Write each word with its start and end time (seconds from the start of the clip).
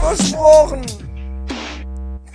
Versprochen. 0.00 0.82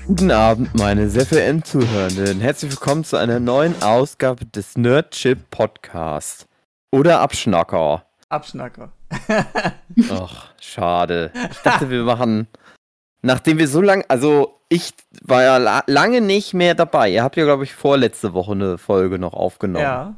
Guten 0.05 0.31
Abend, 0.31 0.73
meine 0.75 1.09
sehr 1.09 1.25
verehrten 1.25 1.63
Zuhörenden. 1.63 2.39
Herzlich 2.39 2.71
willkommen 2.71 3.03
zu 3.03 3.17
einer 3.17 3.39
neuen 3.39 3.81
Ausgabe 3.81 4.45
des 4.45 4.77
Nerdchip 4.77 5.49
Podcast. 5.49 6.47
Oder 6.91 7.19
Abschnacker. 7.19 8.05
Abschnacker. 8.29 8.91
Ach, 10.11 10.53
schade. 10.61 11.31
Ich 11.51 11.57
dachte, 11.59 11.89
wir 11.89 12.03
machen, 12.03 12.47
nachdem 13.21 13.57
wir 13.57 13.67
so 13.67 13.81
lange, 13.81 14.05
also 14.09 14.59
ich 14.69 14.93
war 15.21 15.43
ja 15.43 15.57
la 15.57 15.83
lange 15.87 16.21
nicht 16.21 16.53
mehr 16.53 16.75
dabei. 16.75 17.09
Ihr 17.09 17.23
habt 17.23 17.35
ja, 17.37 17.43
glaube 17.43 17.63
ich, 17.63 17.73
vorletzte 17.73 18.33
Woche 18.33 18.53
eine 18.53 18.77
Folge 18.77 19.19
noch 19.19 19.33
aufgenommen. 19.33 19.83
Ja. 19.83 20.15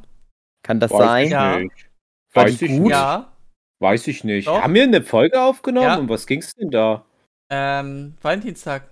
Kann 0.62 0.78
das 0.80 0.90
Weiß 0.92 0.98
sein? 1.00 1.24
ich 1.26 1.30
Ja. 1.32 1.58
nicht. 1.58 1.88
War 2.34 2.44
Weiß 2.44 2.58
die 2.58 2.64
ich 2.66 2.70
gut? 2.72 2.80
nicht. 2.82 2.90
Ja. 2.92 3.32
Weiß 3.80 4.06
ich 4.08 4.24
nicht. 4.24 4.46
Doch. 4.46 4.60
Haben 4.62 4.74
wir 4.74 4.82
eine 4.84 5.02
Folge 5.02 5.40
aufgenommen? 5.40 5.86
Ja. 5.86 5.96
Und 5.96 6.08
was 6.08 6.26
ging's 6.26 6.54
denn 6.54 6.70
da? 6.70 7.04
Ähm, 7.50 8.14
Valentinstag. 8.22 8.84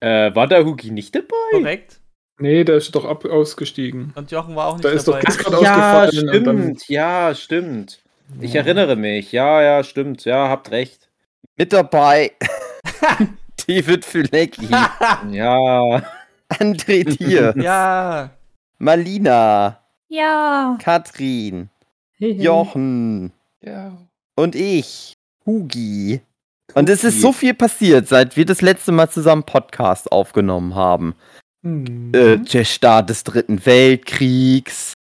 Äh, 0.00 0.34
war 0.34 0.46
der 0.46 0.64
Hugi 0.64 0.90
nicht 0.90 1.14
dabei? 1.14 1.26
Korrekt. 1.52 2.00
Nee, 2.40 2.62
der 2.64 2.76
ist 2.76 2.94
doch 2.94 3.04
ab 3.04 3.24
ausgestiegen. 3.24 4.12
Und 4.14 4.30
Jochen 4.30 4.54
war 4.54 4.68
auch 4.68 4.74
nicht 4.74 4.84
Da 4.84 4.90
ist 4.90 5.08
doch 5.08 5.14
dabei. 5.18 5.24
jetzt 5.28 5.38
gerade 5.44 5.62
ja, 5.64 6.04
ausgefallen. 6.04 6.36
und 6.38 6.44
dann- 6.46 6.58
stimmt. 6.62 6.88
Ja, 6.88 7.34
stimmt. 7.34 8.02
Ich 8.40 8.54
erinnere 8.54 8.94
mich. 8.96 9.32
Ja, 9.32 9.60
ja, 9.62 9.82
stimmt. 9.82 10.24
Ja, 10.24 10.48
habt 10.48 10.70
recht. 10.70 11.08
Mit 11.56 11.72
dabei 11.72 12.32
David 13.66 14.04
Fülecki, 14.04 14.68
Ja. 15.30 16.02
André 16.50 17.04
Tier, 17.18 17.54
ja. 17.56 18.30
Malina, 18.78 19.80
Ja. 20.08 20.78
Katrin, 20.80 21.68
Jochen 22.18 23.32
Ja. 23.60 23.98
und 24.36 24.54
ich, 24.54 25.14
Hugi. 25.44 26.20
Und 26.74 26.88
es 26.88 27.02
ist 27.04 27.20
so 27.20 27.32
viel 27.32 27.54
passiert, 27.54 28.08
seit 28.08 28.36
wir 28.36 28.44
das 28.44 28.60
letzte 28.60 28.92
Mal 28.92 29.08
zusammen 29.10 29.42
Podcast 29.44 30.12
aufgenommen 30.12 30.74
haben. 30.74 31.14
Hm. 31.64 32.12
Äh, 32.14 32.36
der 32.38 32.64
Start 32.64 33.10
des 33.10 33.24
Dritten 33.24 33.64
Weltkriegs, 33.64 34.94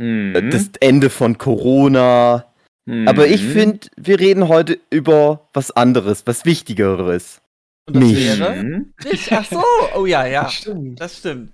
Hm. 0.00 0.34
äh, 0.34 0.50
das 0.50 0.70
Ende 0.80 1.10
von 1.10 1.38
Corona. 1.38 2.46
Hm. 2.88 3.08
Aber 3.08 3.26
ich 3.26 3.42
finde, 3.44 3.88
wir 3.96 4.20
reden 4.20 4.48
heute 4.48 4.78
über 4.90 5.48
was 5.54 5.70
anderes, 5.70 6.22
was 6.26 6.44
Wichtigeres. 6.44 7.40
Und 7.86 7.96
das 7.96 8.02
Mich. 8.04 8.38
wäre? 8.38 8.54
Hm. 8.54 8.94
Ich. 9.10 9.32
Ach 9.32 9.44
so. 9.44 9.62
Oh 9.96 10.06
ja, 10.06 10.26
ja. 10.26 10.48
Stimmt. 10.48 11.00
Das 11.00 11.18
stimmt. 11.18 11.52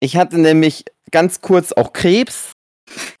Ich 0.00 0.16
hatte 0.16 0.38
nämlich 0.38 0.84
ganz 1.10 1.40
kurz 1.40 1.72
auch 1.72 1.92
Krebs, 1.92 2.52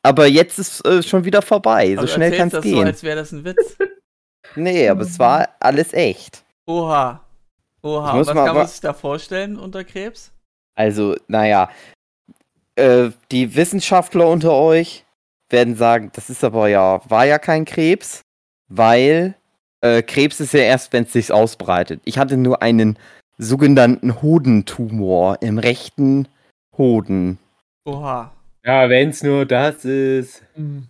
aber 0.02 0.26
jetzt 0.26 0.58
ist 0.58 0.86
äh, 0.86 1.02
schon 1.02 1.24
wieder 1.24 1.42
vorbei. 1.42 1.88
So 1.94 1.98
Aber 1.98 2.06
du 2.06 2.12
schnell 2.12 2.36
kann 2.36 2.48
es 2.48 2.52
das 2.54 2.64
so, 2.64 2.70
gehen. 2.70 2.86
als 2.86 3.02
wäre 3.02 3.16
das 3.16 3.32
ein 3.32 3.44
Witz. 3.44 3.76
Nee, 4.58 4.88
aber 4.88 5.02
es 5.02 5.18
war 5.18 5.48
alles 5.60 5.92
echt. 5.92 6.44
Oha. 6.66 7.20
Oha. 7.82 8.14
muss 8.14 8.26
Was 8.26 8.34
mal 8.34 8.46
kann 8.46 8.56
man 8.56 8.66
sich 8.66 8.80
da 8.80 8.92
vorstellen 8.92 9.58
unter 9.58 9.84
Krebs? 9.84 10.32
Also, 10.74 11.16
naja, 11.28 11.70
äh, 12.76 13.10
die 13.32 13.56
Wissenschaftler 13.56 14.28
unter 14.28 14.52
euch 14.52 15.04
werden 15.50 15.76
sagen, 15.76 16.10
das 16.14 16.30
ist 16.30 16.44
aber 16.44 16.68
ja, 16.68 17.00
war 17.08 17.24
ja 17.24 17.38
kein 17.38 17.64
Krebs, 17.64 18.20
weil 18.68 19.34
äh, 19.80 20.02
Krebs 20.02 20.40
ist 20.40 20.54
ja 20.54 20.60
erst, 20.60 20.92
wenn 20.92 21.04
es 21.04 21.12
sich 21.12 21.32
ausbreitet. 21.32 22.00
Ich 22.04 22.18
hatte 22.18 22.36
nur 22.36 22.62
einen 22.62 22.98
sogenannten 23.38 24.20
Hodentumor 24.20 25.38
im 25.40 25.58
rechten 25.58 26.28
Hoden. 26.76 27.38
Oha. 27.84 28.32
Ja, 28.64 28.88
wenn's 28.88 29.22
nur 29.22 29.46
das 29.46 29.84
ist. 29.84 30.42
Hm. 30.54 30.88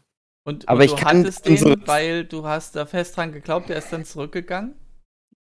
Und, 0.48 0.66
Aber 0.66 0.80
und 0.80 0.86
ich 0.86 0.96
kann 0.96 1.24
den, 1.24 1.34
unsere- 1.46 1.76
weil 1.86 2.24
du 2.24 2.46
hast 2.46 2.74
da 2.74 2.86
fest 2.86 3.18
dran 3.18 3.32
geglaubt, 3.32 3.68
der 3.68 3.76
ist 3.76 3.92
dann 3.92 4.06
zurückgegangen? 4.06 4.72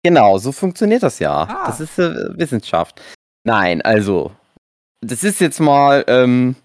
Genau, 0.02 0.38
so 0.38 0.50
funktioniert 0.50 1.04
das 1.04 1.20
ja. 1.20 1.42
Ah. 1.48 1.66
Das 1.68 1.78
ist 1.78 1.96
äh, 2.00 2.12
Wissenschaft. 2.36 3.00
Nein, 3.44 3.82
also, 3.82 4.32
das 5.00 5.22
ist 5.22 5.40
jetzt 5.40 5.60
mal, 5.60 6.04
ähm, 6.08 6.56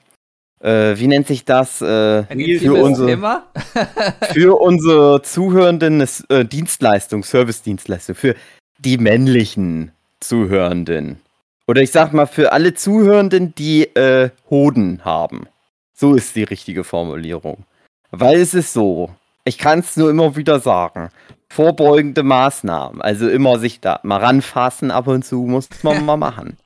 äh, 0.59 0.97
wie 0.97 1.05
nennt 1.05 1.27
sich 1.27 1.45
das? 1.45 1.81
Äh, 1.83 2.23
Für 2.57 2.73
unsere- 2.83 3.07
Thema? 3.09 3.43
für 4.33 4.59
unsere 4.59 5.21
Zuhörenden 5.21 6.01
ist 6.01 6.27
äh, 6.31 6.43
Dienstleistung, 6.43 7.23
Service-Dienstleistung, 7.23 8.15
für 8.15 8.33
die 8.79 8.97
männlichen 8.97 9.91
Zuhörenden. 10.19 11.19
Oder 11.67 11.83
ich 11.83 11.91
sag 11.91 12.11
mal, 12.11 12.25
für 12.25 12.53
alle 12.53 12.73
Zuhörenden, 12.73 13.53
die 13.53 13.83
äh, 13.95 14.31
Hoden 14.49 15.05
haben. 15.05 15.47
So 15.93 16.15
ist 16.15 16.35
die 16.35 16.41
richtige 16.43 16.83
Formulierung. 16.83 17.65
Weil 18.11 18.39
es 18.41 18.53
ist 18.53 18.73
so, 18.73 19.09
ich 19.45 19.57
kann 19.57 19.79
es 19.79 19.97
nur 19.97 20.09
immer 20.09 20.35
wieder 20.35 20.59
sagen, 20.59 21.09
vorbeugende 21.49 22.23
Maßnahmen, 22.23 23.01
also 23.01 23.29
immer 23.29 23.59
sich 23.59 23.79
da 23.79 23.99
mal 24.03 24.17
ranfassen 24.17 24.91
ab 24.91 25.07
und 25.07 25.23
zu, 25.25 25.41
muss 25.43 25.67
man 25.83 26.05
mal 26.05 26.17
machen. 26.17 26.57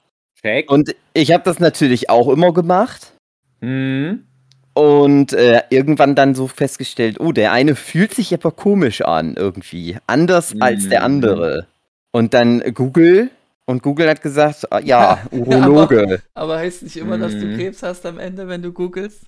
Check. 0.41 0.71
Und 0.71 0.95
ich 1.13 1.31
habe 1.31 1.43
das 1.43 1.59
natürlich 1.59 2.09
auch 2.09 2.27
immer 2.29 2.53
gemacht. 2.53 3.13
Hm. 3.61 4.25
Und 4.73 5.31
äh, 5.31 5.61
irgendwann 5.69 6.15
dann 6.15 6.35
so 6.35 6.47
festgestellt, 6.47 7.19
oh, 7.21 7.31
der 7.31 7.53
eine 7.53 7.75
fühlt 7.75 8.13
sich 8.13 8.33
aber 8.33 8.51
komisch 8.51 9.01
an 9.01 9.35
irgendwie. 9.37 9.97
Anders 10.05 10.53
als 10.59 10.89
der 10.89 10.99
Mhm. 10.99 11.05
andere. 11.05 11.67
Und 12.11 12.33
dann 12.33 12.61
Google. 12.73 13.29
Und 13.65 13.81
Google 13.83 14.09
hat 14.09 14.21
gesagt, 14.21 14.71
ah, 14.71 14.79
ja, 14.79 15.19
Urologe. 15.31 16.21
Aber 16.33 16.57
heißt 16.57 16.83
nicht 16.83 16.97
immer, 16.97 17.17
dass 17.17 17.31
du 17.31 17.45
Mhm. 17.45 17.55
Krebs 17.57 17.83
hast 17.83 18.05
am 18.05 18.19
Ende, 18.19 18.47
wenn 18.49 18.61
du 18.61 18.73
googelst? 18.73 19.21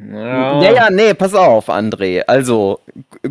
Ja. 0.00 0.62
ja, 0.62 0.72
ja, 0.72 0.90
nee, 0.90 1.14
pass 1.14 1.34
auf, 1.34 1.68
André. 1.68 2.22
Also, 2.26 2.80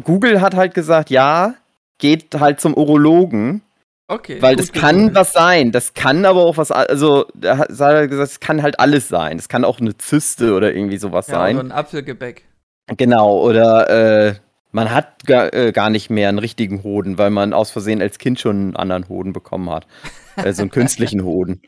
Google 0.04 0.42
hat 0.42 0.56
halt 0.56 0.74
gesagt, 0.74 1.10
ja, 1.10 1.54
geht 1.98 2.40
halt 2.40 2.60
zum 2.60 2.74
Urologen, 2.74 3.62
Okay. 4.10 4.42
weil 4.42 4.56
das 4.56 4.72
kann 4.72 5.14
was 5.16 5.34
sein. 5.34 5.72
Das 5.72 5.94
kann 5.94 6.26
aber 6.26 6.42
auch 6.42 6.58
was, 6.58 6.72
also, 6.72 7.26
da 7.34 7.58
hat 7.58 7.70
er 7.80 8.08
gesagt, 8.08 8.32
es 8.32 8.40
kann 8.40 8.62
halt 8.62 8.80
alles 8.80 9.08
sein. 9.08 9.38
Es 9.38 9.50
kann 9.50 9.66
auch 9.66 9.80
eine 9.80 9.98
Zyste 9.98 10.54
oder 10.54 10.74
irgendwie 10.74 10.98
sowas 10.98 11.28
ja, 11.28 11.36
sein. 11.36 11.56
so 11.56 11.62
ein 11.62 11.72
Apfelgebäck. 11.72 12.44
Genau, 12.96 13.40
oder 13.42 13.90
äh, 14.30 14.36
man 14.72 14.92
hat 14.92 15.26
gar, 15.26 15.54
äh, 15.54 15.72
gar 15.72 15.90
nicht 15.90 16.10
mehr 16.10 16.30
einen 16.30 16.40
richtigen 16.40 16.84
Hoden, 16.84 17.18
weil 17.18 17.32
man 17.32 17.54
aus 17.54 17.72
Versehen 17.72 18.02
als 18.02 18.18
Kind 18.18 18.40
schon 18.40 18.56
einen 18.58 18.76
anderen 18.76 19.10
Hoden 19.10 19.34
bekommen 19.34 19.70
hat. 19.70 19.88
Äh, 20.38 20.54
so 20.54 20.62
einen 20.62 20.72
künstlichen 20.72 21.24
Hoden. 21.24 21.62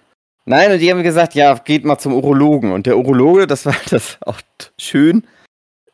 Nein, 0.50 0.72
und 0.72 0.80
die 0.80 0.90
haben 0.90 1.04
gesagt, 1.04 1.36
ja, 1.36 1.54
geht 1.54 1.86
mal 1.86 2.00
zum 2.00 2.12
Urologen. 2.12 2.72
Und 2.72 2.88
der 2.88 2.98
Urologe, 2.98 3.46
das 3.46 3.68
war 3.68 3.76
das 3.92 4.18
auch 4.26 4.42
schön. 4.80 5.28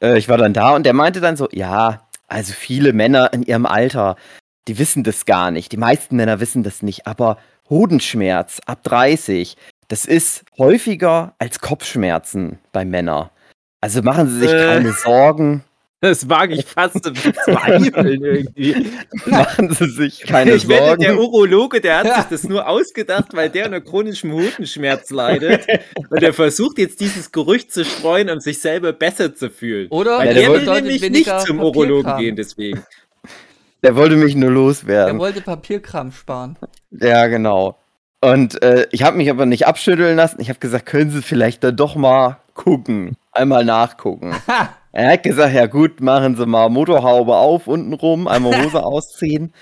Äh, 0.01 0.17
ich 0.17 0.29
war 0.29 0.37
dann 0.37 0.53
da 0.53 0.73
und 0.77 0.85
der 0.85 0.93
meinte 0.93 1.19
dann 1.19 1.35
so, 1.35 1.49
ja, 1.51 2.07
also 2.29 2.53
viele 2.53 2.93
Männer 2.93 3.33
in 3.33 3.43
ihrem 3.43 3.65
Alter, 3.65 4.15
die 4.69 4.79
wissen 4.79 5.03
das 5.03 5.25
gar 5.25 5.51
nicht. 5.51 5.73
Die 5.73 5.77
meisten 5.77 6.15
Männer 6.15 6.39
wissen 6.39 6.63
das 6.63 6.81
nicht, 6.83 7.05
aber 7.05 7.37
Hodenschmerz 7.69 8.61
ab 8.65 8.81
30, 8.83 9.57
das 9.89 10.05
ist 10.05 10.45
häufiger 10.57 11.35
als 11.37 11.59
Kopfschmerzen 11.59 12.59
bei 12.71 12.85
Männern. 12.85 13.29
Also 13.81 14.03
machen 14.03 14.29
Sie 14.29 14.39
sich 14.39 14.53
Äh. 14.53 14.67
keine 14.67 14.93
Sorgen. 14.93 15.65
Das 16.05 16.29
wage 16.29 16.53
ich 16.53 16.65
fast 16.65 17.03
zu 17.03 17.11
bezweifeln 17.11 18.23
irgendwie. 18.23 18.91
Machen 19.25 19.73
Sie 19.73 19.89
sich 19.89 20.21
keine 20.21 20.53
ich 20.53 20.67
wette, 20.67 20.97
der 20.97 21.13
Sorgen. 21.13 21.17
Urologe, 21.17 21.81
der 21.81 21.97
hat 21.97 22.15
sich 22.15 22.25
das 22.25 22.43
nur 22.43 22.67
ausgedacht, 22.67 23.29
weil 23.33 23.49
der 23.49 23.65
unter 23.65 23.81
chronischem 23.81 24.31
Hodenschmerz 24.31 25.09
leidet. 25.09 25.65
Und 26.09 26.21
er 26.21 26.31
versucht 26.33 26.77
jetzt 26.77 26.99
dieses 26.99 27.31
Gerücht 27.31 27.71
zu 27.71 27.83
streuen, 27.83 28.29
um 28.29 28.39
sich 28.39 28.59
selber 28.59 28.93
besser 28.93 29.33
zu 29.33 29.49
fühlen. 29.49 29.87
Oder 29.89 30.19
Weil 30.19 30.27
Ja, 30.27 30.33
der 30.33 30.43
der 30.59 30.67
will 30.67 30.81
nämlich 30.81 31.09
nicht 31.09 31.39
zum 31.41 31.59
Urologen 31.59 32.17
gehen, 32.17 32.35
deswegen. 32.35 32.83
Der 33.81 33.95
wollte 33.95 34.15
mich 34.15 34.35
nur 34.35 34.49
Er 34.49 34.53
loswerden. 34.53 35.17
wollte 35.19 35.41
Papierkram 35.41 36.11
sparen. 36.11 36.55
Ja, 36.91 37.25
genau. 37.25 37.79
Und 38.21 38.61
äh, 38.61 38.85
ich 38.91 39.01
habe 39.01 39.17
mich 39.17 39.31
aber 39.31 39.47
nicht 39.47 39.65
abschütteln 39.65 40.15
lassen. 40.15 40.39
Ich 40.39 40.49
habe 40.49 40.59
gesagt, 40.59 40.85
können 40.85 41.09
Sie 41.09 41.23
vielleicht 41.23 41.63
dann 41.63 41.75
doch 41.75 41.95
mal 41.95 42.37
gucken. 42.53 43.17
Einmal 43.31 43.65
nachgucken. 43.65 44.35
Er 44.95 45.11
hat 45.13 45.23
gesagt, 45.23 45.53
ja 45.53 45.65
gut, 45.65 45.99
machen 45.99 46.35
Sie 46.37 46.45
mal 46.45 46.69
Motorhaube 46.69 47.35
auf 47.35 47.67
unten 47.67 47.93
rum, 47.93 48.27
einmal 48.27 48.53
Hose 48.65 48.83
ausziehen. 48.83 49.53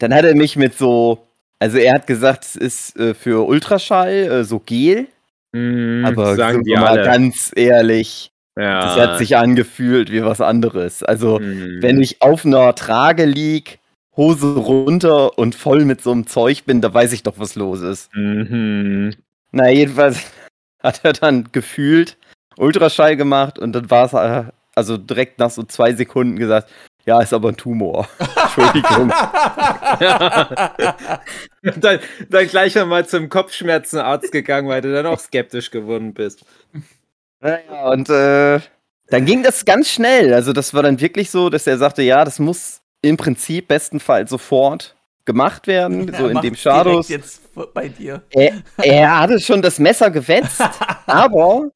Dann 0.00 0.12
hat 0.12 0.24
er 0.24 0.34
mich 0.34 0.56
mit 0.56 0.76
so, 0.76 1.26
also 1.60 1.78
er 1.78 1.94
hat 1.94 2.06
gesagt, 2.08 2.44
es 2.44 2.56
ist 2.56 2.96
äh, 2.98 3.14
für 3.14 3.46
Ultraschall 3.46 4.12
äh, 4.12 4.44
so 4.44 4.58
Gel, 4.60 5.06
Mhm, 5.52 6.04
aber 6.04 6.34
sagen 6.34 6.64
wir 6.66 6.80
mal 6.80 6.88
alle. 6.98 7.04
ganz 7.04 7.52
ehrlich, 7.54 8.32
ja. 8.58 8.80
das 8.80 8.96
hat 8.96 9.18
sich 9.18 9.36
angefühlt 9.36 10.10
wie 10.10 10.24
was 10.24 10.40
anderes. 10.40 11.04
Also 11.04 11.38
Mhm. 11.38 11.78
wenn 11.80 12.00
ich 12.02 12.20
auf 12.22 12.44
einer 12.44 12.74
Trage 12.74 13.24
lieg 13.24 13.78
Hose 14.16 14.56
runter 14.56 15.38
und 15.38 15.54
voll 15.54 15.84
mit 15.84 16.02
so 16.02 16.10
einem 16.10 16.26
Zeug 16.26 16.64
bin, 16.64 16.80
da 16.80 16.92
weiß 16.92 17.12
ich 17.12 17.22
doch, 17.22 17.34
was 17.38 17.54
los 17.54 17.82
ist. 17.82 18.10
Mhm. 18.16 19.14
Na, 19.52 19.70
jedenfalls 19.70 20.18
hat 20.82 21.00
er 21.04 21.12
dann 21.12 21.48
gefühlt 21.52 22.16
Ultraschall 22.56 23.16
gemacht 23.16 23.56
und 23.60 23.72
dann 23.72 23.88
war 23.90 24.06
es 24.06 24.12
äh, 24.12 24.50
also 24.74 24.96
direkt 24.96 25.38
nach 25.38 25.50
so 25.50 25.62
zwei 25.62 25.94
Sekunden 25.94 26.36
gesagt, 26.38 26.70
ja, 27.06 27.20
ist 27.20 27.32
aber 27.34 27.50
ein 27.50 27.56
Tumor. 27.56 28.08
Entschuldigung. 28.18 29.08
dann, 31.76 31.98
dann 32.30 32.48
gleich 32.48 32.78
einmal 32.78 33.06
zum 33.06 33.28
Kopfschmerzenarzt 33.28 34.32
gegangen, 34.32 34.68
weil 34.68 34.80
du 34.80 34.92
dann 34.92 35.06
auch 35.06 35.18
skeptisch 35.18 35.70
geworden 35.70 36.14
bist. 36.14 36.44
Naja, 37.40 37.90
und 37.90 38.08
äh, 38.08 38.60
dann 39.08 39.26
ging 39.26 39.42
das 39.42 39.66
ganz 39.66 39.90
schnell. 39.90 40.32
Also 40.32 40.52
das 40.52 40.72
war 40.72 40.82
dann 40.82 41.00
wirklich 41.00 41.30
so, 41.30 41.50
dass 41.50 41.66
er 41.66 41.76
sagte, 41.76 42.02
ja, 42.02 42.24
das 42.24 42.38
muss 42.38 42.80
im 43.02 43.18
Prinzip 43.18 43.68
bestenfalls 43.68 44.30
sofort 44.30 44.96
gemacht 45.26 45.66
werden, 45.66 46.12
so 46.18 46.28
Er 46.28 46.30
in 46.30 46.40
dem 46.40 46.54
direkt 46.54 47.08
jetzt 47.08 47.42
bei 47.74 47.88
dir. 47.88 48.22
Er, 48.30 48.62
er 48.78 49.20
hatte 49.20 49.40
schon 49.40 49.60
das 49.62 49.78
Messer 49.78 50.10
gewetzt, 50.10 50.62
aber 51.06 51.70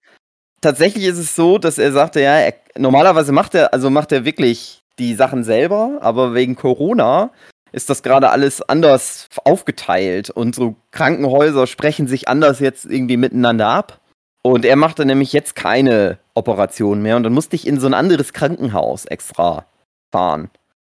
tatsächlich 0.60 1.04
ist 1.04 1.18
es 1.18 1.34
so, 1.36 1.58
dass 1.58 1.78
er 1.78 1.92
sagte, 1.92 2.20
ja, 2.20 2.38
er, 2.38 2.54
normalerweise 2.76 3.32
macht 3.32 3.54
er, 3.54 3.72
also 3.72 3.90
macht 3.90 4.12
er 4.12 4.24
wirklich 4.24 4.82
die 4.98 5.14
Sachen 5.14 5.44
selber, 5.44 5.98
aber 6.00 6.34
wegen 6.34 6.56
Corona 6.56 7.30
ist 7.70 7.90
das 7.90 8.02
gerade 8.02 8.30
alles 8.30 8.62
anders 8.62 9.28
aufgeteilt 9.44 10.30
und 10.30 10.54
so 10.54 10.74
Krankenhäuser 10.90 11.66
sprechen 11.66 12.06
sich 12.08 12.28
anders 12.28 12.60
jetzt 12.60 12.86
irgendwie 12.86 13.16
miteinander 13.16 13.68
ab. 13.68 14.00
Und 14.42 14.64
er 14.64 14.76
machte 14.76 15.04
nämlich 15.04 15.32
jetzt 15.32 15.56
keine 15.56 16.18
Operation 16.34 17.02
mehr 17.02 17.16
und 17.16 17.24
dann 17.24 17.34
musste 17.34 17.56
ich 17.56 17.66
in 17.66 17.80
so 17.80 17.86
ein 17.86 17.94
anderes 17.94 18.32
Krankenhaus 18.32 19.04
extra 19.04 19.66
fahren. 20.10 20.50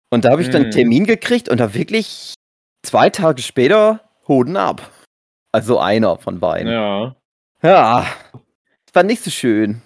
Und 0.10 0.26
da 0.26 0.32
habe 0.32 0.42
ich 0.42 0.50
dann 0.50 0.64
einen 0.64 0.72
Hm. 0.72 0.78
Termin 0.78 1.06
gekriegt 1.06 1.48
und 1.48 1.60
da 1.60 1.74
wirklich 1.74 2.34
zwei 2.84 3.10
Tage 3.10 3.42
später 3.42 4.02
Hoden 4.28 4.58
ab. 4.58 4.90
Also 5.52 5.80
einer 5.80 6.18
von 6.18 6.40
beiden. 6.40 6.72
Ja. 6.72 7.16
Ja, 7.62 8.06
war 8.96 9.04
nicht 9.04 9.24
so 9.24 9.30
schön. 9.32 9.82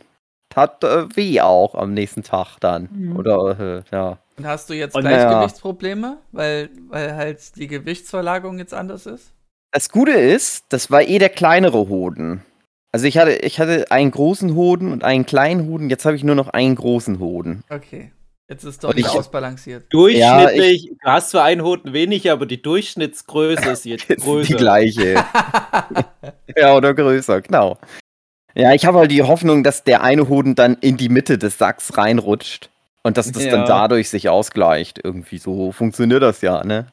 Tat 0.50 0.84
äh, 0.84 1.16
weh 1.16 1.42
auch 1.42 1.76
am 1.76 1.94
nächsten 1.94 2.24
Tag 2.24 2.58
dann. 2.60 2.90
Mhm. 2.92 3.16
Oder, 3.18 3.60
äh, 3.60 3.96
ja. 3.96 4.18
Und 4.38 4.48
hast 4.48 4.70
du 4.70 4.74
jetzt 4.74 4.96
Und 4.96 5.02
Gleichgewichtsprobleme, 5.02 6.18
weil, 6.32 6.70
weil 6.90 7.16
halt 7.16 7.56
die 7.58 7.68
Gewichtsverlagerung 7.68 8.58
jetzt 8.58 8.74
anders 8.74 9.06
ist? 9.06 9.32
Das 9.72 9.90
Gute 9.90 10.12
ist, 10.14 10.66
das 10.70 10.90
war 10.90 11.02
eh 11.04 11.20
der 11.20 11.30
kleinere 11.30 11.90
Hoden. 11.90 12.44
Also 12.92 13.06
ich 13.06 13.20
hatte, 13.20 13.34
ich 13.36 13.60
hatte 13.60 13.92
einen 13.92 14.10
großen 14.10 14.56
Hoden 14.56 14.92
und 14.92 15.04
einen 15.04 15.26
kleinen 15.28 15.68
Hoden, 15.68 15.92
jetzt 15.92 16.06
habe 16.06 16.16
ich 16.16 16.24
nur 16.24 16.34
noch 16.34 16.48
einen 16.50 16.74
großen 16.76 17.20
Hoden. 17.20 17.64
Okay. 17.70 18.12
Jetzt 18.50 18.64
ist 18.64 18.84
doch 18.84 18.96
ich- 18.96 19.08
ausbalanciert. 19.08 19.86
Durchschnittlich, 19.92 20.90
du 21.04 21.08
hast 21.08 21.30
zwar 21.30 21.44
einen 21.44 21.62
Hoden 21.62 21.94
weniger, 21.94 22.34
aber 22.34 22.48
die 22.48 22.60
Durchschnittsgröße 22.60 23.70
ist 23.70 23.86
jetzt 23.86 24.10
Ist 24.10 24.24
größer. 24.24 24.48
die 24.48 24.56
gleiche. 24.56 25.24
ja, 26.58 26.76
oder 26.76 26.96
größer, 26.96 27.42
genau. 27.42 27.78
Ja, 28.56 28.74
ich 28.74 28.86
habe 28.86 29.00
halt 29.00 29.12
die 29.12 29.24
Hoffnung, 29.24 29.64
dass 29.64 29.84
der 29.84 30.02
eine 30.04 30.28
Hoden 30.28 30.56
dann 30.56 30.76
in 30.82 30.98
die 30.98 31.10
Mitte 31.10 31.38
des 31.38 31.58
Sacks 31.58 31.98
reinrutscht 31.98 32.70
und 33.04 33.18
dass 33.18 33.32
das 33.32 33.44
Ja. 33.46 33.52
dann 33.52 33.66
dadurch 33.66 34.10
sich 34.10 34.28
ausgleicht. 34.30 35.00
Irgendwie 35.04 35.38
so 35.38 35.72
funktioniert 35.72 36.24
das 36.24 36.42
ja, 36.42 36.64
ne? 36.64 36.88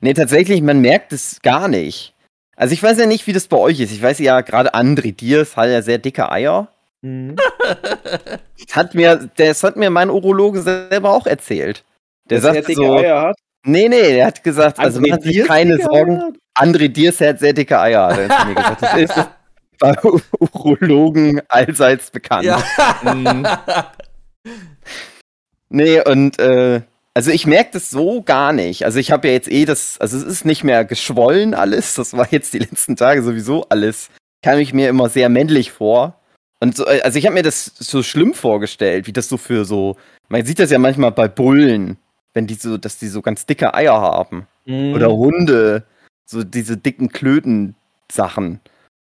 Nee, 0.00 0.14
tatsächlich, 0.14 0.60
man 0.62 0.80
merkt 0.80 1.12
es 1.12 1.40
gar 1.42 1.68
nicht. 1.68 2.14
Also 2.56 2.72
ich 2.72 2.82
weiß 2.82 2.98
ja 2.98 3.06
nicht, 3.06 3.26
wie 3.26 3.32
das 3.32 3.48
bei 3.48 3.56
euch 3.56 3.80
ist. 3.80 3.90
Ich 3.92 4.00
weiß 4.02 4.18
ja, 4.20 4.40
gerade 4.42 4.74
André 4.74 5.12
Diers 5.14 5.56
hat 5.56 5.68
ja 5.70 5.82
sehr 5.82 5.98
dicke 5.98 6.30
Eier. 6.30 6.68
Mhm. 7.02 7.36
Hat 8.72 8.94
mir, 8.94 9.28
das 9.36 9.62
hat 9.62 9.76
mir 9.76 9.90
mein 9.90 10.10
Urologe 10.10 10.62
selber 10.62 11.12
auch 11.12 11.26
erzählt. 11.26 11.84
Der 12.30 12.38
Dass 12.40 12.46
er 12.48 12.54
sagt 12.54 12.68
dicke 12.68 12.80
so, 12.86 12.96
Eier 12.96 13.22
hat. 13.22 13.36
nee, 13.66 13.88
nee, 13.88 14.14
der 14.14 14.26
hat 14.26 14.42
gesagt, 14.42 14.78
also 14.78 15.00
André 15.00 15.10
machen 15.10 15.22
sich 15.22 15.32
Diers 15.32 15.46
keine 15.48 15.76
dicke 15.76 15.84
Sorgen. 15.84 16.16
Eier 16.16 16.26
hat? 16.26 16.34
André 16.68 16.88
Diers 16.88 17.20
hat 17.20 17.38
sehr 17.40 17.52
dicke 17.52 17.78
Eier, 17.78 18.06
hat 18.08 18.18
er 18.18 18.44
mir 18.46 18.54
gesagt. 18.54 18.82
Das 18.82 18.94
ist 18.96 19.28
bei 19.78 19.94
Urologen 20.40 21.42
allseits 21.48 22.10
bekannt. 22.10 22.44
Ja. 22.44 22.62
Mhm. 23.02 23.46
Nee, 25.70 26.00
und 26.00 26.38
äh, 26.38 26.82
also 27.14 27.30
ich 27.30 27.46
merke 27.46 27.70
das 27.72 27.90
so 27.90 28.22
gar 28.22 28.52
nicht. 28.52 28.84
Also 28.84 28.98
ich 28.98 29.10
habe 29.10 29.28
ja 29.28 29.34
jetzt 29.34 29.50
eh 29.50 29.64
das, 29.64 29.98
also 30.00 30.16
es 30.16 30.24
ist 30.24 30.44
nicht 30.44 30.64
mehr 30.64 30.84
geschwollen 30.84 31.54
alles. 31.54 31.94
Das 31.94 32.12
war 32.12 32.28
jetzt 32.30 32.52
die 32.54 32.58
letzten 32.58 32.96
Tage 32.96 33.22
sowieso 33.22 33.66
alles. 33.68 34.10
Kam 34.42 34.58
ich 34.58 34.74
mir 34.74 34.88
immer 34.88 35.08
sehr 35.08 35.28
männlich 35.28 35.70
vor. 35.72 36.20
Und 36.60 36.76
so, 36.76 36.86
äh, 36.86 37.00
also 37.02 37.18
ich 37.18 37.26
habe 37.26 37.34
mir 37.34 37.42
das 37.42 37.64
so 37.64 38.02
schlimm 38.02 38.34
vorgestellt, 38.34 39.06
wie 39.06 39.12
das 39.12 39.28
so 39.28 39.36
für 39.36 39.64
so, 39.64 39.96
man 40.28 40.44
sieht 40.44 40.58
das 40.58 40.70
ja 40.70 40.78
manchmal 40.78 41.12
bei 41.12 41.28
Bullen, 41.28 41.98
wenn 42.32 42.46
die 42.46 42.54
so, 42.54 42.78
dass 42.78 42.98
die 42.98 43.08
so 43.08 43.22
ganz 43.22 43.46
dicke 43.46 43.74
Eier 43.74 44.00
haben. 44.00 44.46
Mhm. 44.64 44.94
Oder 44.94 45.10
Hunde, 45.10 45.84
so 46.24 46.42
diese 46.42 46.76
dicken 46.76 47.10
Klöten-Sachen. 47.10 48.60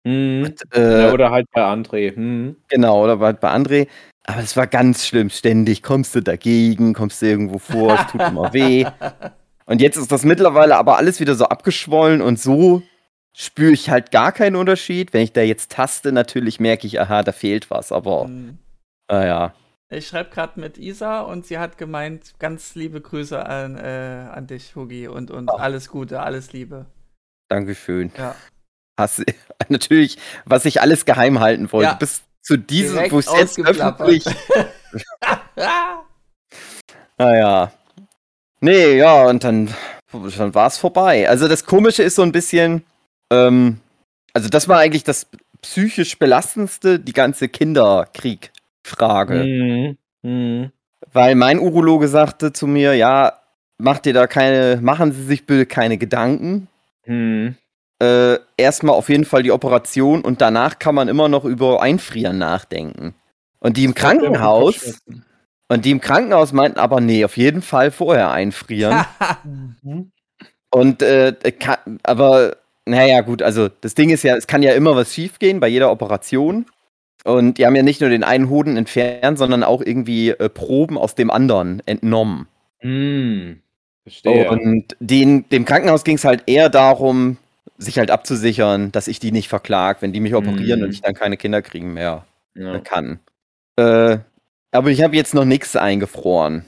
Mhm. 0.03 0.53
Äh, 0.73 1.01
Ja, 1.07 1.13
oder 1.13 1.31
halt 1.31 1.47
bei 1.51 1.61
André. 1.61 2.17
Mhm. 2.17 2.57
Genau, 2.67 3.03
oder 3.03 3.17
bei, 3.17 3.33
bei 3.33 3.49
André. 3.51 3.87
Aber 4.25 4.41
es 4.41 4.55
war 4.55 4.67
ganz 4.67 5.05
schlimm. 5.07 5.29
Ständig 5.29 5.83
kommst 5.83 6.15
du 6.15 6.21
dagegen, 6.21 6.93
kommst 6.93 7.21
du 7.21 7.25
irgendwo 7.27 7.57
vor, 7.59 7.93
es 7.95 8.07
tut 8.11 8.21
immer 8.21 8.53
weh. 8.53 8.85
Und 9.65 9.81
jetzt 9.81 9.95
ist 9.97 10.11
das 10.11 10.23
mittlerweile 10.25 10.75
aber 10.75 10.97
alles 10.97 11.19
wieder 11.21 11.35
so 11.35 11.45
abgeschwollen 11.45 12.21
und 12.21 12.37
so 12.37 12.83
spüre 13.33 13.71
ich 13.71 13.89
halt 13.89 14.11
gar 14.11 14.33
keinen 14.33 14.57
Unterschied. 14.57 15.13
Wenn 15.13 15.21
ich 15.23 15.31
da 15.31 15.39
jetzt 15.41 15.71
taste, 15.71 16.11
natürlich 16.11 16.59
merke 16.59 16.85
ich, 16.85 16.99
aha, 16.99 17.23
da 17.23 17.31
fehlt 17.31 17.71
was. 17.71 17.93
Aber, 17.93 18.25
Hm. 18.25 18.57
naja. 19.09 19.53
Ich 19.89 20.07
schreibe 20.07 20.31
gerade 20.31 20.59
mit 20.59 20.77
Isa 20.77 21.21
und 21.21 21.45
sie 21.45 21.59
hat 21.59 21.77
gemeint, 21.77 22.33
ganz 22.39 22.75
liebe 22.75 22.99
Grüße 22.99 23.45
an, 23.45 23.77
äh, 23.77 24.27
an 24.33 24.47
dich, 24.47 24.75
Hugi, 24.75 25.07
und, 25.07 25.31
und 25.31 25.47
alles 25.49 25.87
Gute, 25.89 26.19
alles 26.21 26.51
Liebe. 26.51 26.87
Dankeschön. 27.47 28.11
Ja. 28.17 28.35
Hast, 28.97 29.23
natürlich, 29.69 30.17
was 30.45 30.65
ich 30.65 30.81
alles 30.81 31.05
geheim 31.05 31.39
halten 31.39 31.71
wollte. 31.71 31.91
Ja. 31.91 31.93
Bis 31.95 32.21
zu 32.41 32.57
diesem, 32.57 32.95
Direkt 32.95 33.11
wo 33.13 33.19
ich 33.19 33.31
jetzt 33.31 33.59
öffentlich! 33.59 34.25
Naja. 37.17 37.71
Nee, 38.59 38.97
ja, 38.97 39.25
und 39.25 39.43
dann, 39.43 39.73
dann 40.11 40.55
war 40.55 40.67
es 40.67 40.77
vorbei. 40.77 41.29
Also 41.29 41.47
das 41.47 41.65
Komische 41.65 42.03
ist 42.03 42.15
so 42.15 42.23
ein 42.23 42.31
bisschen, 42.31 42.83
ähm, 43.31 43.79
also 44.33 44.49
das 44.49 44.67
war 44.67 44.79
eigentlich 44.79 45.03
das 45.03 45.27
psychisch 45.61 46.17
belastendste, 46.17 46.99
die 46.99 47.13
ganze 47.13 47.49
Kinderkrieg-Frage. 47.49 49.43
Mhm. 49.43 49.97
Mhm. 50.23 50.71
Weil 51.11 51.35
mein 51.35 51.59
Urologe 51.59 52.07
sagte 52.07 52.53
zu 52.53 52.67
mir, 52.67 52.95
ja, 52.95 53.39
mach 53.77 53.99
dir 53.99 54.13
da 54.13 54.27
keine, 54.27 54.79
machen 54.81 55.11
Sie 55.11 55.23
sich 55.23 55.45
bitte 55.45 55.65
keine 55.65 55.97
Gedanken. 55.97 56.67
Mhm. 57.05 57.55
Äh, 57.99 58.39
erstmal 58.57 58.95
auf 58.95 59.09
jeden 59.09 59.25
Fall 59.25 59.43
die 59.43 59.51
Operation 59.51 60.21
und 60.21 60.41
danach 60.41 60.79
kann 60.79 60.95
man 60.95 61.07
immer 61.07 61.29
noch 61.29 61.45
über 61.45 61.81
Einfrieren 61.81 62.37
nachdenken. 62.37 63.15
Und 63.59 63.77
die 63.77 63.85
im 63.85 63.95
Krankenhaus, 63.95 65.01
und 65.69 65.85
die 65.85 65.91
im 65.91 66.01
Krankenhaus 66.01 66.51
meinten 66.51 66.79
aber, 66.79 66.99
nee, 66.99 67.23
auf 67.23 67.37
jeden 67.37 67.61
Fall 67.61 67.91
vorher 67.91 68.31
einfrieren. 68.31 69.05
Mhm. 69.45 70.11
Und 70.71 71.03
äh, 71.03 71.33
kann, 71.59 71.99
aber 72.03 72.55
naja, 72.85 73.21
gut, 73.21 73.41
also 73.41 73.69
das 73.81 73.95
Ding 73.95 74.09
ist 74.09 74.23
ja, 74.23 74.35
es 74.35 74.47
kann 74.47 74.63
ja 74.63 74.73
immer 74.73 74.95
was 74.95 75.13
schiefgehen 75.13 75.59
bei 75.59 75.67
jeder 75.67 75.91
Operation. 75.91 76.65
Und 77.23 77.57
die 77.57 77.65
haben 77.65 77.75
ja 77.75 77.83
nicht 77.83 78.01
nur 78.01 78.09
den 78.09 78.23
einen 78.23 78.49
Hoden 78.49 78.75
entfernt, 78.75 79.37
sondern 79.37 79.63
auch 79.63 79.81
irgendwie 79.81 80.29
äh, 80.29 80.49
Proben 80.49 80.97
aus 80.97 81.15
dem 81.15 81.31
anderen 81.31 81.81
entnommen. 81.85 82.47
Mhm. 82.81 83.61
Verstehe. 84.03 84.49
Und 84.49 84.95
den, 84.99 85.47
dem 85.49 85.63
Krankenhaus 85.65 86.03
ging 86.03 86.15
es 86.15 86.25
halt 86.25 86.43
eher 86.47 86.69
darum, 86.69 87.37
sich 87.77 87.97
halt 87.97 88.11
abzusichern, 88.11 88.91
dass 88.91 89.07
ich 89.07 89.19
die 89.19 89.31
nicht 89.31 89.49
verklag, 89.49 90.01
wenn 90.01 90.13
die 90.13 90.19
mich 90.19 90.35
operieren 90.35 90.79
Mhm. 90.79 90.85
und 90.85 90.91
ich 90.91 91.01
dann 91.01 91.13
keine 91.13 91.37
Kinder 91.37 91.61
kriegen 91.61 91.93
mehr 91.93 92.25
ja. 92.55 92.79
kann. 92.79 93.19
Äh, 93.77 94.19
aber 94.71 94.89
ich 94.89 95.01
habe 95.03 95.15
jetzt 95.15 95.33
noch 95.33 95.45
nichts 95.45 95.75
eingefroren. 95.75 96.65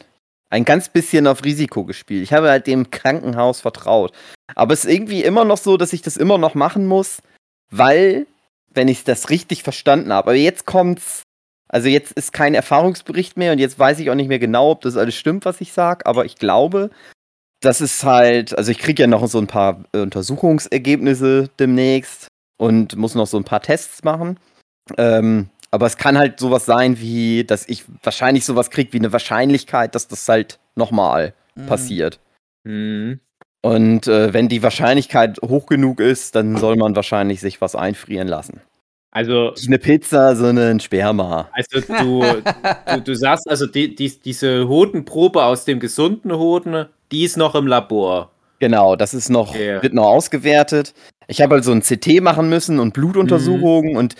Ein 0.49 0.65
ganz 0.65 0.89
bisschen 0.89 1.27
auf 1.27 1.43
Risiko 1.43 1.83
gespielt. 1.85 2.23
Ich 2.23 2.33
habe 2.33 2.49
halt 2.49 2.67
dem 2.67 2.91
Krankenhaus 2.91 3.61
vertraut. 3.61 4.13
Aber 4.55 4.73
es 4.73 4.85
ist 4.85 4.91
irgendwie 4.93 5.23
immer 5.23 5.43
noch 5.43 5.57
so, 5.57 5.75
dass 5.77 5.91
ich 5.93 6.01
das 6.01 6.17
immer 6.17 6.37
noch 6.37 6.55
machen 6.55 6.85
muss, 6.85 7.21
weil, 7.71 8.27
wenn 8.73 8.87
ich 8.87 9.03
das 9.03 9.29
richtig 9.29 9.63
verstanden 9.63 10.13
habe, 10.13 10.29
aber 10.29 10.35
jetzt 10.37 10.65
kommt's. 10.65 11.23
Also 11.67 11.89
jetzt 11.89 12.11
ist 12.11 12.31
kein 12.31 12.53
Erfahrungsbericht 12.53 13.37
mehr 13.37 13.51
und 13.51 13.59
jetzt 13.59 13.79
weiß 13.79 13.99
ich 13.99 14.09
auch 14.11 14.15
nicht 14.15 14.27
mehr 14.29 14.39
genau, 14.39 14.71
ob 14.71 14.81
das 14.81 14.97
alles 14.97 15.15
stimmt, 15.15 15.45
was 15.45 15.61
ich 15.61 15.73
sage, 15.73 16.05
aber 16.05 16.23
ich 16.25 16.35
glaube, 16.35 16.91
das 17.65 17.81
ist 17.81 18.03
halt, 18.03 18.57
also 18.57 18.71
ich 18.71 18.77
kriege 18.77 19.03
ja 19.03 19.07
noch 19.07 19.25
so 19.27 19.37
ein 19.39 19.47
paar 19.47 19.83
äh, 19.93 19.99
Untersuchungsergebnisse 19.99 21.49
demnächst 21.59 22.27
und 22.57 22.95
muss 22.95 23.15
noch 23.15 23.27
so 23.27 23.37
ein 23.37 23.43
paar 23.43 23.61
Tests 23.61 24.03
machen. 24.03 24.39
Ähm, 24.97 25.49
aber 25.71 25.87
es 25.87 25.97
kann 25.97 26.17
halt 26.17 26.39
sowas 26.39 26.65
sein 26.65 26.99
wie, 26.99 27.43
dass 27.43 27.67
ich 27.67 27.83
wahrscheinlich 28.03 28.45
sowas 28.45 28.69
kriege 28.69 28.93
wie 28.93 28.99
eine 28.99 29.11
Wahrscheinlichkeit, 29.11 29.95
dass 29.95 30.07
das 30.07 30.27
halt 30.29 30.59
nochmal 30.75 31.33
Mhm. 31.55 31.65
passiert. 31.67 32.19
Mhm. 32.65 33.19
Und 33.61 34.07
äh, 34.07 34.33
wenn 34.33 34.47
die 34.49 34.61
Wahrscheinlichkeit 34.61 35.39
hoch 35.41 35.65
genug 35.65 35.99
ist, 35.99 36.35
dann 36.35 36.57
soll 36.57 36.75
man 36.75 36.95
wahrscheinlich 36.95 37.39
sich 37.41 37.61
was 37.61 37.75
einfrieren 37.75 38.27
lassen. 38.27 38.61
Also, 39.11 39.51
Nicht 39.51 39.67
eine 39.67 39.79
Pizza, 39.79 40.35
sondern 40.35 40.71
ein 40.71 40.79
Sperma. 40.81 41.49
also 41.53 41.79
du, 41.79 42.21
du, 42.93 43.01
du 43.01 43.15
sagst, 43.15 43.49
also 43.49 43.65
die, 43.65 43.95
die, 43.95 44.19
diese 44.19 44.67
Hodenprobe 44.67 45.43
aus 45.45 45.63
dem 45.63 45.79
gesunden 45.79 46.33
Hoden, 46.33 46.87
Die 47.11 47.23
ist 47.23 47.37
noch 47.37 47.55
im 47.55 47.67
Labor. 47.67 48.31
Genau, 48.59 48.95
das 48.95 49.13
ist 49.13 49.29
noch, 49.29 49.55
Ja. 49.55 49.81
wird 49.83 49.93
noch 49.93 50.05
ausgewertet. 50.07 50.93
Ich 51.27 51.41
habe 51.41 51.55
halt 51.55 51.63
so 51.63 51.71
ein 51.71 51.81
CT 51.81 52.21
machen 52.21 52.49
müssen 52.49 52.79
und 52.79 52.93
Blutuntersuchungen 52.93 53.91
Mhm. 53.91 53.97
und 53.97 54.15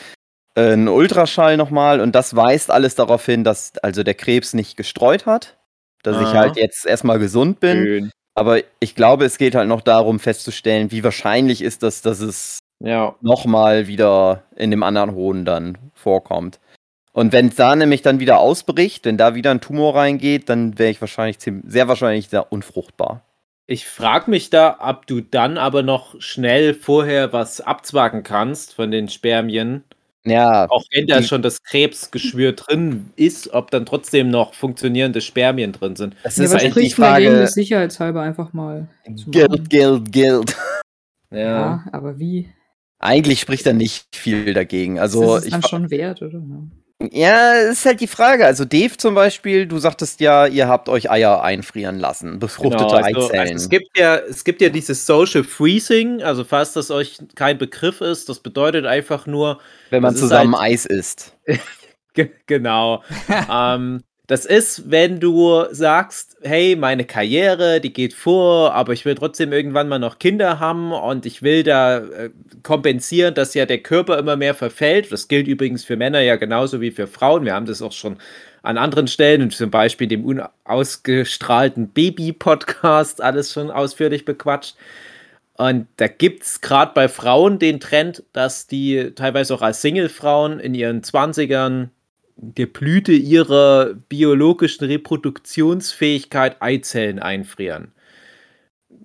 äh, 0.58 0.72
einen 0.74 0.88
Ultraschall 0.88 1.58
nochmal 1.58 2.00
und 2.02 2.14
das 2.16 2.36
weist 2.36 2.72
alles 2.72 2.96
darauf 2.96 3.26
hin, 3.26 3.44
dass 3.44 3.78
also 3.80 4.04
der 4.04 4.14
Krebs 4.14 4.54
nicht 4.54 4.78
gestreut 4.78 5.26
hat, 5.26 5.58
dass 6.04 6.18
ich 6.18 6.28
Aha. 6.28 6.34
halt 6.34 6.58
jetzt 6.58 6.86
erstmal 6.86 7.20
gesund 7.20 7.60
bin. 7.60 7.78
Schön. 7.84 8.12
Aber 8.36 8.60
ich 8.80 8.96
glaube, 8.96 9.26
es 9.26 9.38
geht 9.38 9.56
halt 9.56 9.68
noch 9.70 9.82
darum 9.82 10.20
festzustellen, 10.20 10.92
wie 10.92 11.04
wahrscheinlich 11.04 11.62
ist 11.62 11.84
das, 11.84 12.02
dass 12.02 12.20
es 12.20 12.60
Ja. 12.84 13.16
nochmal 13.22 13.88
wieder 13.88 14.44
in 14.56 14.72
dem 14.72 14.84
anderen 14.84 15.14
Hoden 15.16 15.46
dann 15.46 15.78
vorkommt. 15.94 16.60
Und 17.16 17.32
wenn 17.32 17.48
es 17.48 17.56
da 17.56 17.74
nämlich 17.78 18.02
dann 18.02 18.20
wieder 18.20 18.40
ausbricht, 18.40 19.06
wenn 19.06 19.18
da 19.18 19.36
wieder 19.36 19.52
ein 19.52 19.62
Tumor 19.62 19.96
reingeht, 19.96 20.50
dann 20.50 20.78
wäre 20.78 20.90
ich 20.92 21.00
wahrscheinlich 21.00 21.40
ziemlich, 21.40 21.64
sehr 21.72 21.88
wahrscheinlich 21.88 22.28
sehr 22.28 22.52
unfruchtbar. 22.52 23.22
Ich 23.68 23.88
frage 23.88 24.30
mich 24.30 24.50
da, 24.50 24.78
ob 24.82 25.08
du 25.08 25.22
dann 25.22 25.58
aber 25.58 25.82
noch 25.82 26.20
schnell 26.20 26.74
vorher 26.74 27.32
was 27.32 27.62
abzwacken 27.62 28.24
kannst 28.24 28.74
von 28.74 28.92
den 28.92 29.08
Spermien. 29.08 29.86
Ja, 30.26 30.68
Auch 30.70 30.84
wenn 30.92 31.08
da 31.08 31.24
schon 31.24 31.42
das 31.42 31.64
Krebsgeschwür 31.64 32.52
drin 32.52 33.12
ist, 33.16 33.54
ob 33.54 33.72
dann 33.72 33.86
trotzdem 33.86 34.30
noch 34.30 34.54
funktionierende 34.54 35.22
Spermien 35.22 35.72
drin 35.72 35.96
sind. 35.96 36.18
das 36.24 36.36
Ja, 36.36 36.44
ist 36.44 36.52
halt 36.52 36.64
die 36.64 36.72
spricht 36.72 37.00
dagegen, 37.00 37.30
Frage. 37.30 37.42
das 37.44 37.54
sicherheitshalber 37.54 38.24
einfach 38.24 38.52
mal? 38.52 38.90
Geld, 39.28 39.70
Geld, 39.70 40.12
Geld. 40.12 40.54
Ja, 41.32 41.86
aber 41.94 42.20
wie? 42.20 42.50
Eigentlich 43.00 43.40
spricht 43.40 43.66
da 43.66 43.72
nicht 43.72 44.06
viel 44.14 44.54
dagegen. 44.54 45.00
Also 45.00 45.36
ist 45.36 45.42
es 45.44 45.46
ich, 45.46 45.52
dann 45.54 45.64
schon 45.64 45.90
wert, 45.92 46.22
oder? 46.22 46.42
Ja. 47.12 47.54
ist 47.72 47.86
halt 47.86 48.00
die 48.00 48.08
Frage. 48.08 48.46
Also 48.46 48.64
Dave 48.66 48.96
zum 48.98 49.16
Beispiel, 49.16 49.68
du 49.68 49.78
sagtest 49.80 50.20
ja, 50.22 50.46
ihr 50.48 50.68
habt 50.68 50.88
euch 50.90 51.12
Eier 51.12 51.44
einfrieren 51.44 52.00
lassen, 52.00 52.40
befruchtete 52.40 52.86
Genau, 52.86 52.96
also, 52.96 53.26
Eizellen. 53.28 53.40
also 53.42 53.54
es, 53.56 53.70
gibt 53.70 53.98
ja, 53.98 54.16
es 54.18 54.44
gibt 54.44 54.62
ja 54.62 54.70
dieses 54.70 55.06
Social 55.06 55.44
Freezing, 55.44 56.22
also 56.24 56.44
falls 56.44 56.74
das 56.74 56.92
euch 56.92 57.18
kein 57.36 57.58
Begriff 57.58 58.02
ist, 58.02 58.30
das 58.30 58.40
bedeutet 58.40 58.86
einfach 58.86 59.28
nur, 59.28 59.60
wenn 59.90 60.02
man 60.02 60.16
zusammen 60.16 60.56
halt- 60.58 60.72
Eis 60.74 60.86
isst. 60.86 61.36
Ge 62.14 62.32
genau. 62.48 63.04
ähm, 63.52 64.02
das 64.28 64.46
ist, 64.46 64.90
wenn 64.90 65.20
du 65.20 65.66
sagst, 65.72 66.38
hey, 66.42 66.76
meine 66.76 67.06
Karriere, 67.06 67.80
die 67.80 67.94
geht 67.94 68.14
vor, 68.14 68.74
aber 68.74 68.94
ich 68.94 69.06
will 69.06 69.16
trotzdem 69.16 69.54
irgendwann 69.54 69.88
mal 69.88 70.00
noch 70.00 70.18
Kinder 70.18 70.60
haben 70.60 70.92
und 70.92 71.26
ich 71.26 71.44
will 71.44 71.64
da 71.64 72.00
äh, 72.00 72.32
kompensieren, 72.64 73.36
dass 73.36 73.54
ja 73.54 73.66
der 73.66 73.80
Körper 73.80 74.18
immer 74.18 74.36
mehr 74.36 74.56
verfällt. 74.56 75.12
Das 75.12 75.28
gilt 75.28 75.48
übrigens 75.48 75.86
für 75.86 75.96
Männer 75.96 76.22
ja 76.22 76.38
genauso 76.38 76.82
wie 76.82 76.92
für 76.92 77.08
Frauen. 77.08 77.46
Wir 77.46 77.54
haben 77.54 77.68
das 77.68 77.82
auch 77.82 77.92
schon 77.92 78.18
an 78.64 78.80
anderen 78.80 79.08
Stellen 79.08 79.52
zum 79.52 79.70
Beispiel 79.70 80.08
dem 80.08 80.26
unausgestrahlten 80.26 81.90
Baby-Podcast 81.90 83.22
alles 83.22 83.54
schon 83.54 83.70
ausführlich 83.70 84.26
bequatscht. 84.26 84.76
Und 85.58 85.88
da 85.98 86.08
gibt 86.08 86.44
es 86.44 86.62
gerade 86.62 86.92
bei 86.94 87.08
Frauen 87.08 87.60
den 87.60 87.80
Trend, 87.80 88.24
dass 88.34 88.68
die 88.68 89.12
teilweise 89.16 89.54
auch 89.54 89.62
als 89.62 89.82
Single-Frauen 89.82 90.60
in 90.60 90.74
ihren 90.74 91.02
20ern 91.02 91.90
der 92.38 92.66
Blüte 92.68 93.14
ihrer 93.14 93.94
biologischen 93.94 94.86
Reproduktionsfähigkeit 94.86 96.62
Eizellen 96.62 97.20
einfrieren. 97.20 97.92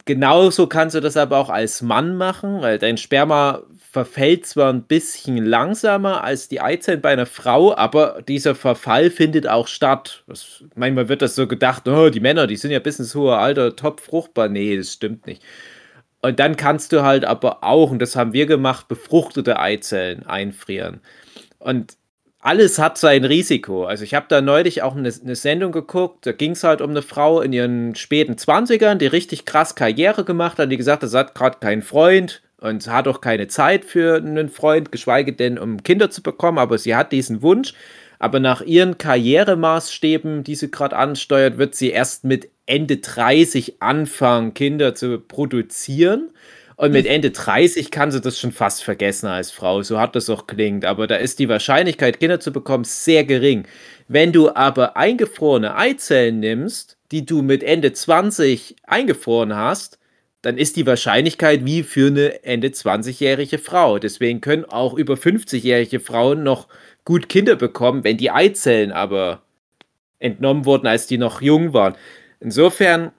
Genauso 0.05 0.67
kannst 0.67 0.97
du 0.97 1.01
das 1.01 1.17
aber 1.17 1.39
auch 1.39 1.51
als 1.51 1.83
Mann 1.83 2.17
machen, 2.17 2.63
weil 2.63 2.79
dein 2.79 2.97
Sperma 2.97 3.63
verfällt 3.93 4.47
zwar 4.47 4.73
ein 4.73 4.85
bisschen 4.85 5.45
langsamer 5.45 6.23
als 6.23 6.49
die 6.49 6.61
Eizellen 6.61 7.01
bei 7.01 7.11
einer 7.11 7.27
Frau, 7.27 7.75
aber 7.77 8.23
dieser 8.27 8.55
Verfall 8.55 9.11
findet 9.11 9.49
auch 9.49 9.67
statt. 9.67 10.23
Das, 10.27 10.65
manchmal 10.77 11.09
wird 11.09 11.23
das 11.23 11.35
so 11.35 11.47
gedacht, 11.47 11.87
oh, 11.89 12.09
die 12.09 12.21
Männer, 12.21 12.47
die 12.47 12.57
sind 12.57 12.71
ja 12.71 12.79
bis 12.79 12.99
ins 12.99 13.15
hohe 13.15 13.37
Alter 13.37 13.75
top 13.77 14.01
fruchtbar. 14.01 14.49
Nee, 14.49 14.77
das 14.77 14.93
stimmt 14.93 15.27
nicht. 15.27 15.43
Und 16.23 16.39
dann 16.39 16.57
kannst 16.57 16.93
du 16.93 17.03
halt 17.03 17.25
aber 17.25 17.65
auch, 17.65 17.91
und 17.91 18.01
das 18.01 18.15
haben 18.15 18.33
wir 18.33 18.47
gemacht, 18.47 18.89
befruchtete 18.89 19.59
Eizellen 19.59 20.25
einfrieren. 20.25 21.01
Und 21.59 21.97
alles 22.41 22.79
hat 22.79 22.97
sein 22.99 23.25
Risiko. 23.25 23.85
Also 23.85 24.05
ich 24.05 24.15
habe 24.15 24.27
da 24.29 24.41
neulich 24.41 24.83
auch 24.83 24.97
eine, 24.97 25.13
eine 25.23 25.37
Sendung 25.37 25.73
geguckt, 25.73 26.27
da 26.27 26.33
ging 26.33 26.53
es 26.53 26.65
halt 26.65 26.81
um 26.81 26.91
eine 26.91 27.03
Frau 27.03 27.41
in 27.41 27.53
ihren 27.53 27.95
späten 27.95 28.35
20ern, 28.35 28.95
die 28.95 29.07
richtig 29.07 29.45
krass 29.45 29.75
Karriere 29.75 30.25
gemacht 30.25 30.59
hat, 30.59 30.73
die 30.73 30.77
gesagt 30.77 31.03
hat, 31.03 31.11
sie 31.11 31.19
hat 31.19 31.35
gerade 31.35 31.59
keinen 31.61 31.83
Freund 31.83 32.43
und 32.59 32.87
hat 32.87 33.09
auch 33.09 33.21
keine 33.21 33.49
Zeit 33.49 33.85
für 33.85 34.17
einen 34.17 34.49
Freund, 34.49 34.91
geschweige 34.91 35.33
denn 35.33 35.59
um 35.59 35.83
Kinder 35.83 36.11
zu 36.11 36.23
bekommen, 36.23 36.59
aber 36.59 36.79
sie 36.79 36.95
hat 36.95 37.13
diesen 37.13 37.43
Wunsch. 37.43 37.75
Aber 38.19 38.39
nach 38.39 38.61
ihren 38.61 38.99
Karrieremaßstäben, 38.99 40.45
die 40.45 40.55
sie 40.55 40.71
gerade 40.71 40.97
ansteuert, 40.97 41.57
wird 41.57 41.75
sie 41.75 41.91
erst 41.91 42.25
mit 42.25 42.51
Ende 42.67 42.99
30 42.99 43.81
anfangen, 43.81 44.53
Kinder 44.53 44.95
zu 44.95 45.21
produzieren. 45.21 46.31
Und 46.81 46.93
mit 46.93 47.05
Ende 47.05 47.31
30 47.31 47.91
kann 47.91 48.11
sie 48.11 48.23
das 48.23 48.39
schon 48.39 48.53
fast 48.53 48.83
vergessen 48.83 49.27
als 49.27 49.51
Frau, 49.51 49.83
so 49.83 49.99
hart 49.99 50.17
das 50.17 50.31
auch 50.31 50.47
klingt. 50.47 50.87
Aber 50.87 51.07
da 51.07 51.17
ist 51.17 51.39
die 51.39 51.51
Wahrscheinlichkeit, 51.51 52.19
Kinder 52.19 52.41
zu 52.41 52.53
bekommen, 52.53 52.85
sehr 52.85 53.23
gering. 53.25 53.67
Wenn 54.09 54.33
du 54.33 54.55
aber 54.55 54.97
eingefrorene 54.97 55.77
Eizellen 55.77 56.41
nimmst, 56.41 56.97
die 57.13 57.27
du 57.27 57.43
mit 57.43 57.63
Ende 57.63 57.93
20 57.93 58.77
eingefroren 58.85 59.55
hast, 59.55 59.99
dann 60.41 60.57
ist 60.57 60.77
die 60.77 60.87
Wahrscheinlichkeit 60.87 61.67
wie 61.67 61.83
für 61.83 62.07
eine 62.07 62.45
Ende 62.45 62.69
20-jährige 62.69 63.59
Frau. 63.59 63.99
Deswegen 63.99 64.41
können 64.41 64.65
auch 64.65 64.95
über 64.95 65.17
50-jährige 65.17 66.01
Frauen 66.01 66.43
noch 66.43 66.67
gut 67.05 67.29
Kinder 67.29 67.57
bekommen, 67.57 68.05
wenn 68.05 68.17
die 68.17 68.31
Eizellen 68.31 68.91
aber 68.91 69.43
entnommen 70.19 70.65
wurden, 70.65 70.87
als 70.87 71.07
die 71.07 71.19
noch 71.19 71.43
jung 71.43 71.75
waren. 71.75 71.95
Insofern 72.41 73.13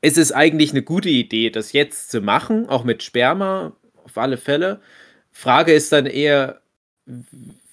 ist 0.00 0.18
es 0.18 0.32
eigentlich 0.32 0.70
eine 0.70 0.82
gute 0.82 1.08
Idee, 1.08 1.50
das 1.50 1.72
jetzt 1.72 2.10
zu 2.10 2.20
machen, 2.20 2.68
auch 2.68 2.84
mit 2.84 3.02
Sperma, 3.02 3.72
auf 4.04 4.16
alle 4.18 4.36
Fälle. 4.36 4.80
Frage 5.32 5.72
ist 5.72 5.92
dann 5.92 6.06
eher, 6.06 6.60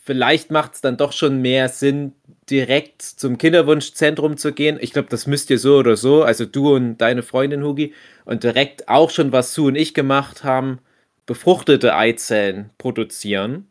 vielleicht 0.04 0.52
macht 0.52 0.76
es 0.76 0.82
dann 0.82 0.98
doch 0.98 1.12
schon 1.12 1.42
mehr 1.42 1.70
Sinn, 1.70 2.14
direkt 2.50 3.02
zum 3.02 3.38
Kinderwunschzentrum 3.38 4.38
zu 4.38 4.54
gehen. 4.54 4.78
Ich 4.80 4.94
glaube, 4.94 5.10
das 5.10 5.26
müsst 5.26 5.50
ihr 5.50 5.58
so 5.58 5.78
oder 5.78 5.98
so, 5.98 6.24
also 6.24 6.46
du 6.46 6.76
und 6.76 6.98
deine 6.98 7.24
Freundin 7.24 7.64
Hugi, 7.64 7.94
und 8.24 8.44
direkt 8.44 8.88
auch 8.88 9.10
schon, 9.10 9.32
was 9.32 9.54
Sue 9.54 9.68
und 9.68 9.76
ich 9.76 9.94
gemacht 9.94 10.44
haben, 10.44 10.80
befruchtete 11.26 11.96
Eizellen 11.96 12.70
produzieren. 12.78 13.68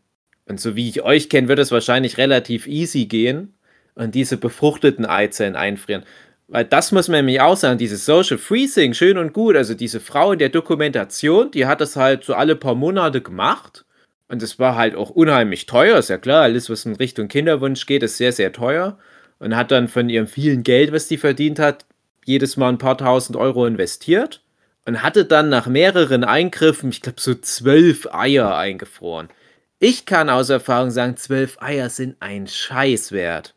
Und 0.47 0.61
so 0.61 0.77
wie 0.77 0.89
ich 0.89 1.03
euch 1.03 1.29
kenne, 1.29 1.49
wird 1.49 1.59
es 1.59 1.71
wahrscheinlich 1.71 2.19
relativ 2.19 2.67
easy 2.67 3.07
gehen 3.07 3.55
und 3.95 4.15
diese 4.15 4.37
befruchteten 4.37 5.07
Eizellen 5.07 5.57
einfrieren. 5.57 6.05
Weil 6.49 6.65
das 6.65 6.93
muss 6.93 7.09
man 7.09 7.25
nämlich 7.25 7.41
auch 7.41 7.57
sagen, 7.57 7.79
dieses 7.79 8.05
Social 8.05 8.39
Freezing, 8.39 8.93
schön 8.95 9.17
und 9.17 9.33
gut. 9.33 9.57
Also 9.57 9.75
diese 9.75 10.01
Frau 10.01 10.33
in 10.33 10.39
der 10.39 10.51
Dokumentation, 10.51 11.51
die 11.51 11.67
hat 11.67 11.81
das 11.81 11.97
halt 11.97 12.25
so 12.25 12.35
alle 12.35 12.55
paar 12.57 12.75
Monate 12.75 13.23
gemacht. 13.23 13.85
Und 14.29 14.43
es 14.43 14.59
war 14.59 14.77
halt 14.77 14.95
auch 14.95 15.11
unheimlich 15.11 15.67
teuer, 15.67 15.99
ist 15.99 16.11
ja 16.11 16.19
klar. 16.19 16.43
Alles, 16.43 16.69
was 16.69 16.85
in 16.85 16.97
Richtung 16.97 17.29
Kinderwunsch 17.29 17.87
geht, 17.87 18.03
ist 18.03 18.19
sehr, 18.19 18.33
sehr 18.33 18.53
teuer. 18.53 18.99
Und 19.39 19.57
hat 19.57 19.71
dann 19.71 19.89
von 19.89 20.09
ihrem 20.09 20.27
vielen 20.27 20.63
Geld, 20.63 20.93
was 20.93 21.09
die 21.09 21.19
verdient 21.19 21.59
hat, 21.59 21.87
jedes 22.25 22.57
Mal 22.57 22.69
ein 22.71 22.79
paar 22.79 22.99
tausend 22.99 23.37
Euro 23.37 23.67
investiert. 23.67 24.43
Und 24.87 25.03
hatte 25.03 25.25
dann 25.25 25.49
nach 25.49 25.67
mehreren 25.67 26.25
Eingriffen, 26.25 26.91
ich 26.91 27.01
glaube, 27.01 27.21
so 27.21 27.35
zwölf 27.35 28.07
Eier 28.13 28.57
eingefroren. 28.57 29.29
Ich 29.79 30.07
kann 30.07 30.31
aus 30.31 30.51
Erfahrung 30.51 30.91
sagen, 30.91 31.17
zwölf 31.17 31.61
Eier 31.61 31.91
sind 31.91 32.17
ein 32.21 32.47
Scheiß 32.47 33.13
wert. 33.13 33.54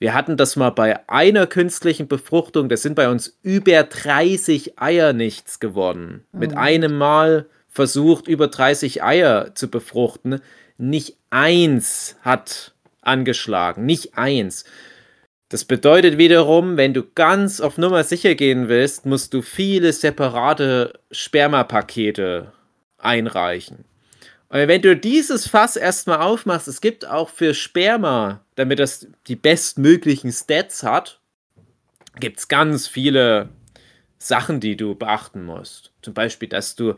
Wir 0.00 0.14
hatten 0.14 0.36
das 0.36 0.54
mal 0.54 0.70
bei 0.70 1.08
einer 1.08 1.46
künstlichen 1.46 2.06
Befruchtung, 2.06 2.68
das 2.68 2.82
sind 2.82 2.94
bei 2.94 3.08
uns 3.08 3.38
über 3.42 3.82
30 3.82 4.78
Eier 4.80 5.12
nichts 5.12 5.58
geworden. 5.58 6.24
Mit 6.32 6.56
einem 6.56 6.96
Mal 6.96 7.46
versucht, 7.68 8.28
über 8.28 8.46
30 8.46 9.02
Eier 9.02 9.54
zu 9.54 9.68
befruchten. 9.68 10.40
Nicht 10.76 11.16
eins 11.30 12.16
hat 12.22 12.74
angeschlagen, 13.02 13.86
nicht 13.86 14.16
eins. 14.16 14.64
Das 15.48 15.64
bedeutet 15.64 16.18
wiederum, 16.18 16.76
wenn 16.76 16.94
du 16.94 17.02
ganz 17.02 17.60
auf 17.60 17.78
Nummer 17.78 18.04
sicher 18.04 18.34
gehen 18.34 18.68
willst, 18.68 19.06
musst 19.06 19.34
du 19.34 19.42
viele 19.42 19.92
separate 19.92 21.00
Spermapakete 21.10 22.52
einreichen. 22.98 23.84
Und 24.50 24.66
wenn 24.66 24.80
du 24.80 24.96
dieses 24.96 25.46
Fass 25.46 25.76
erstmal 25.76 26.20
aufmachst, 26.20 26.68
es 26.68 26.80
gibt 26.80 27.06
auch 27.06 27.28
für 27.28 27.52
Sperma, 27.52 28.40
damit 28.54 28.78
das 28.78 29.06
die 29.26 29.36
bestmöglichen 29.36 30.32
Stats 30.32 30.82
hat, 30.82 31.20
gibt 32.18 32.38
es 32.38 32.48
ganz 32.48 32.86
viele 32.86 33.50
Sachen, 34.16 34.60
die 34.60 34.76
du 34.76 34.94
beachten 34.94 35.44
musst. 35.44 35.92
Zum 36.02 36.14
Beispiel, 36.14 36.48
dass 36.48 36.74
du 36.74 36.94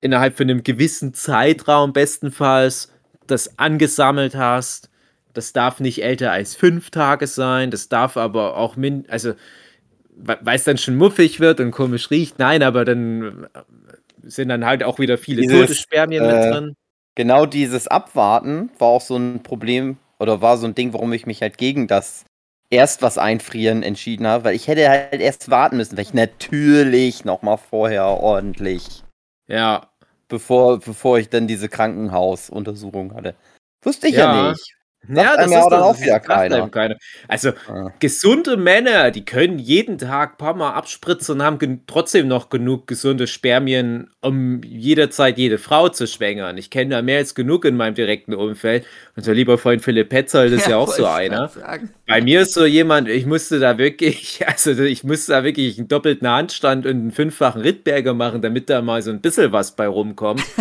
innerhalb 0.00 0.36
von 0.36 0.48
einem 0.48 0.62
gewissen 0.64 1.14
Zeitraum 1.14 1.92
bestenfalls 1.92 2.90
das 3.26 3.58
angesammelt 3.58 4.34
hast. 4.34 4.90
Das 5.34 5.52
darf 5.52 5.78
nicht 5.78 6.02
älter 6.02 6.32
als 6.32 6.56
fünf 6.56 6.90
Tage 6.90 7.26
sein. 7.26 7.70
Das 7.70 7.88
darf 7.88 8.16
aber 8.16 8.56
auch 8.56 8.76
min, 8.76 9.04
also 9.08 9.34
weil 10.14 10.56
es 10.56 10.64
dann 10.64 10.78
schon 10.78 10.96
muffig 10.96 11.40
wird 11.40 11.60
und 11.60 11.70
komisch 11.70 12.10
riecht. 12.10 12.38
Nein, 12.38 12.62
aber 12.62 12.84
dann 12.84 13.46
sind 14.24 14.48
dann 14.48 14.64
halt 14.64 14.82
auch 14.84 14.98
wieder 14.98 15.18
viele 15.18 15.42
Dieses, 15.42 15.68
tote 15.68 15.74
Spermien 15.74 16.24
äh, 16.24 16.34
mit 16.34 16.52
drin. 16.52 16.74
Genau 17.14 17.46
dieses 17.46 17.88
Abwarten 17.88 18.70
war 18.78 18.88
auch 18.88 19.00
so 19.00 19.16
ein 19.16 19.42
Problem 19.42 19.98
oder 20.18 20.40
war 20.40 20.56
so 20.56 20.66
ein 20.66 20.74
Ding, 20.74 20.92
warum 20.92 21.12
ich 21.12 21.26
mich 21.26 21.42
halt 21.42 21.58
gegen 21.58 21.86
das 21.86 22.24
erst 22.70 23.02
was 23.02 23.18
einfrieren 23.18 23.82
entschieden 23.82 24.26
habe, 24.26 24.44
weil 24.44 24.54
ich 24.54 24.66
hätte 24.66 24.88
halt 24.88 25.20
erst 25.20 25.50
warten 25.50 25.76
müssen, 25.76 25.96
weil 25.96 26.04
ich 26.04 26.14
natürlich 26.14 27.24
nochmal 27.24 27.58
vorher 27.58 28.06
ordentlich, 28.06 29.04
Ja. 29.46 29.90
bevor, 30.28 30.80
bevor 30.80 31.18
ich 31.18 31.28
dann 31.28 31.46
diese 31.46 31.68
Krankenhausuntersuchung 31.68 33.14
hatte. 33.14 33.34
Wusste 33.82 34.08
ich 34.08 34.14
ja, 34.14 34.34
Ja. 34.34 34.50
nicht. 34.50 34.74
Ja, 35.08 35.22
ja 35.22 35.32
auch 35.32 35.68
dann 35.68 35.80
doch- 35.80 35.86
auch 35.86 36.00
wieder 36.00 36.20
keiner. 36.20 36.68
keiner. 36.68 36.96
Also, 37.26 37.50
Ah. 37.68 37.90
gesunde 37.98 38.56
Männer, 38.56 39.10
die 39.10 39.24
können 39.24 39.58
jeden 39.58 39.98
Tag 39.98 40.34
ein 40.34 40.36
paar 40.38 40.54
Mal 40.54 40.70
abspritzen 40.74 41.36
und 41.36 41.42
haben 41.42 41.82
trotzdem 41.88 42.28
noch 42.28 42.50
genug 42.50 42.86
gesunde 42.86 43.26
Spermien, 43.26 44.10
um 44.20 44.62
jederzeit 44.62 45.38
jede 45.38 45.58
Frau 45.58 45.88
zu 45.88 46.06
schwängern. 46.06 46.56
Ich 46.56 46.70
kenne 46.70 46.90
da 46.94 47.02
mehr 47.02 47.18
als 47.18 47.34
genug 47.34 47.64
in 47.64 47.76
meinem 47.76 47.94
direkten 47.94 48.32
Umfeld. 48.34 48.86
Unser 49.16 49.34
lieber 49.34 49.58
Freund 49.58 49.82
Philipp 49.82 50.08
Petzold 50.08 50.52
ist 50.52 50.66
ja, 50.68 50.76
auch 50.76 50.92
so 50.92 51.04
einer. 51.06 51.50
Bei 52.06 52.20
mir 52.20 52.42
ist 52.42 52.54
so 52.54 52.64
jemand, 52.64 53.08
ich 53.08 53.26
musste 53.26 53.58
da 53.58 53.78
wirklich, 53.78 54.40
also 54.46 54.70
ich 54.82 55.02
musste 55.02 55.32
da 55.32 55.42
wirklich 55.44 55.78
einen 55.78 55.88
doppelten 55.88 56.28
Handstand 56.28 56.86
und 56.86 56.92
einen 56.92 57.10
fünffachen 57.10 57.60
Rittberger 57.62 58.14
machen, 58.14 58.40
damit 58.40 58.70
da 58.70 58.80
mal 58.82 59.02
so 59.02 59.10
ein 59.10 59.20
bisschen 59.20 59.50
was 59.50 59.74
bei 59.74 59.88
rumkommt. 59.88 60.42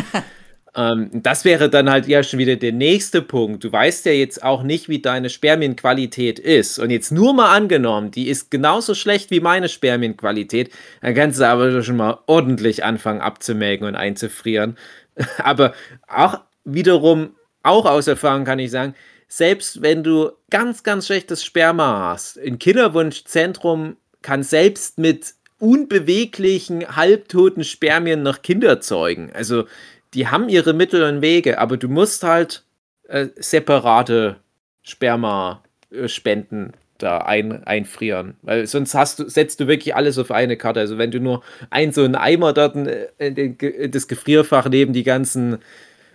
ähm, 0.75 1.09
das 1.13 1.43
wäre 1.43 1.69
dann 1.69 1.89
halt 1.89 2.07
ja 2.07 2.23
schon 2.23 2.39
wieder 2.39 2.55
der 2.55 2.71
nächste 2.71 3.21
Punkt. 3.21 3.63
Du 3.63 3.71
weißt 3.71 4.05
ja 4.05 4.13
jetzt 4.13 4.43
auch 4.43 4.63
nicht, 4.63 4.87
wie 4.87 5.01
deine 5.01 5.29
Spermienqualität 5.29 6.39
ist. 6.39 6.79
Und 6.79 6.91
jetzt 6.91 7.11
nur 7.11 7.33
mal 7.33 7.55
angenommen, 7.55 8.11
die 8.11 8.29
ist 8.29 8.51
genauso 8.51 8.95
schlecht 8.95 9.31
wie 9.31 9.41
meine 9.41 9.67
Spermienqualität, 9.67 10.71
dann 11.01 11.13
kannst 11.13 11.39
du 11.39 11.47
aber 11.47 11.83
schon 11.83 11.97
mal 11.97 12.19
ordentlich 12.27 12.83
anfangen 12.83 13.21
abzumelken 13.21 13.85
und 13.85 13.95
einzufrieren. 13.95 14.77
aber 15.37 15.73
auch 16.07 16.39
wiederum, 16.63 17.35
auch 17.63 17.85
aus 17.85 18.07
Erfahrung 18.07 18.45
kann 18.45 18.59
ich 18.59 18.71
sagen, 18.71 18.95
selbst 19.27 19.81
wenn 19.81 20.03
du 20.03 20.31
ganz, 20.49 20.83
ganz 20.83 21.05
schlechtes 21.05 21.43
Sperma 21.43 22.11
hast, 22.11 22.37
ein 22.37 22.59
Kinderwunschzentrum 22.59 23.97
kann 24.21 24.43
selbst 24.43 24.97
mit 24.97 25.33
unbeweglichen, 25.57 26.95
halbtoten 26.95 27.63
Spermien 27.63 28.23
noch 28.23 28.41
Kinder 28.41 28.81
zeugen. 28.81 29.31
Also 29.33 29.65
die 30.13 30.27
haben 30.27 30.49
ihre 30.49 30.73
Mittel 30.73 31.03
und 31.03 31.21
Wege, 31.21 31.59
aber 31.59 31.77
du 31.77 31.87
musst 31.87 32.23
halt 32.23 32.63
äh, 33.07 33.27
separate 33.37 34.37
Sperma-Spenden 34.83 36.73
da 36.97 37.19
ein, 37.19 37.63
einfrieren. 37.63 38.35
Weil 38.41 38.67
sonst 38.67 38.93
hast 38.93 39.19
du, 39.19 39.29
setzt 39.29 39.59
du 39.59 39.67
wirklich 39.67 39.95
alles 39.95 40.17
auf 40.17 40.31
eine 40.31 40.57
Karte. 40.57 40.79
Also 40.79 40.97
wenn 40.97 41.11
du 41.11 41.19
nur 41.19 41.43
ein 41.69 41.91
so 41.91 42.03
einen 42.03 42.15
Eimer 42.15 42.53
dort 42.53 42.75
in, 42.75 43.35
den 43.35 43.55
in 43.57 43.91
das 43.91 44.07
Gefrierfach 44.07 44.69
neben 44.69 44.93
die 44.93 45.03
ganzen 45.03 45.59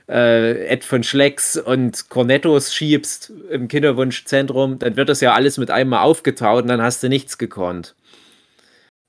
äh, 0.09 0.67
Ed 0.69 0.85
von 0.85 1.03
Schlecks 1.03 1.57
und 1.57 2.09
Cornettos 2.11 2.75
schiebst 2.75 3.33
im 3.51 3.69
Kinderwunschzentrum, 3.69 4.79
dann 4.79 4.97
wird 4.97 5.09
das 5.09 5.21
ja 5.21 5.35
alles 5.35 5.59
mit 5.59 5.71
einmal 5.71 6.03
aufgetaut 6.03 6.63
und 6.63 6.69
dann 6.69 6.83
hast 6.83 7.03
du 7.03 7.09
nichts 7.09 7.39
gekonnt. 7.39 7.95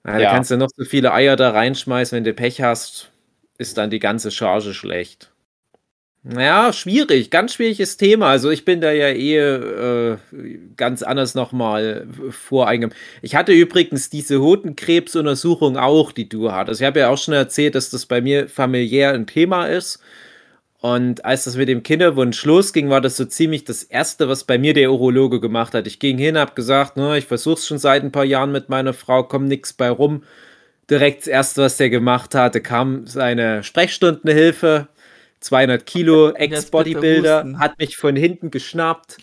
Ja, 0.06 0.18
Da 0.20 0.26
kannst 0.32 0.52
du 0.52 0.58
noch 0.58 0.70
so 0.76 0.86
viele 0.86 1.14
Eier 1.14 1.36
da 1.36 1.52
reinschmeißen, 1.52 2.16
wenn 2.16 2.24
du 2.24 2.34
Pech 2.34 2.62
hast, 2.62 3.12
ist 3.58 3.78
dann 3.78 3.90
die 3.90 4.00
ganze 4.00 4.32
Charge 4.32 4.74
schlecht. 4.74 5.32
Naja, 6.30 6.74
schwierig, 6.74 7.30
ganz 7.30 7.54
schwieriges 7.54 7.96
Thema. 7.96 8.28
Also 8.28 8.50
ich 8.52 8.66
bin 8.66 8.82
da 8.82 8.92
ja 8.92 9.08
eh 9.08 9.38
äh, 9.38 10.18
ganz 10.76 11.02
anders 11.02 11.36
nochmal 11.36 12.06
voreingegangen. 12.32 12.98
Ich 13.22 13.36
hatte 13.36 13.54
übrigens 13.54 14.10
diese 14.10 14.42
Hodenkrebsuntersuchung 14.42 15.78
auch, 15.78 16.12
die 16.12 16.28
du 16.28 16.52
hattest. 16.52 16.82
Ich 16.82 16.88
habe 16.88 17.00
ja 17.00 17.10
auch 17.10 17.18
schon 17.18 17.34
erzählt, 17.34 17.76
dass 17.76 17.92
das 17.92 18.08
bei 18.08 18.20
mir 18.20 18.50
familiär 18.50 19.14
ein 19.14 19.26
Thema 19.26 19.68
ist. 19.68 20.02
Und 20.80 21.24
als 21.26 21.46
das 21.46 21.56
mit 21.56 21.70
dem 21.70 21.82
Kinderwunsch 21.82 22.44
losging, 22.46 22.90
war 22.90 23.02
das 23.02 23.18
so 23.18 23.26
ziemlich 23.26 23.64
das 23.64 23.84
Erste, 23.84 24.28
was 24.28 24.44
bei 24.44 24.58
mir 24.58 24.74
der 24.74 24.92
Urologe 24.92 25.40
gemacht 25.40 25.74
hat. 25.74 25.88
Ich 25.88 26.00
ging 26.00 26.18
hin, 26.18 26.38
habe 26.38 26.54
gesagt, 26.56 26.98
ne, 26.98 27.18
ich 27.18 27.26
versuche 27.26 27.56
es 27.56 27.68
schon 27.68 27.80
seit 27.80 28.04
ein 28.04 28.12
paar 28.12 28.26
Jahren 28.26 28.52
mit 28.52 28.70
meiner 28.70 28.94
Frau, 28.94 29.24
kommt 29.24 29.48
nichts 29.48 29.74
bei 29.74 29.90
rum. 29.90 30.24
Direkt 30.90 31.22
das 31.22 31.28
Erste, 31.28 31.64
was 31.64 31.78
der 31.78 31.90
gemacht 31.90 32.34
hatte, 32.34 32.62
kam 32.62 33.08
seine 33.08 33.64
Sprechstundenhilfe, 33.64 34.88
200 35.42 35.86
Kilo, 35.86 36.30
Ex-Bodybuilder, 36.36 37.56
hat 37.60 37.78
mich 37.78 37.98
von 37.98 38.16
hinten 38.16 38.52
geschnappt. 38.52 39.18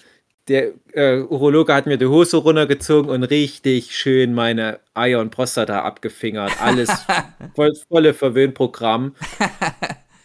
Der 0.49 0.73
äh, 0.93 1.21
Urologe 1.21 1.73
hat 1.73 1.87
mir 1.87 1.97
die 1.97 2.05
Hose 2.05 2.37
runtergezogen 2.37 3.11
und 3.11 3.23
richtig 3.25 3.97
schön 3.97 4.35
meine 4.35 4.79
Eier 4.93 5.21
und 5.21 5.31
Prostata 5.31 5.81
abgefingert. 5.81 6.53
Alles 6.61 6.91
voll, 7.55 7.73
volle 7.89 8.13
Verwöhnprogramm. 8.13 9.15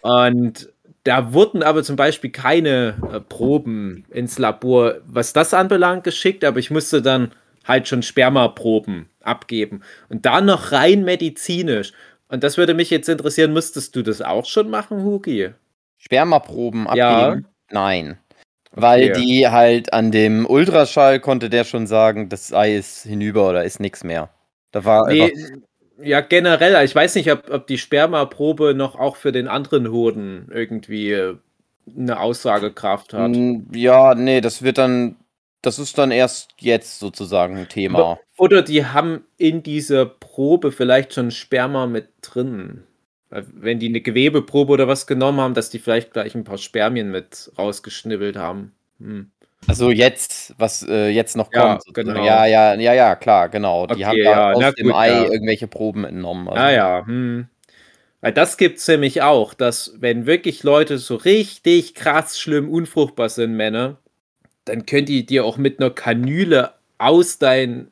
Und 0.01 0.69
da 1.05 1.33
wurden 1.33 1.63
aber 1.63 1.83
zum 1.83 1.95
Beispiel 1.95 2.29
keine 2.31 2.97
äh, 3.11 3.19
Proben 3.21 4.05
ins 4.09 4.37
Labor, 4.37 4.95
was 5.05 5.31
das 5.31 5.53
anbelangt, 5.53 6.03
geschickt, 6.03 6.43
aber 6.43 6.59
ich 6.59 6.69
musste 6.69 7.01
dann 7.01 7.31
halt 7.69 7.87
schon 7.87 8.03
Spermaproben 8.03 9.07
abgeben. 9.21 9.81
Und 10.09 10.25
da 10.25 10.41
noch 10.41 10.73
rein 10.73 11.05
medizinisch. 11.05 11.93
Und 12.27 12.43
das 12.43 12.57
würde 12.57 12.73
mich 12.73 12.89
jetzt 12.89 13.07
interessieren, 13.07 13.53
müsstest 13.53 13.95
du 13.95 14.01
das 14.01 14.21
auch 14.21 14.45
schon 14.45 14.69
machen, 14.69 15.03
Hugi? 15.03 15.51
Spermaproben 15.97 16.87
Ja. 16.93 17.29
abgeben? 17.29 17.47
Nein. 17.71 18.17
Weil 18.71 19.11
Okay. 19.11 19.21
die 19.21 19.47
halt 19.47 19.93
an 19.93 20.11
dem 20.11 20.45
Ultraschall 20.45 21.19
konnte 21.19 21.49
der 21.49 21.63
schon 21.63 21.87
sagen, 21.87 22.29
das 22.29 22.53
Ei 22.53 22.75
ist 22.75 23.03
hinüber 23.03 23.49
oder 23.49 23.63
ist 23.63 23.79
nichts 23.79 24.03
mehr. 24.03 24.29
Da 24.71 24.85
war 24.85 25.07
Nee, 25.07 25.33
ja, 26.01 26.21
generell. 26.21 26.85
Ich 26.85 26.95
weiß 26.95 27.15
nicht, 27.15 27.31
ob, 27.31 27.49
ob 27.49 27.67
die 27.67 27.77
Spermaprobe 27.79 28.73
noch 28.75 28.95
auch 28.95 29.15
für 29.15 29.31
den 29.31 29.47
anderen 29.47 29.91
Hoden 29.91 30.47
irgendwie 30.53 31.11
äh, 31.11 31.35
eine 31.97 32.19
Aussagekraft 32.19 33.13
hat. 33.13 33.35
Ja, 33.73 34.13
nee, 34.15 34.39
das 34.39 34.61
wird 34.61 34.77
dann, 34.77 35.15
das 35.61 35.79
ist 35.79 35.97
dann 35.97 36.11
erst 36.11 36.51
jetzt 36.59 36.99
sozusagen 36.99 37.57
ein 37.57 37.69
Thema. 37.69 38.19
Oder 38.37 38.61
die 38.61 38.85
haben 38.85 39.25
in 39.37 39.63
dieser 39.63 40.05
Probe 40.05 40.71
vielleicht 40.71 41.13
schon 41.13 41.31
Sperma 41.31 41.85
mit 41.87 42.09
drin. 42.21 42.83
Wenn 43.29 43.79
die 43.79 43.87
eine 43.89 44.01
Gewebeprobe 44.01 44.73
oder 44.73 44.87
was 44.87 45.05
genommen 45.05 45.39
haben, 45.39 45.53
dass 45.53 45.69
die 45.69 45.79
vielleicht 45.79 46.13
gleich 46.13 46.33
ein 46.33 46.43
paar 46.43 46.57
Spermien 46.57 47.11
mit 47.11 47.51
rausgeschnibbelt 47.57 48.37
haben. 48.37 48.73
Hm. 48.99 49.31
Also 49.67 49.91
jetzt, 49.91 50.55
was 50.57 50.83
äh, 50.87 51.09
jetzt 51.09 51.35
noch 51.35 51.51
Ja, 51.53 51.61
kommt. 51.61 51.83
sozusagen. 51.83 52.13
genau. 52.15 52.25
Ja, 52.25 52.45
ja, 52.45 52.73
ja, 52.75 52.93
ja, 52.93 53.15
klar, 53.15 53.49
genau. 53.49 53.85
Die 53.87 53.93
Okay, 53.93 54.05
haben 54.05 54.17
da 54.23 54.31
ja, 54.31 54.53
aus 54.53 54.75
dem 54.75 54.87
gut, 54.87 54.95
Ei 54.95 55.09
ja. 55.09 55.23
irgendwelche 55.25 55.67
Proben 55.67 56.05
entnommen. 56.05 56.47
Also. 56.47 56.61
Ah 56.61 56.71
ja, 56.71 57.05
hm. 57.05 57.47
Weil 58.21 58.33
das 58.33 58.57
gibt 58.57 58.79
es 58.79 58.87
nämlich 58.87 59.21
auch, 59.21 59.53
dass 59.53 59.93
wenn 59.99 60.25
wirklich 60.25 60.63
Leute 60.63 60.97
so 60.97 61.15
richtig 61.15 61.93
krass 61.95 62.39
schlimm 62.39 62.69
unfruchtbar 62.69 63.29
sind, 63.29 63.53
Männer, 63.55 63.97
dann 64.69 64.85
können 64.85 65.05
die 65.07 65.25
dir 65.25 65.45
auch 65.45 65.57
mit 65.57 65.79
einer 65.79 65.89
Kanüle 65.91 66.73
aus 66.97 67.37
deinen 67.39 67.91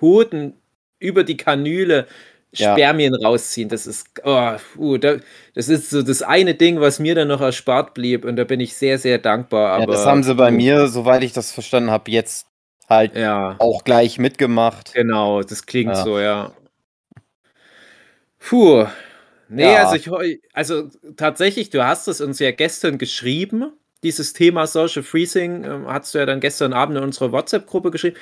Hoden 0.00 0.54
über 1.00 1.24
die 1.24 1.36
Kanüle 1.36 2.06
Ja. 2.54 2.72
Spermien 2.72 3.14
rausziehen. 3.14 3.68
Das 3.68 3.86
ist, 3.86 4.08
oh, 4.24 4.52
uh, 4.78 4.98
da, 4.98 5.16
das 5.54 5.68
ist 5.68 5.90
so 5.90 6.02
das 6.02 6.22
eine 6.22 6.54
Ding, 6.54 6.80
was 6.80 6.98
mir 6.98 7.14
dann 7.14 7.28
noch 7.28 7.40
erspart 7.42 7.94
blieb 7.94 8.24
und 8.24 8.36
da 8.36 8.44
bin 8.44 8.60
ich 8.60 8.74
sehr, 8.76 8.98
sehr 8.98 9.18
dankbar. 9.18 9.76
Ja, 9.78 9.84
Aber, 9.84 9.92
das 9.92 10.06
haben 10.06 10.22
sie 10.22 10.34
bei 10.34 10.50
uh, 10.50 10.54
mir, 10.54 10.88
soweit 10.88 11.22
ich 11.24 11.32
das 11.32 11.52
verstanden 11.52 11.90
habe, 11.90 12.10
jetzt 12.10 12.46
halt 12.88 13.16
Ja. 13.16 13.56
auch 13.58 13.84
gleich 13.84 14.18
mitgemacht. 14.18 14.94
Genau, 14.94 15.42
das 15.42 15.66
klingt 15.66 15.94
Ja. 15.94 16.04
so, 16.04 16.18
ja. 16.18 16.52
Puh. 18.38 18.86
Nee, 19.48 19.74
Ja. 19.74 19.86
also 19.88 19.96
ich 20.24 20.40
also 20.52 20.90
tatsächlich, 21.16 21.70
du 21.70 21.84
hast 21.86 22.08
es 22.08 22.20
uns 22.20 22.38
ja 22.38 22.50
gestern 22.50 22.98
geschrieben. 22.98 23.72
Dieses 24.02 24.32
Thema 24.32 24.66
Social 24.66 25.02
Freezing 25.02 25.64
ähm, 25.64 25.86
hast 25.88 26.14
du 26.14 26.18
ja 26.18 26.26
dann 26.26 26.40
gestern 26.40 26.72
Abend 26.72 26.96
in 26.96 27.04
unserer 27.04 27.32
WhatsApp-Gruppe 27.32 27.90
geschrieben. 27.90 28.16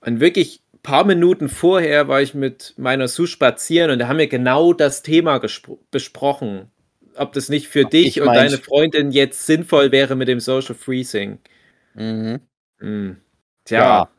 Und 0.00 0.20
wirklich 0.20 0.62
ein 0.74 0.78
paar 0.82 1.04
Minuten 1.04 1.48
vorher 1.48 2.08
war 2.08 2.22
ich 2.22 2.34
mit 2.34 2.74
meiner 2.76 3.08
Sue 3.08 3.26
spazieren 3.26 3.90
und 3.90 3.98
da 3.98 4.08
haben 4.08 4.18
wir 4.18 4.28
genau 4.28 4.72
das 4.72 5.02
Thema 5.02 5.40
besprochen. 5.90 6.70
Ob 7.16 7.32
das 7.32 7.48
nicht 7.48 7.66
für 7.66 7.84
dich 7.84 8.18
ich 8.18 8.20
und 8.20 8.28
deine 8.28 8.58
Freundin 8.58 9.10
jetzt 9.10 9.44
sinnvoll 9.44 9.90
wäre 9.90 10.14
mit 10.14 10.28
dem 10.28 10.38
Social 10.38 10.76
Freezing. 10.76 11.38
Mhm. 11.94 12.40
Hm. 12.78 13.16
Tja. 13.64 13.78
Ja. 13.78 14.10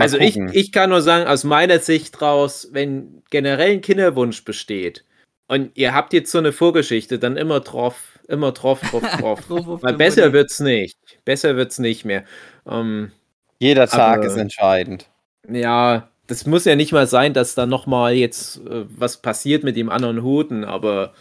Also 0.00 0.18
ich, 0.18 0.36
ich 0.36 0.72
kann 0.72 0.90
nur 0.90 1.02
sagen, 1.02 1.28
aus 1.28 1.44
meiner 1.44 1.78
Sicht 1.78 2.20
raus, 2.20 2.68
wenn 2.72 3.22
generell 3.30 3.74
ein 3.74 3.80
Kinderwunsch 3.80 4.44
besteht 4.44 5.04
und 5.46 5.70
ihr 5.74 5.94
habt 5.94 6.12
jetzt 6.12 6.32
so 6.32 6.38
eine 6.38 6.52
Vorgeschichte, 6.52 7.18
dann 7.18 7.36
immer 7.36 7.60
drauf, 7.60 8.13
immer 8.28 8.52
drauf, 8.52 8.80
drauf, 8.80 9.02
drauf. 9.20 9.40
Drauf 9.46 9.68
auf 9.68 9.82
Weil 9.82 9.94
besser 9.94 10.22
Body. 10.22 10.32
wird's 10.34 10.60
nicht. 10.60 10.98
Besser 11.24 11.56
wird's 11.56 11.78
nicht 11.78 12.04
mehr. 12.04 12.24
Ähm, 12.68 13.12
Jeder 13.58 13.86
Tag 13.86 14.18
aber- 14.18 14.26
ist 14.26 14.36
entscheidend. 14.36 15.08
ja, 15.50 16.08
das 16.26 16.46
muss 16.46 16.64
ja 16.64 16.74
nicht 16.74 16.92
mal 16.92 17.06
sein, 17.06 17.34
dass 17.34 17.54
da 17.54 17.66
nochmal 17.66 18.14
jetzt 18.14 18.56
äh, 18.66 18.84
was 18.88 19.18
passiert 19.20 19.62
mit 19.62 19.76
dem 19.76 19.90
anderen 19.90 20.22
Hoden, 20.22 20.64
aber 20.64 21.12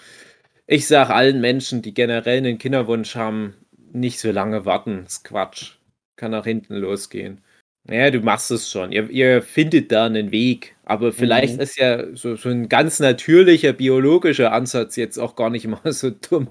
ich 0.66 0.88
sag 0.88 1.10
allen 1.10 1.42
Menschen, 1.42 1.82
die 1.82 1.94
generell 1.94 2.38
einen 2.38 2.58
Kinderwunsch 2.58 3.16
haben, 3.16 3.54
nicht 3.92 4.20
so 4.22 4.32
lange 4.32 4.66
warten. 4.66 5.02
Das 5.04 5.14
ist 5.18 5.24
Quatsch. 5.26 5.74
Kann 6.16 6.32
nach 6.32 6.46
hinten 6.46 6.76
losgehen. 6.76 7.42
Naja, 7.86 8.12
du 8.12 8.22
machst 8.22 8.50
es 8.50 8.72
schon. 8.72 8.94
Ihr, 8.94 9.10
ihr 9.10 9.42
findet 9.42 9.92
da 9.92 10.06
einen 10.06 10.32
Weg. 10.32 10.74
Aber 10.86 11.12
vielleicht 11.12 11.56
Mhm. 11.56 11.60
ist 11.62 11.78
ja 11.78 12.16
so, 12.16 12.38
so 12.38 12.48
ein 12.48 12.70
ganz 12.70 13.02
natürlicher 13.02 13.74
biologischer 13.74 14.54
Ansatz 14.54 14.96
jetzt 14.96 15.18
auch 15.18 15.36
gar 15.36 15.50
nicht 15.50 15.68
mal 15.68 15.92
so 15.92 16.12
dumm. 16.12 16.48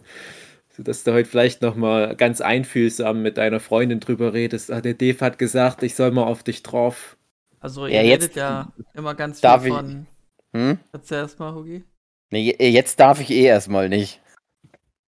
Sodass 0.75 1.05
du 1.05 1.13
heute 1.13 1.29
vielleicht 1.29 1.61
nochmal 1.63 2.17
ganz 2.17 2.41
einfühlsam 2.41 3.21
mit 3.23 3.37
deiner 3.37 3.61
Freundin 3.61 4.01
drüber 4.01 4.33
redest. 4.33 4.71
Ah, 4.73 4.81
der 4.81 4.95
Dave 4.95 5.21
hat 5.21 5.39
gesagt, 5.39 5.83
ich 5.83 5.95
soll 5.95 6.11
mal 6.13 6.25
auf 6.25 6.43
dich 6.43 6.63
drauf 6.63 7.17
Also 7.61 7.87
Ja, 7.87 8.01
ihr 8.03 8.09
jetzt 8.09 8.23
redet 8.23 8.37
ja 8.37 8.73
immer 8.95 9.15
ganz 9.15 9.41
viel 9.41 9.49
darf 9.49 9.65
ich- 9.67 9.73
von. 9.73 10.07
Hm? 10.55 10.79
Erzähl 10.93 11.19
erst 11.19 11.39
mal, 11.39 11.55
Hugi. 11.55 11.85
Nee, 12.31 12.55
je- 12.59 12.69
jetzt 12.71 12.99
darf 13.01 13.21
ich 13.21 13.31
eh 13.31 13.45
erstmal 13.45 13.89
nicht. 13.89 14.21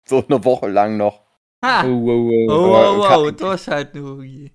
So 0.09 0.25
eine 0.27 0.45
Woche 0.45 0.69
lang 0.69 0.97
noch. 0.97 1.23
Ha! 1.65 1.85
Oh, 1.85 1.89
Oh, 1.89 2.31
oh, 2.31 2.47
oh. 2.49 2.69
wow, 2.99 3.07
kann- 3.09 3.21
wow, 3.23 3.33
durchhalten, 3.33 4.03
Hugi. 4.03 4.53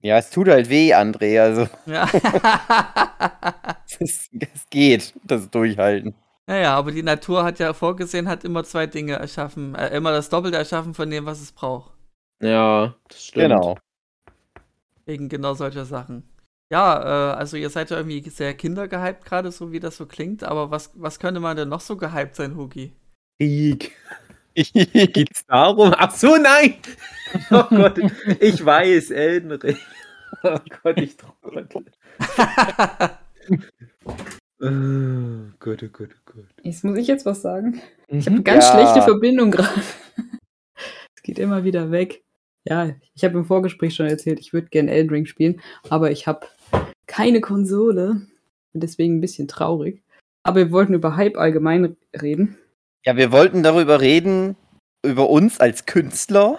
Ja, 0.00 0.18
es 0.18 0.30
tut 0.30 0.48
halt 0.48 0.68
weh, 0.70 0.94
André. 0.94 1.40
Also, 1.40 1.66
Ja. 1.86 2.08
es 3.98 4.30
geht, 4.70 5.14
das 5.24 5.50
Durchhalten. 5.50 6.14
Naja, 6.46 6.74
aber 6.74 6.92
die 6.92 7.02
Natur 7.02 7.44
hat 7.44 7.58
ja 7.58 7.72
vorgesehen, 7.72 8.28
hat 8.28 8.44
immer 8.44 8.64
zwei 8.64 8.86
Dinge 8.86 9.14
erschaffen. 9.14 9.74
Äh, 9.74 9.96
immer 9.96 10.12
das 10.12 10.28
Doppelte 10.28 10.58
erschaffen 10.58 10.94
von 10.94 11.10
dem, 11.10 11.26
was 11.26 11.40
es 11.40 11.52
braucht. 11.52 11.92
Ja, 12.42 12.94
das 13.08 13.26
stimmt. 13.26 13.44
Genau. 13.44 13.78
Wegen 15.06 15.28
genau 15.28 15.54
solcher 15.54 15.84
Sachen. 15.84 16.28
Ja, 16.70 17.32
äh, 17.32 17.36
also 17.36 17.56
ihr 17.56 17.70
seid 17.70 17.90
ja 17.90 17.98
irgendwie 17.98 18.28
sehr 18.28 18.54
kindergehypt 18.54 19.24
gerade, 19.24 19.52
so 19.52 19.72
wie 19.72 19.80
das 19.80 19.96
so 19.96 20.06
klingt. 20.06 20.44
Aber 20.44 20.70
was, 20.70 20.90
was 20.94 21.18
könnte 21.18 21.40
man 21.40 21.56
denn 21.56 21.68
noch 21.68 21.80
so 21.80 21.96
gehypt 21.96 22.36
sein, 22.36 22.56
Hugi? 22.56 22.92
Krieg. 23.38 23.92
Geht's 24.54 25.46
darum? 25.46 25.94
Ach 25.96 26.10
so, 26.10 26.36
nein! 26.36 26.76
Oh 27.50 27.64
Gott, 27.64 27.98
ich 28.38 28.64
weiß, 28.64 29.10
Elden 29.10 29.52
Ring. 29.52 29.78
Oh 30.44 30.58
Gott, 30.82 30.98
ich 30.98 31.16
trottel. 31.16 31.66
Oh 34.66 35.52
Gott, 35.60 35.82
oh 35.82 35.88
Gott, 35.92 36.08
oh 36.14 36.32
Gott. 36.32 36.44
Jetzt 36.62 36.84
muss 36.84 36.96
ich 36.98 37.06
jetzt 37.06 37.26
was 37.26 37.42
sagen. 37.42 37.80
Ich 38.08 38.26
habe 38.26 38.30
Mhm. 38.30 38.36
eine 38.36 38.42
ganz 38.44 38.64
Ja. 38.64 38.72
schlechte 38.72 39.02
Verbindung 39.02 39.50
gerade. 39.50 39.68
Es 41.16 41.22
geht 41.22 41.38
immer 41.38 41.64
wieder 41.64 41.90
weg. 41.90 42.22
Ja, 42.68 42.90
ich 43.14 43.24
habe 43.24 43.38
im 43.38 43.44
Vorgespräch 43.46 43.94
schon 43.94 44.06
erzählt, 44.06 44.40
ich 44.40 44.52
würde 44.52 44.68
gerne 44.68 44.90
Elden 44.90 45.10
Ring 45.10 45.26
spielen, 45.26 45.60
aber 45.88 46.10
ich 46.10 46.26
habe 46.26 46.46
keine 47.06 47.40
Konsole. 47.40 48.26
Bin 48.72 48.80
deswegen 48.80 49.16
ein 49.16 49.20
bisschen 49.22 49.48
traurig. 49.48 50.02
Aber 50.42 50.56
wir 50.56 50.70
wollten 50.72 50.92
über 50.94 51.16
Hype 51.16 51.38
allgemein 51.38 51.96
reden. 52.20 52.58
Ja, 53.06 53.16
wir 53.16 53.32
wollten 53.32 53.62
darüber 53.62 54.00
reden, 54.02 54.56
über 55.02 55.30
uns 55.30 55.60
als 55.60 55.86
Künstler, 55.86 56.58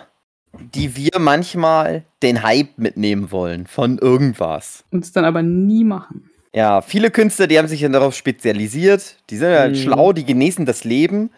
die 0.59 0.95
wir 0.95 1.19
manchmal 1.19 2.03
den 2.23 2.41
Hype 2.41 2.77
mitnehmen 2.77 3.31
wollen 3.31 3.67
von 3.67 3.97
irgendwas. 3.99 4.83
Uns 4.91 5.11
dann 5.11 5.25
aber 5.25 5.43
nie 5.43 5.83
machen. 5.83 6.31
Ja, 6.55 6.81
viele 6.81 7.11
Künstler, 7.11 7.47
die 7.47 7.57
haben 7.59 7.67
sich 7.67 7.81
ja 7.81 7.89
darauf 7.89 8.15
spezialisiert. 8.15 9.17
Die 9.29 9.35
sind 9.37 9.49
halt 9.49 9.73
Mhm. 9.73 9.79
schlau, 9.81 10.13
die 10.13 10.23
genießen 10.25 10.65
das 10.65 10.85
Leben. 10.85 11.31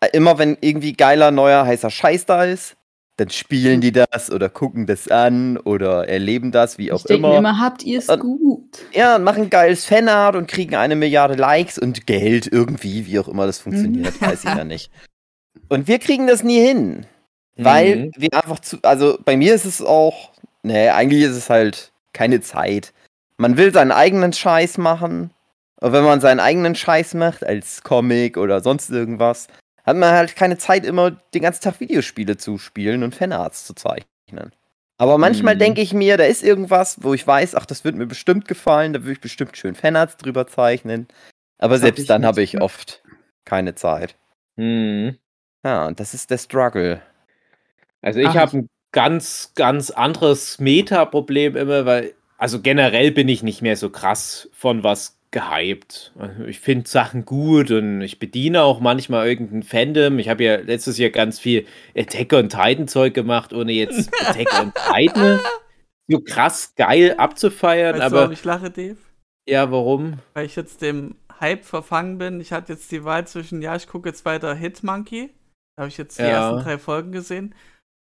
Äh, 0.00 0.08
Immer 0.12 0.38
wenn 0.38 0.58
irgendwie 0.60 0.94
geiler, 0.94 1.30
neuer, 1.30 1.64
heißer 1.64 1.90
Scheiß 1.90 2.26
da 2.26 2.44
ist, 2.44 2.76
dann 3.18 3.30
spielen 3.30 3.80
die 3.80 3.92
das 3.92 4.30
oder 4.30 4.48
gucken 4.48 4.86
das 4.86 5.08
an 5.08 5.58
oder 5.58 6.08
erleben 6.08 6.50
das, 6.52 6.76
wie 6.78 6.90
auch 6.92 6.98
ich 6.98 7.04
denke 7.04 7.20
immer. 7.22 7.28
mir 7.34 7.38
immer, 7.38 7.60
habt 7.60 7.84
ihr 7.84 7.98
es 7.98 8.06
gut? 8.18 8.78
Ja, 8.92 9.18
machen 9.18 9.48
geiles 9.50 9.84
Fanart 9.84 10.34
und 10.36 10.46
kriegen 10.48 10.74
eine 10.76 10.94
Milliarde 10.96 11.34
Likes 11.34 11.78
und 11.78 12.06
Geld 12.06 12.46
irgendwie, 12.50 13.06
wie 13.06 13.18
auch 13.18 13.28
immer 13.28 13.46
das 13.46 13.58
funktioniert, 13.60 14.20
weiß 14.20 14.44
ich 14.44 14.54
ja 14.54 14.64
nicht. 14.64 14.90
Und 15.68 15.86
wir 15.88 15.98
kriegen 16.00 16.26
das 16.28 16.42
nie 16.44 16.60
hin, 16.60 17.06
weil 17.56 17.96
Mhm. 17.96 18.10
wir 18.16 18.32
einfach 18.34 18.58
zu, 18.60 18.78
also 18.82 19.18
bei 19.24 19.36
mir 19.36 19.54
ist 19.54 19.64
es 19.64 19.82
auch, 19.82 20.30
nee, 20.62 20.88
eigentlich 20.88 21.22
ist 21.22 21.36
es 21.36 21.50
halt 21.50 21.92
keine 22.12 22.40
Zeit. 22.40 22.92
Man 23.38 23.56
will 23.56 23.72
seinen 23.72 23.92
eigenen 23.92 24.32
Scheiß 24.32 24.78
machen, 24.78 25.30
und 25.80 25.92
wenn 25.92 26.02
man 26.04 26.20
seinen 26.20 26.40
eigenen 26.40 26.74
Scheiß 26.74 27.14
macht, 27.14 27.44
als 27.44 27.84
Comic 27.84 28.36
oder 28.36 28.60
sonst 28.60 28.90
irgendwas, 28.90 29.46
hat 29.84 29.96
man 29.96 30.10
halt 30.12 30.34
keine 30.34 30.58
Zeit, 30.58 30.84
immer 30.84 31.12
den 31.12 31.42
ganzen 31.42 31.62
Tag 31.62 31.78
Videospiele 31.78 32.36
zu 32.36 32.58
spielen 32.58 33.04
und 33.04 33.14
Fanarts 33.14 33.64
zu 33.64 33.74
zeichnen. 33.74 34.52
Aber 35.00 35.18
manchmal 35.18 35.54
Mhm. 35.54 35.60
denke 35.60 35.80
ich 35.80 35.94
mir, 35.94 36.16
da 36.16 36.24
ist 36.24 36.42
irgendwas, 36.42 37.02
wo 37.04 37.14
ich 37.14 37.24
weiß, 37.24 37.54
ach, 37.54 37.64
das 37.64 37.84
wird 37.84 37.94
mir 37.94 38.06
bestimmt 38.06 38.48
gefallen, 38.48 38.92
da 38.92 39.02
würde 39.02 39.12
ich 39.12 39.20
bestimmt 39.20 39.56
schön 39.56 39.76
Fanarts 39.76 40.16
drüber 40.16 40.48
zeichnen. 40.48 41.06
Aber 41.58 41.74
Das 41.74 41.82
hab 41.82 41.86
selbst 41.86 42.00
ich 42.00 42.06
dann 42.08 42.26
habe 42.26 42.42
ich 42.42 42.60
oft 42.60 43.04
keine 43.44 43.76
Zeit. 43.76 44.16
Mhm. 44.56 45.16
Ja, 45.64 45.86
und 45.86 46.00
das 46.00 46.12
ist 46.12 46.30
der 46.32 46.38
Struggle. 46.38 47.00
Also 48.02 48.18
ich 48.18 48.36
habe 48.36 48.58
ein 48.58 48.68
ganz, 48.90 49.52
ganz 49.54 49.90
anderes 49.90 50.58
Meta-Problem 50.58 51.56
immer, 51.56 51.86
weil, 51.86 52.14
also 52.38 52.60
generell 52.62 53.10
bin 53.10 53.28
ich 53.28 53.42
nicht 53.42 53.60
mehr 53.62 53.76
so 53.76 53.90
krass 53.90 54.48
von 54.52 54.82
was 54.84 55.18
gehypt. 55.30 56.14
Ich 56.46 56.60
finde 56.60 56.88
Sachen 56.88 57.26
gut 57.26 57.70
und 57.70 58.00
ich 58.00 58.18
bediene 58.18 58.62
auch 58.62 58.80
manchmal 58.80 59.28
irgendein 59.28 59.62
Fandom. 59.62 60.18
Ich 60.18 60.30
habe 60.30 60.42
ja 60.44 60.56
letztes 60.56 60.96
Jahr 60.96 61.10
ganz 61.10 61.38
viel 61.38 61.66
Attack 61.94 62.32
on 62.32 62.48
Titan 62.48 62.88
Zeug 62.88 63.12
gemacht, 63.12 63.52
ohne 63.52 63.72
jetzt 63.72 64.10
Attack 64.26 64.48
on 64.58 64.72
Titan 64.72 65.38
so 66.10 66.20
krass 66.20 66.74
geil 66.76 67.14
abzufeiern. 67.18 67.92
Weißt 67.94 68.00
du, 68.00 68.06
aber 68.06 68.16
warum 68.20 68.32
ich 68.32 68.44
lache, 68.44 68.70
Dave? 68.70 68.96
ja, 69.46 69.70
warum? 69.70 70.20
Weil 70.32 70.46
ich 70.46 70.56
jetzt 70.56 70.80
dem 70.80 71.16
Hype 71.40 71.64
verfangen 71.64 72.16
bin. 72.18 72.40
Ich 72.40 72.52
hatte 72.52 72.72
jetzt 72.72 72.90
die 72.90 73.04
Wahl 73.04 73.26
zwischen, 73.26 73.60
ja, 73.60 73.76
ich 73.76 73.86
gucke 73.86 74.08
jetzt 74.08 74.24
weiter 74.24 74.54
Hitmonkey. 74.54 75.28
Da 75.76 75.82
habe 75.82 75.88
ich 75.88 75.98
jetzt 75.98 76.18
die 76.18 76.22
Ja. 76.22 76.50
ersten 76.52 76.64
drei 76.64 76.78
Folgen 76.78 77.12
gesehen. 77.12 77.54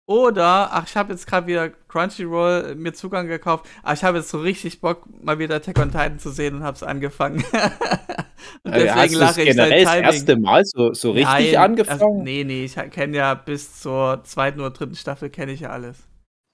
Oder, 0.08 0.72
ach, 0.72 0.86
ich 0.86 0.96
habe 0.96 1.12
jetzt 1.12 1.26
gerade 1.26 1.48
wieder 1.48 1.68
Crunchyroll 1.68 2.76
mir 2.76 2.92
Zugang 2.92 3.26
gekauft. 3.26 3.66
Aber 3.82 3.92
ich 3.94 4.04
habe 4.04 4.18
jetzt 4.18 4.28
so 4.30 4.38
richtig 4.38 4.80
Bock, 4.80 5.02
mal 5.22 5.38
wieder 5.40 5.56
Attack 5.56 5.78
on 5.80 5.90
Titan 5.90 6.20
zu 6.20 6.30
sehen 6.30 6.54
und 6.56 6.62
habe 6.62 6.76
es 6.76 6.84
angefangen. 6.84 7.44
und 8.62 8.72
Also 8.72 8.88
hast 8.94 9.14
du 9.14 9.18
das 9.18 9.34
generell 9.36 9.84
das 9.84 9.94
erste 9.96 10.36
Mal 10.36 10.62
so, 10.64 10.92
so 10.94 11.10
richtig 11.10 11.52
Nein, 11.52 11.56
angefangen? 11.56 12.00
Also, 12.00 12.22
nee, 12.22 12.44
nee, 12.44 12.64
ich 12.66 12.76
kenne 12.92 13.16
ja 13.16 13.34
bis 13.34 13.80
zur 13.80 14.22
zweiten 14.22 14.60
oder 14.60 14.70
dritten 14.70 14.94
Staffel 14.94 15.28
kenne 15.28 15.50
ich 15.52 15.60
ja 15.60 15.70
alles. 15.70 15.98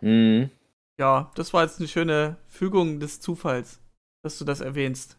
Mhm. 0.01 0.49
Ja, 0.99 1.31
das 1.35 1.53
war 1.53 1.63
jetzt 1.65 1.79
eine 1.79 1.89
schöne 1.89 2.37
Fügung 2.49 3.01
des 3.01 3.21
Zufalls, 3.21 3.81
dass 4.23 4.39
du 4.39 4.47
das 4.47 4.63
erwähnst. 4.63 5.19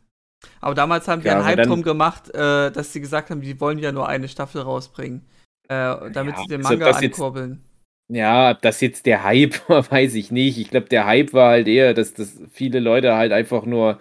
Aber 0.60 0.74
damals 0.74 1.08
haben 1.08 1.22
die 1.22 1.28
Ja, 1.28 1.34
einen 1.34 1.42
aber 1.44 1.50
Hype 1.52 1.68
drum 1.68 1.84
gemacht, 1.84 2.30
äh, 2.34 2.72
dass 2.72 2.94
sie 2.94 3.00
gesagt 3.00 3.30
haben, 3.30 3.42
die 3.42 3.60
wollen 3.62 3.78
ja 3.78 3.92
nur 3.92 4.08
eine 4.08 4.28
Staffel 4.28 4.62
rausbringen. 4.62 5.22
Äh, 5.70 6.12
damit 6.12 6.36
Ja, 6.36 6.42
sie 6.42 6.48
den 6.48 6.66
also 6.66 6.78
Manga 6.80 6.88
jetzt- 7.00 7.04
ankurbeln. 7.04 7.64
Ja, 8.10 8.52
ob 8.52 8.62
das 8.62 8.82
jetzt 8.82 9.06
der 9.06 9.24
Hype 9.24 9.58
war, 9.70 9.90
weiß 9.90 10.16
ich 10.16 10.32
nicht. 10.32 10.58
Ich 10.58 10.70
glaube, 10.70 10.88
der 10.90 11.06
Hype 11.06 11.34
war 11.34 11.52
halt 11.52 11.68
eher, 11.68 11.94
dass 11.94 12.14
das 12.14 12.40
viele 12.52 12.80
Leute 12.80 13.16
halt 13.16 13.32
einfach 13.32 13.66
nur 13.66 14.00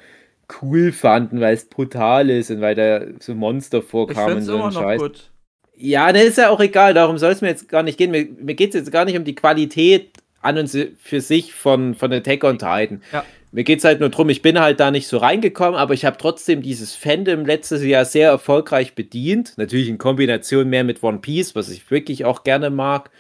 cool 0.60 0.92
fanden, 0.92 1.40
weil 1.40 1.54
es 1.54 1.66
brutal 1.66 2.28
ist 2.28 2.50
und 2.50 2.60
weil 2.60 2.74
da 2.74 3.02
so 3.20 3.34
Monster 3.34 3.78
Ich 3.78 3.84
vorkamen 3.84 4.38
es 4.38 4.46
so 4.46 4.54
immer 4.54 4.68
ein 4.68 4.74
noch 4.74 4.82
Scheiß. 4.82 5.00
gut. 5.00 5.30
Ja, 5.74 6.12
das 6.12 6.24
ist 6.24 6.38
ja 6.38 6.50
auch 6.50 6.60
egal, 6.60 6.94
darum 6.94 7.18
soll 7.18 7.32
es 7.32 7.40
mir 7.40 7.48
jetzt 7.48 7.68
gar 7.68 7.82
nicht 7.82 7.96
gehen. 7.96 8.10
Mir, 8.10 8.28
mir 8.40 8.54
geht 8.54 8.70
es 8.70 8.74
jetzt 8.74 8.92
gar 8.92 9.04
nicht 9.04 9.16
um 9.16 9.24
die 9.24 9.34
Qualität 9.34 10.18
an 10.42 10.58
und 10.58 10.68
für 10.98 11.20
sich 11.20 11.54
von, 11.54 11.94
von 11.94 12.12
Attack 12.12 12.44
on 12.44 12.58
Titan. 12.58 13.02
Ja. 13.12 13.24
Mir 13.52 13.64
geht 13.64 13.78
es 13.80 13.84
halt 13.84 14.00
nur 14.00 14.08
drum, 14.08 14.30
ich 14.30 14.40
bin 14.42 14.58
halt 14.58 14.80
da 14.80 14.90
nicht 14.90 15.06
so 15.06 15.18
reingekommen, 15.18 15.78
aber 15.78 15.92
ich 15.92 16.04
habe 16.04 16.16
trotzdem 16.18 16.62
dieses 16.62 16.94
Fandom 16.94 17.44
letztes 17.44 17.82
Jahr 17.84 18.06
sehr 18.06 18.30
erfolgreich 18.30 18.94
bedient. 18.94 19.54
Natürlich 19.56 19.88
in 19.88 19.98
Kombination 19.98 20.68
mehr 20.70 20.84
mit 20.84 21.02
One 21.02 21.18
Piece, 21.18 21.54
was 21.54 21.68
ich 21.68 21.90
wirklich 21.90 22.24
auch 22.24 22.44
gerne 22.44 22.70
mag. 22.70 23.10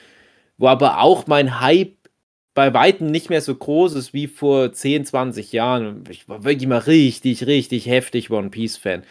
Wo 0.62 0.68
aber 0.68 1.00
auch 1.00 1.26
mein 1.26 1.60
Hype 1.60 1.96
bei 2.54 2.72
Weitem 2.72 3.10
nicht 3.10 3.30
mehr 3.30 3.40
so 3.40 3.52
groß 3.52 3.94
ist 3.94 4.14
wie 4.14 4.28
vor 4.28 4.72
10, 4.72 5.06
20 5.06 5.50
Jahren. 5.50 6.04
Ich 6.08 6.28
war 6.28 6.44
wirklich 6.44 6.68
mal 6.68 6.78
richtig, 6.78 7.48
richtig 7.48 7.86
heftig 7.86 8.30
One 8.30 8.50
Piece-Fan. 8.50 9.02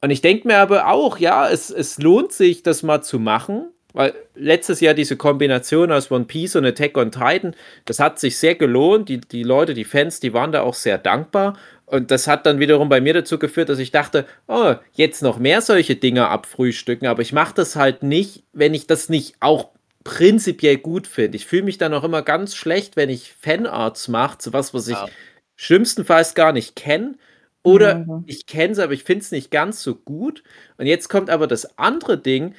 Und 0.00 0.10
ich 0.10 0.20
denke 0.20 0.48
mir 0.48 0.56
aber 0.56 0.88
auch, 0.88 1.18
ja, 1.18 1.48
es, 1.48 1.70
es 1.70 1.98
lohnt 1.98 2.32
sich, 2.32 2.64
das 2.64 2.82
mal 2.82 3.02
zu 3.02 3.20
machen, 3.20 3.70
weil 3.92 4.14
letztes 4.34 4.80
Jahr 4.80 4.94
diese 4.94 5.16
Kombination 5.16 5.92
aus 5.92 6.10
One 6.10 6.24
Piece 6.24 6.56
und 6.56 6.64
Attack 6.64 6.98
on 6.98 7.12
Titan, 7.12 7.54
das 7.84 8.00
hat 8.00 8.18
sich 8.18 8.36
sehr 8.36 8.56
gelohnt. 8.56 9.08
Die, 9.10 9.20
die 9.20 9.44
Leute, 9.44 9.74
die 9.74 9.84
Fans, 9.84 10.18
die 10.18 10.34
waren 10.34 10.50
da 10.50 10.62
auch 10.62 10.74
sehr 10.74 10.98
dankbar. 10.98 11.56
Und 11.86 12.10
das 12.10 12.26
hat 12.26 12.46
dann 12.46 12.58
wiederum 12.58 12.88
bei 12.88 13.00
mir 13.00 13.14
dazu 13.14 13.38
geführt, 13.38 13.68
dass 13.68 13.78
ich 13.78 13.92
dachte, 13.92 14.26
oh, 14.48 14.74
jetzt 14.94 15.22
noch 15.22 15.38
mehr 15.38 15.60
solche 15.60 15.94
Dinge 15.94 16.26
abfrühstücken. 16.26 17.06
Aber 17.06 17.22
ich 17.22 17.32
mache 17.32 17.54
das 17.54 17.76
halt 17.76 18.02
nicht, 18.02 18.42
wenn 18.52 18.74
ich 18.74 18.88
das 18.88 19.08
nicht 19.08 19.36
auch 19.38 19.68
prinzipiell 20.04 20.78
gut 20.78 21.06
finde. 21.06 21.36
Ich 21.36 21.46
fühle 21.46 21.62
mich 21.64 21.78
dann 21.78 21.94
auch 21.94 22.04
immer 22.04 22.22
ganz 22.22 22.54
schlecht, 22.54 22.96
wenn 22.96 23.10
ich 23.10 23.32
Fanarts 23.40 24.08
mache, 24.08 24.38
zu 24.38 24.52
was, 24.52 24.74
was 24.74 24.88
ich 24.88 24.94
Ja. 24.96 25.08
schlimmstenfalls 25.56 26.34
gar 26.34 26.52
nicht 26.52 26.76
kenne. 26.76 27.14
Oder 27.62 28.04
Ja. 28.08 28.22
ich 28.26 28.46
kenne 28.46 28.72
es, 28.72 28.78
aber 28.78 28.92
ich 28.92 29.04
finde 29.04 29.22
es 29.22 29.30
nicht 29.30 29.50
ganz 29.50 29.82
so 29.82 29.94
gut. 29.94 30.42
Und 30.78 30.86
jetzt 30.86 31.08
kommt 31.08 31.30
aber 31.30 31.46
das 31.46 31.78
andere 31.78 32.18
Ding. 32.18 32.54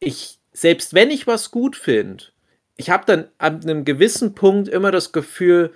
Ich, 0.00 0.38
selbst 0.52 0.94
wenn 0.94 1.10
ich 1.10 1.26
was 1.26 1.50
gut 1.50 1.76
finde, 1.76 2.24
ich 2.76 2.90
habe 2.90 3.04
dann 3.06 3.28
an 3.38 3.62
einem 3.62 3.84
gewissen 3.84 4.34
Punkt 4.34 4.68
immer 4.68 4.90
das 4.92 5.12
Gefühl, 5.12 5.74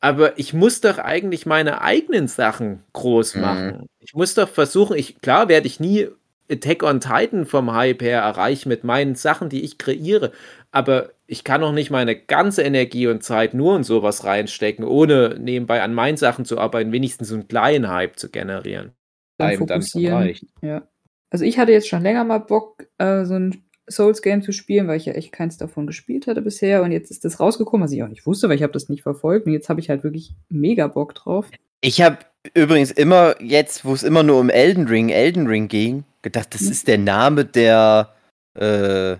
aber 0.00 0.38
ich 0.38 0.52
muss 0.54 0.80
doch 0.80 0.98
eigentlich 0.98 1.44
meine 1.46 1.80
eigenen 1.82 2.28
Sachen 2.28 2.82
groß 2.92 3.34
Mhm. 3.34 3.40
machen. 3.42 3.86
Ich 3.98 4.14
muss 4.14 4.34
doch 4.34 4.48
versuchen, 4.48 4.96
ich, 4.96 5.20
klar 5.20 5.48
werde 5.48 5.66
ich 5.66 5.80
nie 5.80 6.08
Attack 6.50 6.82
on 6.82 7.00
Titan 7.00 7.46
vom 7.46 7.72
Hype 7.72 8.02
her 8.02 8.20
erreichen 8.20 8.68
mit 8.68 8.84
meinen 8.84 9.14
Sachen, 9.14 9.48
die 9.48 9.62
ich 9.62 9.78
kreiere, 9.78 10.32
aber 10.70 11.10
ich 11.26 11.44
kann 11.44 11.62
auch 11.64 11.72
nicht 11.72 11.90
meine 11.90 12.16
ganze 12.16 12.62
Energie 12.62 13.08
und 13.08 13.22
Zeit 13.22 13.54
nur 13.54 13.76
in 13.76 13.84
sowas 13.84 14.24
reinstecken, 14.24 14.84
ohne 14.84 15.36
nebenbei 15.40 15.82
an 15.82 15.94
meinen 15.94 16.16
Sachen 16.16 16.44
zu 16.44 16.58
arbeiten, 16.58 16.92
wenigstens 16.92 17.28
so 17.28 17.34
einen 17.34 17.48
kleinen 17.48 17.88
Hype 17.88 18.18
zu 18.18 18.30
generieren. 18.30 18.92
Dann 19.38 19.56
fokussieren. 19.56 20.14
reicht. 20.14 20.44
Ja. 20.62 20.86
Also 21.30 21.44
ich 21.44 21.58
hatte 21.58 21.72
jetzt 21.72 21.88
schon 21.88 22.02
länger 22.02 22.24
mal 22.24 22.38
Bock, 22.38 22.86
äh, 22.98 23.24
so 23.24 23.34
ein 23.34 23.64
Souls-Game 23.88 24.42
zu 24.42 24.52
spielen, 24.52 24.88
weil 24.88 24.96
ich 24.96 25.06
ja 25.06 25.12
echt 25.12 25.32
keins 25.32 25.58
davon 25.58 25.86
gespielt 25.86 26.26
hatte 26.26 26.42
bisher. 26.42 26.82
Und 26.82 26.92
jetzt 26.92 27.10
ist 27.10 27.24
das 27.24 27.40
rausgekommen, 27.40 27.84
was 27.84 27.92
ich 27.92 28.02
auch 28.02 28.08
nicht 28.08 28.26
wusste, 28.26 28.48
weil 28.48 28.56
ich 28.56 28.62
habe 28.62 28.72
das 28.72 28.88
nicht 28.88 29.02
verfolgt. 29.02 29.46
Und 29.46 29.52
jetzt 29.52 29.68
habe 29.68 29.80
ich 29.80 29.90
halt 29.90 30.04
wirklich 30.04 30.34
mega 30.48 30.86
Bock 30.86 31.14
drauf. 31.14 31.48
Ich 31.80 32.00
habe 32.00 32.18
übrigens 32.54 32.90
immer 32.90 33.40
jetzt, 33.40 33.84
wo 33.84 33.92
es 33.92 34.02
immer 34.02 34.22
nur 34.22 34.40
um 34.40 34.50
Elden 34.50 34.88
Ring, 34.88 35.08
Elden 35.10 35.46
Ring 35.46 35.68
ging, 35.68 36.04
gedacht, 36.26 36.54
das 36.54 36.70
ist 36.70 36.86
der 36.88 36.98
Name 36.98 37.44
der 37.44 38.14
äh, 38.54 39.16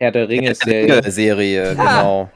Herr 0.00 0.12
der 0.12 0.28
Ringe 0.28 0.54
Serie, 0.54 1.02
Serie. 1.10 1.12
Serie 1.12 1.76
genau. 1.76 2.30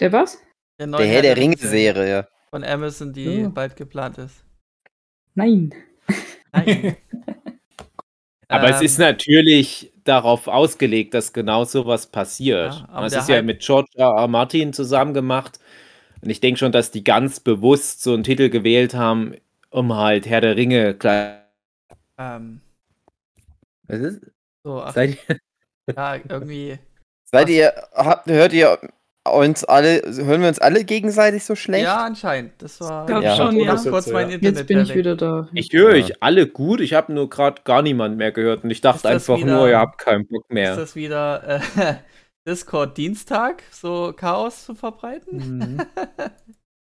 Der 0.00 0.12
was? 0.12 0.38
Der 0.78 0.86
neue 0.86 1.06
Der 1.06 1.06
Herr 1.08 1.22
der 1.22 1.36
Ringe 1.36 1.56
Ringe-Serie. 1.56 2.28
Von 2.50 2.64
Amazon, 2.64 3.12
die 3.12 3.42
Ja. 3.42 3.48
bald 3.48 3.76
geplant 3.76 4.18
ist. 4.18 4.44
Nein. 5.34 5.74
Nein. 6.52 6.96
Aber 8.48 8.68
es 8.68 8.80
Ähm, 8.80 8.86
ist 8.86 8.98
natürlich 8.98 9.92
darauf 10.04 10.46
ausgelegt, 10.48 11.14
dass 11.14 11.32
genau 11.32 11.64
sowas 11.64 12.06
passiert. 12.10 12.84
Ja, 12.88 13.00
das 13.00 13.12
der 13.12 13.20
ist 13.20 13.28
ja 13.28 13.42
mit 13.42 13.60
George 13.62 13.90
R. 13.96 14.08
R. 14.16 14.28
Martin 14.28 14.72
zusammen 14.72 15.14
gemacht. 15.14 15.58
Und 16.22 16.30
ich 16.30 16.40
denke 16.40 16.58
schon, 16.58 16.72
dass 16.72 16.90
die 16.90 17.04
ganz 17.04 17.40
bewusst 17.40 18.02
so 18.02 18.14
einen 18.14 18.24
Titel 18.24 18.50
gewählt 18.50 18.94
haben, 18.94 19.34
um 19.70 19.94
halt 19.96 20.26
Herr 20.26 20.40
der 20.40 20.56
Ringe 20.56 20.94
gleich. 20.94 21.38
ähm, 22.18 22.61
Was 23.92 24.00
ist? 24.00 24.20
so, 24.64 24.80
ach, 24.82 24.92
Seid 24.94 25.18
ihr? 25.28 25.36
ja, 25.96 26.14
irgendwie. 26.16 26.78
Seid 27.32 27.48
ihr, 27.48 27.72
habt, 27.94 28.28
hört 28.28 28.52
ihr 28.52 28.78
uns 29.30 29.64
alle, 29.64 30.02
hören 30.02 30.40
wir 30.40 30.48
uns 30.48 30.58
alle 30.58 30.84
gegenseitig 30.84 31.44
so 31.44 31.54
schlecht? 31.54 31.84
Ja, 31.84 32.04
anscheinend. 32.04 32.52
Das 32.60 32.80
war. 32.80 33.06
glaub 33.06 33.22
Ja. 33.22 33.36
schon, 33.36 33.56
ja. 33.56 33.66
Ganz 33.66 33.88
kurz 33.88 34.08
mein 34.08 34.30
Internet. 34.30 34.56
Jetzt 34.58 34.66
bin 34.66 34.80
ich 34.80 34.94
wieder 34.94 35.14
da. 35.16 35.48
Ich 35.52 35.72
höre 35.72 35.94
Ja. 35.94 36.04
euch 36.04 36.22
alle 36.22 36.46
gut. 36.48 36.80
Ich 36.80 36.92
habe 36.94 37.12
nur 37.12 37.30
gerade 37.30 37.62
gar 37.64 37.82
niemand 37.82 38.16
mehr 38.16 38.32
gehört. 38.32 38.64
Und 38.64 38.70
ich 38.70 38.80
dachte 38.80 38.98
Ist 38.98 39.06
einfach 39.06 39.38
wieder- 39.38 39.54
nur, 39.56 39.68
ihr 39.68 39.78
habt 39.78 39.98
keinen 39.98 40.26
Bock 40.26 40.42
Ist 40.48 40.52
mehr. 40.54 40.74
das 40.76 40.96
wieder 40.96 41.60
äh, 41.76 41.94
Discord-Dienstag, 42.48 43.62
so 43.70 44.12
Chaos 44.16 44.64
zu 44.64 44.74
verbreiten? 44.74 45.58
Mhm. 45.68 45.80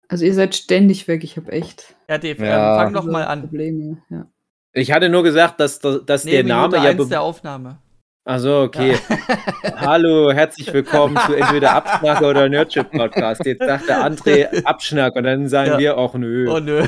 Also 0.08 0.26
ihr 0.26 0.34
seid 0.34 0.56
ständig 0.56 1.08
weg, 1.08 1.24
ich 1.24 1.38
habe 1.38 1.52
echt 1.52 1.96
Ja, 2.10 2.18
Dave, 2.18 2.46
Ja. 2.46 2.76
ähm, 2.76 2.80
fang 2.84 2.94
doch 2.94 3.06
mal 3.06 3.26
an. 3.26 3.42
Probleme. 3.42 4.02
Ja. 4.10 4.26
Ich 4.73 4.91
hatte 4.91 5.10
nur 5.10 5.23
gesagt, 5.23 5.60
dass, 5.60 5.79
dass 5.79 6.23
Nee, 6.23 6.31
der 6.31 6.43
Minute 6.43 6.77
Name 6.77 6.97
ja. 6.97 7.05
der 7.05 7.21
Aufnahme. 7.21 7.77
Also 8.23 8.62
okay. 8.62 8.97
Hallo, 9.75 10.31
herzlich 10.31 10.71
willkommen 10.71 11.17
zu 11.25 11.34
entweder 11.34 11.73
Abschnack 11.73 12.21
oder 12.21 12.47
Nerdship 12.47 12.89
Podcast. 12.91 13.45
Jetzt 13.45 13.65
sagt 13.65 13.89
der 13.89 14.05
André 14.10 14.63
Abschnack 14.63 15.15
und 15.17 15.23
dann 15.25 15.49
sagen 15.49 15.71
Ja. 15.71 15.77
wir 15.79 15.97
auch 15.97 16.13
nö. 16.13 16.49
Oh 16.49 16.60
nö. 16.60 16.88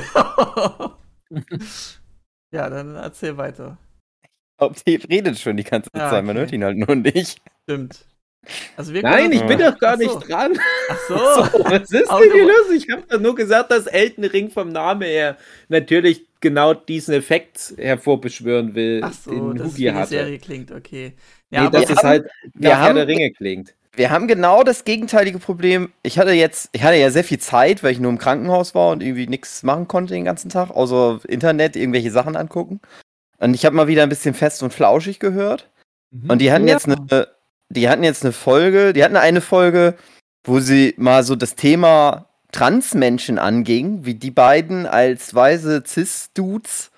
ja, 2.54 2.70
dann 2.70 2.94
erzähl 2.94 3.36
weiter. 3.36 3.76
Ob 4.58 4.82
die 4.84 4.94
redet 4.96 5.38
schon 5.38 5.58
die 5.58 5.64
ganze 5.64 5.90
Ja, 5.94 6.08
Zeit, 6.08 6.24
man 6.24 6.36
okay. 6.36 6.40
hört 6.40 6.52
ihn 6.52 6.64
halt 6.64 6.78
nur 6.78 6.96
nicht. 6.96 7.42
Stimmt. 7.64 8.06
Also 8.76 8.92
Nein, 8.92 9.32
ich 9.32 9.42
bin 9.44 9.58
doch 9.58 9.78
gar 9.78 9.94
Ach 9.94 9.98
so. 10.00 10.14
nicht 10.18 10.28
dran. 10.28 10.52
Ach 10.88 10.98
so. 11.08 11.14
Was 11.64 11.90
ist 11.90 11.92
denn 11.92 12.32
hier 12.32 12.44
los? 12.44 12.70
Ich 12.74 12.88
habe 12.90 13.02
doch 13.08 13.20
nur 13.20 13.34
gesagt, 13.34 13.70
dass 13.70 13.86
Elton 13.86 14.24
Ring 14.24 14.50
vom 14.50 14.70
Namen 14.70 15.02
her 15.02 15.36
natürlich 15.68 16.26
genau 16.40 16.74
diesen 16.74 17.14
Effekt 17.14 17.74
hervorbeschwören 17.78 18.74
will, 18.74 19.00
Ach 19.02 19.12
so, 19.12 19.30
den 19.30 19.56
dass 19.56 19.68
es 19.68 19.78
wie 19.78 19.90
die. 19.90 20.04
Serie 20.06 20.38
klingt, 20.38 20.70
okay. 20.72 21.12
Nee, 21.50 21.56
Ja, 21.58 21.66
aber 21.66 21.80
dass 21.80 21.90
es 21.90 21.96
haben- 21.98 22.08
halt 22.08 22.26
wir 22.54 22.70
nach 22.70 22.78
Herr 22.78 22.84
haben- 22.88 22.96
der 22.96 23.06
Ringe 23.08 23.30
klingt. 23.32 23.74
Wir 23.96 24.10
haben 24.10 24.26
genau 24.26 24.64
das 24.64 24.82
gegenteilige 24.84 25.38
Problem. 25.38 25.92
Ich 26.02 26.18
hatte 26.18 26.32
jetzt, 26.32 26.68
ich 26.72 26.82
hatte 26.82 26.96
ja 26.96 27.10
sehr 27.10 27.22
viel 27.22 27.38
Zeit, 27.38 27.84
weil 27.84 27.92
ich 27.92 28.00
nur 28.00 28.10
im 28.10 28.18
Krankenhaus 28.18 28.74
war 28.74 28.90
und 28.90 29.02
irgendwie 29.04 29.28
nichts 29.28 29.62
machen 29.62 29.86
konnte 29.86 30.14
den 30.14 30.24
ganzen 30.24 30.48
Tag, 30.50 30.70
außer 30.70 31.20
Internet, 31.28 31.76
irgendwelche 31.76 32.10
Sachen 32.10 32.34
angucken. 32.34 32.80
Und 33.38 33.54
ich 33.54 33.64
habe 33.64 33.76
mal 33.76 33.86
wieder 33.86 34.02
ein 34.02 34.08
bisschen 34.08 34.34
fest 34.34 34.64
und 34.64 34.72
flauschig 34.74 35.20
gehört. 35.20 35.70
Und 36.28 36.40
die 36.40 36.50
hatten 36.52 36.66
Ja. 36.66 36.74
jetzt 36.74 36.86
eine, 36.88 37.28
die 37.68 37.88
hatten 37.88 38.04
jetzt 38.04 38.24
eine 38.24 38.32
Folge, 38.32 38.92
die 38.92 39.04
hatten 39.04 39.16
eine 39.16 39.40
Folge, 39.40 39.94
wo 40.44 40.60
sie 40.60 40.94
mal 40.96 41.22
so 41.22 41.36
das 41.36 41.54
Thema 41.54 42.26
Transmenschen 42.52 43.38
anging, 43.38 44.04
wie 44.04 44.14
die 44.14 44.30
beiden 44.30 44.86
als 44.86 45.34
weise 45.34 45.82
Cis-Dudes 45.84 46.92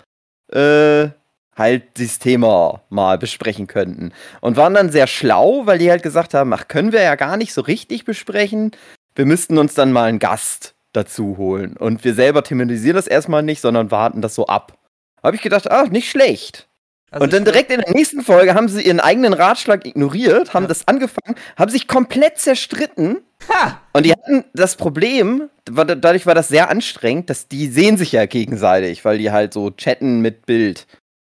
äh, 0.53 1.09
halt 1.57 1.97
dieses 1.97 2.19
Thema 2.19 2.83
mal 2.91 3.17
besprechen 3.17 3.67
könnten. 3.67 4.13
Und 4.41 4.57
waren 4.57 4.75
dann 4.75 4.91
sehr 4.91 5.07
schlau, 5.07 5.67
weil 5.67 5.79
die 5.79 5.91
halt 5.91 6.03
gesagt 6.03 6.35
haben, 6.35 6.53
ach, 6.53 6.69
können 6.69 6.93
wir 6.93 7.03
ja 7.03 7.15
gar 7.15 7.37
nicht 7.37 7.55
so 7.55 7.63
richtig 7.63 8.05
besprechen. 8.05 8.73
Wir 9.15 9.25
müssten 9.25 9.57
uns 9.57 9.75
dann 9.75 9.93
mal 9.93 10.05
einen 10.05 10.19
Gast 10.19 10.75
dazu 10.93 11.37
holen. 11.39 11.77
Und 11.77 12.05
wir 12.05 12.15
selber 12.15 12.45
thematisieren 12.45 12.97
das 12.97 13.07
erstmal 13.07 13.43
nicht, 13.43 13.61
sondern 13.61 13.91
warten 13.91 14.21
das 14.21 14.35
so 14.35 14.47
ab. 14.47 14.79
Habe 15.23 15.37
ich 15.37 15.43
gedacht, 15.43 15.71
ach, 15.71 15.89
nicht 15.89 16.11
schlecht. 16.11 16.66
Also 17.11 17.25
und 17.25 17.33
dann 17.33 17.45
direkt 17.45 17.71
in 17.71 17.81
der 17.81 17.95
nächsten 17.95 18.23
Folge 18.23 18.55
haben 18.55 18.69
sie 18.69 18.83
ihren 18.83 19.01
eigenen 19.01 19.33
Ratschlag 19.33 19.87
ignoriert, 19.87 20.55
haben 20.55 20.65
Ja. 20.65 20.69
das 20.69 20.89
angefangen, 20.89 21.37
haben 21.57 21.71
sich 21.71 21.87
komplett 21.87 22.39
zerstritten. 22.39 23.19
Ha! 23.49 23.81
Und 23.93 24.05
die 24.07 24.13
hatten 24.13 24.45
das 24.55 24.77
Problem, 24.77 25.49
dadurch 25.65 26.27
war 26.27 26.35
das 26.35 26.49
sehr 26.49 26.69
anstrengend, 26.71 27.31
dass 27.31 27.49
die 27.49 27.69
sehen 27.69 27.97
sich 27.97 28.13
ja 28.13 28.27
gegenseitig, 28.27 29.05
weil 29.05 29.19
die 29.19 29.31
halt 29.31 29.53
so 29.53 29.71
chatten 29.71 30.21
mit 30.21 30.47
Bild. 30.47 30.87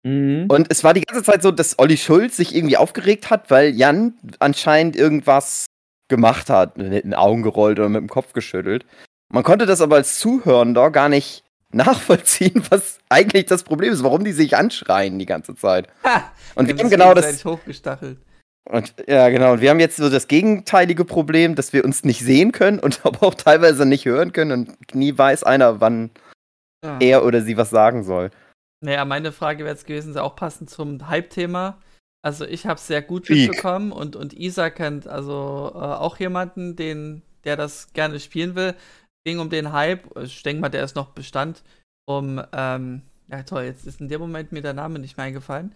Mhm. 0.05 0.47
Und 0.49 0.69
es 0.71 0.85
war 0.85 0.95
die 0.95 1.01
ganze 1.01 1.25
Zeit 1.25 1.43
so, 1.43 1.51
dass 1.51 1.79
Olli 1.79 1.97
Schulz 1.97 2.37
sich 2.37 2.55
irgendwie 2.55 2.77
aufgeregt 2.77 3.29
hat, 3.31 3.51
weil 3.51 3.71
Jan 3.71 4.15
anscheinend 4.39 4.95
irgendwas 4.95 5.67
gemacht 6.09 6.49
hat, 6.49 6.79
mit 6.79 7.05
den 7.05 7.15
Augen 7.15 7.43
gerollt 7.43 7.81
oder 7.81 7.89
mit 7.89 8.01
dem 8.01 8.09
Kopf 8.09 8.33
geschüttelt. 8.33 8.87
Man 9.33 9.43
konnte 9.43 9.67
das 9.67 9.81
aber 9.81 9.97
als 9.97 10.19
Zuhörender 10.21 10.93
gar 10.93 11.09
nicht 11.09 11.43
nachvollziehen, 11.73 12.63
was 12.71 12.99
eigentlich 13.09 13.47
das 13.47 13.63
Problem 13.63 13.93
ist, 13.93 14.03
warum 14.03 14.25
die 14.25 14.33
sich 14.33 14.57
anschreien 14.57 15.19
die 15.19 15.27
ganze 15.27 15.55
Zeit. 15.55 15.89
Ha! 16.05 16.31
Und 16.55 16.69
wir 16.69 16.77
haben 16.77 16.91
genau 16.91 17.15
das. 17.15 17.45
hochgestachelt. 17.45 18.19
Und, 18.69 18.95
ja, 19.07 19.29
genau. 19.29 19.53
Und 19.53 19.61
wir 19.61 19.71
haben 19.71 19.79
jetzt 19.81 19.97
so 19.97 20.11
das 20.11 20.27
gegenteilige 20.27 21.05
Problem, 21.05 21.55
dass 21.55 21.73
wir 21.73 21.85
uns 21.85 22.03
nicht 22.05 22.21
sehen 22.21 22.51
können 22.53 22.79
und 22.81 23.01
aber 23.05 23.27
auch 23.27 23.35
teilweise 23.35 23.87
nicht 23.87 24.05
hören 24.07 24.33
können 24.33 24.53
und 24.53 24.95
nie 24.95 25.17
weiß 25.17 25.45
einer, 25.45 25.81
wann 25.81 26.11
Ja. 26.85 26.99
er 27.01 27.25
oder 27.25 27.43
sie 27.43 27.57
was 27.57 27.71
sagen 27.71 28.03
soll. 28.05 28.31
Naja, 28.81 29.05
meine 29.05 29.33
Frage 29.33 29.61
wäre 29.65 29.75
jetzt 29.75 29.87
gewesen, 29.87 30.17
auch 30.19 30.37
passend 30.37 30.69
zum 30.71 31.09
Hype-Thema. 31.09 31.79
Also 32.23 32.45
ich 32.45 32.67
habe 32.67 32.75
es 32.75 32.87
sehr 32.87 33.03
gut 33.03 33.31
mitbekommen 33.31 33.93
und, 33.93 34.17
und 34.17 34.33
Isa 34.33 34.69
kennt 34.71 35.07
also 35.07 35.71
äh, 35.75 35.79
auch 35.79 36.19
jemanden, 36.19 36.75
den, 36.75 37.23
der 37.45 37.57
das 37.57 37.93
gerne 37.93 38.19
spielen 38.19 38.57
will. 38.57 38.75
Ging 39.27 39.41
um 39.41 39.51
den 39.51 39.73
Hype, 39.73 40.05
ich 40.21 40.45
denke 40.45 40.61
mal, 40.61 40.69
der 40.69 40.85
ist 40.85 40.95
noch 40.95 41.09
Bestand, 41.09 41.65
um, 42.09 42.41
ähm, 42.53 43.03
ja 43.29 43.43
toll, 43.43 43.65
jetzt 43.65 43.85
ist 43.85 44.01
in 44.01 44.09
dem 44.09 44.21
Moment 44.21 44.53
mir 44.53 44.63
der 44.63 44.73
Name 44.73 45.01
nicht 45.01 45.17
mehr 45.17 45.27
eingefallen. 45.27 45.75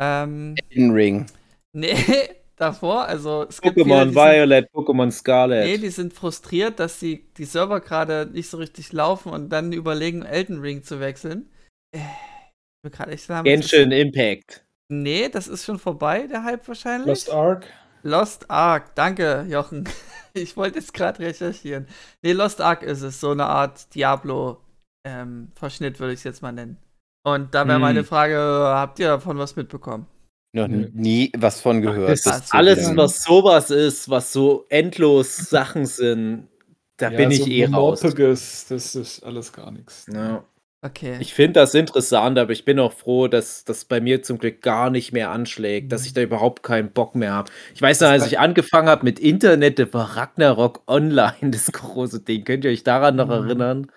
Ähm, 0.00 0.54
In 0.70 0.92
Ring. 0.92 1.26
nee, 1.74 1.94
davor, 2.56 3.04
also 3.04 3.42
Pokémon 3.42 4.14
Violet, 4.14 4.70
Pokémon 4.72 5.10
Scarlet. 5.10 5.66
Nee, 5.66 5.76
die 5.76 5.90
sind 5.90 6.14
frustriert, 6.14 6.80
dass 6.80 6.98
die, 6.98 7.30
die 7.34 7.44
Server 7.44 7.80
gerade 7.80 8.30
nicht 8.32 8.48
so 8.48 8.56
richtig 8.56 8.90
laufen 8.94 9.32
und 9.32 9.50
dann 9.50 9.72
überlegen, 9.74 10.22
Elden 10.22 10.58
Ring 10.60 10.82
zu 10.82 10.98
wechseln. 10.98 11.50
Äh, 11.94 11.98
ich 11.98 12.84
will 12.84 12.90
gerade 12.90 13.12
echt 13.12 13.24
sagen, 13.24 13.44
Genshin 13.44 13.92
Impact. 13.92 14.64
Nee, 14.90 15.28
das 15.28 15.46
ist 15.46 15.66
schon 15.66 15.78
vorbei, 15.78 16.26
der 16.26 16.42
Hype 16.44 16.66
wahrscheinlich. 16.66 17.08
Lost 17.08 17.30
Ark. 17.30 17.66
Lost 18.02 18.50
Ark, 18.50 18.94
danke, 18.94 19.44
Jochen. 19.46 19.86
Ich 20.42 20.56
wollte 20.56 20.78
jetzt 20.78 20.94
gerade 20.94 21.20
recherchieren. 21.20 21.86
Nee, 22.22 22.32
Lost 22.32 22.60
Ark 22.60 22.82
ist 22.82 23.02
es, 23.02 23.20
so 23.20 23.30
eine 23.30 23.46
Art 23.46 23.94
Diablo-Verschnitt 23.94 26.00
würde 26.00 26.12
ich 26.12 26.20
es 26.20 26.24
jetzt 26.24 26.42
mal 26.42 26.52
nennen. 26.52 26.76
Und 27.24 27.54
da 27.54 27.66
wäre 27.66 27.76
Hm. 27.76 27.82
meine 27.82 28.04
Frage, 28.04 28.36
habt 28.38 28.98
ihr 28.98 29.08
davon 29.08 29.38
was 29.38 29.56
mitbekommen? 29.56 30.06
Noch 30.54 30.66
Nö. 30.68 30.88
nie 30.94 31.30
was 31.36 31.60
von 31.60 31.82
gehört. 31.82 32.24
Das 32.24 32.46
zu 32.46 32.56
Alles, 32.56 32.90
wieder. 32.90 33.02
was 33.02 33.22
sowas 33.22 33.70
ist, 33.70 34.08
was 34.08 34.32
so 34.32 34.64
endlos 34.70 35.36
Sachen 35.36 35.84
sind, 35.84 36.48
da 36.96 37.10
bin 37.10 37.30
ich 37.30 37.42
so 37.42 37.50
eh 37.50 37.66
raus. 37.66 38.00
Das 38.00 38.94
ist 38.94 39.22
alles 39.22 39.52
gar 39.52 39.70
nichts. 39.70 40.06
Ja. 40.12 40.42
Okay. 40.80 41.16
Ich 41.20 41.34
finde 41.34 41.54
das 41.54 41.74
interessant, 41.74 42.38
aber 42.38 42.52
ich 42.52 42.64
bin 42.64 42.78
auch 42.78 42.92
froh, 42.92 43.26
dass 43.26 43.64
das 43.64 43.84
bei 43.84 44.00
mir 44.00 44.22
zum 44.22 44.38
Glück 44.38 44.62
gar 44.62 44.90
nicht 44.90 45.12
mehr 45.12 45.30
anschlägt, 45.30 45.90
dass 45.90 46.06
ich 46.06 46.12
da 46.12 46.20
überhaupt 46.22 46.62
keinen 46.62 46.92
Bock 46.92 47.16
mehr 47.16 47.32
habe. 47.32 47.50
Ich 47.74 47.82
weiß 47.82 48.00
noch, 48.00 48.10
als 48.10 48.26
ich 48.28 48.38
angefangen 48.38 48.88
habe 48.88 49.04
mit 49.04 49.18
Internet, 49.18 49.80
da 49.80 49.92
war 49.92 50.16
Ragnarok 50.16 50.82
Online 50.86 51.34
das 51.50 51.72
große 51.72 52.20
Ding. 52.20 52.44
Könnt 52.44 52.64
ihr 52.64 52.70
euch 52.70 52.84
daran 52.84 53.16
noch 53.16 53.26
Mhm. 53.26 53.32
erinnern? 53.32 53.92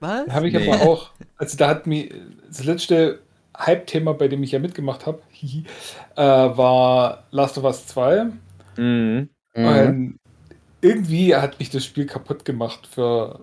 was? 0.00 0.26
Da 0.26 0.32
habe 0.34 0.48
ich 0.48 0.54
Nee. 0.54 0.70
aber 0.72 0.82
auch, 0.82 1.10
also 1.36 1.56
da 1.58 1.68
hat 1.68 1.86
mir 1.86 2.08
das 2.48 2.64
letzte 2.64 3.20
Hype-Thema, 3.58 4.14
bei 4.14 4.28
dem 4.28 4.42
ich 4.42 4.52
ja 4.52 4.60
mitgemacht 4.60 5.06
habe, 5.06 5.20
äh, 6.16 6.22
war 6.22 7.24
Last 7.32 7.58
of 7.58 7.64
Us 7.64 7.86
2. 7.86 8.26
Mhm. 8.76 9.28
Mhm. 9.54 9.64
Und 9.66 10.18
irgendwie 10.80 11.34
hat 11.34 11.58
mich 11.58 11.70
das 11.70 11.84
Spiel 11.84 12.06
kaputt 12.06 12.44
gemacht 12.44 12.86
für, 12.86 13.40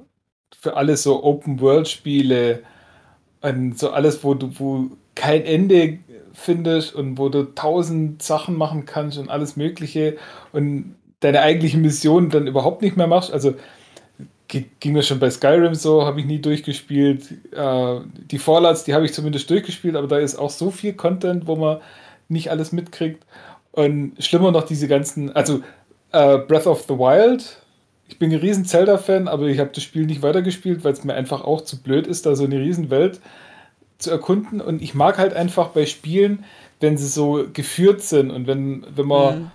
für 0.59 0.75
alle 0.75 0.97
so 0.97 1.23
Open-World-Spiele 1.23 2.63
und 3.41 3.77
so 3.77 3.91
alles, 3.91 4.23
wo 4.23 4.33
du 4.33 4.49
wo 4.57 4.89
kein 5.15 5.43
Ende 5.45 5.99
findest 6.33 6.93
und 6.95 7.17
wo 7.17 7.29
du 7.29 7.43
tausend 7.55 8.21
Sachen 8.21 8.57
machen 8.57 8.85
kannst 8.85 9.17
und 9.17 9.29
alles 9.29 9.55
Mögliche 9.55 10.17
und 10.51 10.95
deine 11.21 11.41
eigentliche 11.41 11.77
Mission 11.77 12.29
dann 12.29 12.47
überhaupt 12.47 12.81
nicht 12.81 12.97
mehr 12.97 13.07
machst. 13.07 13.31
Also 13.31 13.53
gi- 14.47 14.69
ging 14.79 14.93
mir 14.93 15.03
schon 15.03 15.19
bei 15.19 15.29
Skyrim 15.29 15.73
so, 15.75 16.05
habe 16.05 16.19
ich 16.19 16.25
nie 16.25 16.39
durchgespielt. 16.39 17.31
Äh, 17.53 17.99
die 18.31 18.37
Fallouts, 18.37 18.83
die 18.83 18.93
habe 18.93 19.05
ich 19.05 19.13
zumindest 19.13 19.49
durchgespielt, 19.49 19.95
aber 19.95 20.07
da 20.07 20.17
ist 20.17 20.35
auch 20.35 20.49
so 20.49 20.71
viel 20.71 20.93
Content, 20.93 21.47
wo 21.47 21.55
man 21.55 21.79
nicht 22.27 22.51
alles 22.51 22.71
mitkriegt. 22.71 23.23
Und 23.71 24.13
schlimmer 24.19 24.51
noch 24.51 24.63
diese 24.63 24.87
ganzen, 24.87 25.35
also 25.35 25.61
äh, 26.11 26.37
Breath 26.39 26.67
of 26.67 26.85
the 26.87 26.95
Wild 26.97 27.61
ich 28.07 28.19
bin 28.19 28.31
ein 28.31 28.39
riesen 28.39 28.65
Zelda-Fan, 28.65 29.27
aber 29.27 29.47
ich 29.47 29.59
habe 29.59 29.71
das 29.73 29.83
Spiel 29.83 30.05
nicht 30.05 30.21
weitergespielt, 30.21 30.83
weil 30.83 30.93
es 30.93 31.03
mir 31.03 31.15
einfach 31.15 31.43
auch 31.43 31.61
zu 31.61 31.81
blöd 31.81 32.07
ist, 32.07 32.25
da 32.25 32.35
so 32.35 32.43
eine 32.43 32.59
Riesenwelt 32.59 33.19
zu 33.97 34.11
erkunden. 34.11 34.61
Und 34.61 34.81
ich 34.81 34.93
mag 34.93 35.17
halt 35.17 35.33
einfach 35.33 35.69
bei 35.69 35.85
Spielen, 35.85 36.45
wenn 36.79 36.97
sie 36.97 37.07
so 37.07 37.45
geführt 37.51 38.01
sind 38.01 38.29
und 38.29 38.47
wenn, 38.47 38.85
wenn 38.95 39.07
man, 39.07 39.39
mhm. 39.39 39.51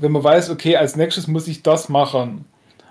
wenn 0.00 0.12
man 0.12 0.24
weiß, 0.24 0.50
okay, 0.50 0.76
als 0.76 0.96
nächstes 0.96 1.26
muss 1.26 1.48
ich 1.48 1.62
das 1.62 1.88
machen. 1.88 2.46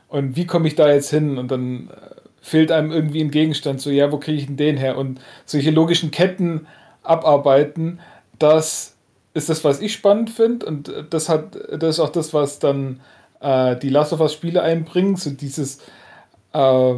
Und 0.10 0.36
wie 0.36 0.46
komme 0.46 0.68
ich 0.68 0.76
da 0.76 0.92
jetzt 0.92 1.10
hin? 1.10 1.38
Und 1.38 1.50
dann 1.50 1.90
äh, 1.90 2.16
fehlt 2.42 2.72
einem 2.72 2.92
irgendwie 2.92 3.22
ein 3.22 3.32
Gegenstand, 3.32 3.82
so, 3.82 3.90
ja, 3.90 4.12
wo 4.12 4.18
kriege 4.18 4.38
ich 4.38 4.46
denn 4.46 4.58
den 4.58 4.78
her? 4.78 4.98
Und 4.98 5.20
solche 5.46 5.72
logischen 5.72 6.12
Ketten 6.12 6.68
abarbeiten, 7.02 8.00
das 8.38 8.96
ist 9.34 9.50
das, 9.50 9.63
was 9.63 9.82
ich 9.82 9.94
spannend 9.94 10.30
finde. 10.30 10.66
Und 10.66 10.94
das 11.10 11.30
hat, 11.30 11.56
das 11.72 11.96
ist 11.96 12.00
auch 12.00 12.10
das, 12.10 12.34
was 12.34 12.60
dann 12.60 13.00
äh, 13.39 13.76
die 13.78 13.89
Last 13.89 14.13
of 14.13 14.19
Us 14.19 14.34
Spiele 14.34 14.62
einbringen, 14.62 15.15
so 15.15 15.30
dieses, 15.32 15.80
äh, 16.54 16.93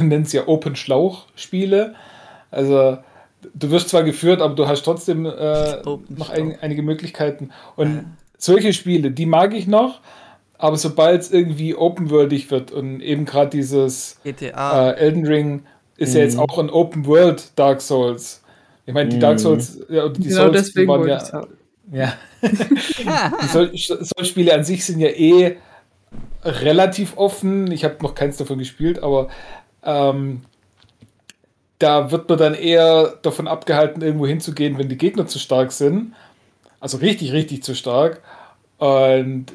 nennen 0.00 0.22
es 0.22 0.32
ja 0.32 0.48
Open 0.48 0.76
Schlauch 0.76 1.26
Spiele. 1.34 1.94
Also 2.50 2.98
du 3.54 3.70
wirst 3.70 3.88
zwar 3.88 4.02
geführt, 4.02 4.40
aber 4.40 4.54
du 4.54 4.66
hast 4.66 4.82
trotzdem 4.82 5.26
äh, 5.26 5.82
noch 6.08 6.30
ein, 6.30 6.56
einige 6.60 6.82
Möglichkeiten. 6.82 7.50
Und 7.76 8.16
solche 8.38 8.72
Spiele, 8.72 9.10
die 9.10 9.26
mag 9.26 9.54
ich 9.54 9.66
noch. 9.66 10.00
Aber 10.58 10.78
sobald 10.78 11.20
es 11.20 11.30
irgendwie 11.30 11.74
open-worldig 11.74 12.50
wird 12.50 12.72
und 12.72 13.00
eben 13.02 13.26
gerade 13.26 13.50
dieses 13.50 14.18
GTA. 14.24 14.90
Äh, 14.90 14.96
Elden 14.96 15.26
Ring 15.26 15.62
ist 15.98 16.12
mhm. 16.12 16.16
ja 16.16 16.22
jetzt 16.24 16.38
auch 16.38 16.58
ein 16.58 16.70
Open-World 16.70 17.50
Dark 17.56 17.82
Souls. 17.82 18.42
Ich 18.86 18.94
meine, 18.94 19.10
die 19.10 19.18
Dark 19.18 19.34
mhm. 19.34 19.38
Souls, 19.38 19.80
ja, 19.90 20.08
die 20.08 20.22
genau 20.22 20.46
Souls, 20.46 20.72
die 20.72 20.88
waren 20.88 21.06
ja, 21.06 21.46
ja. 21.92 22.14
die 22.42 23.78
Soul-Spiele 23.78 24.54
an 24.54 24.64
sich 24.64 24.84
sind 24.84 25.00
ja 25.00 25.08
eh 25.08 25.56
relativ 26.44 27.16
offen. 27.16 27.70
Ich 27.70 27.84
habe 27.84 27.96
noch 28.02 28.14
keins 28.14 28.36
davon 28.36 28.58
gespielt, 28.58 29.02
aber 29.02 29.28
ähm, 29.82 30.42
da 31.78 32.10
wird 32.10 32.28
man 32.28 32.38
dann 32.38 32.54
eher 32.54 33.18
davon 33.22 33.46
abgehalten, 33.48 34.02
irgendwo 34.02 34.26
hinzugehen, 34.26 34.78
wenn 34.78 34.88
die 34.88 34.98
Gegner 34.98 35.26
zu 35.26 35.38
stark 35.38 35.72
sind. 35.72 36.14
Also 36.80 36.98
richtig, 36.98 37.32
richtig 37.32 37.62
zu 37.62 37.74
stark. 37.74 38.22
Und 38.78 39.46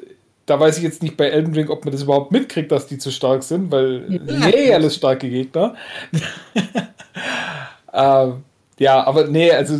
da 0.45 0.59
weiß 0.59 0.77
ich 0.77 0.83
jetzt 0.83 1.03
nicht 1.03 1.17
bei 1.17 1.29
Elden 1.29 1.53
Ring, 1.53 1.69
ob 1.69 1.85
man 1.85 1.91
das 1.91 2.03
überhaupt 2.03 2.31
mitkriegt, 2.31 2.71
dass 2.71 2.87
die 2.87 2.97
zu 2.97 3.11
stark 3.11 3.43
sind, 3.43 3.71
weil 3.71 4.01
nee, 4.09 4.73
alles 4.73 4.95
starke 4.95 5.29
Gegner. 5.29 5.75
ähm, 7.93 8.43
ja, 8.79 9.05
aber 9.05 9.27
nee, 9.27 9.51
also 9.51 9.79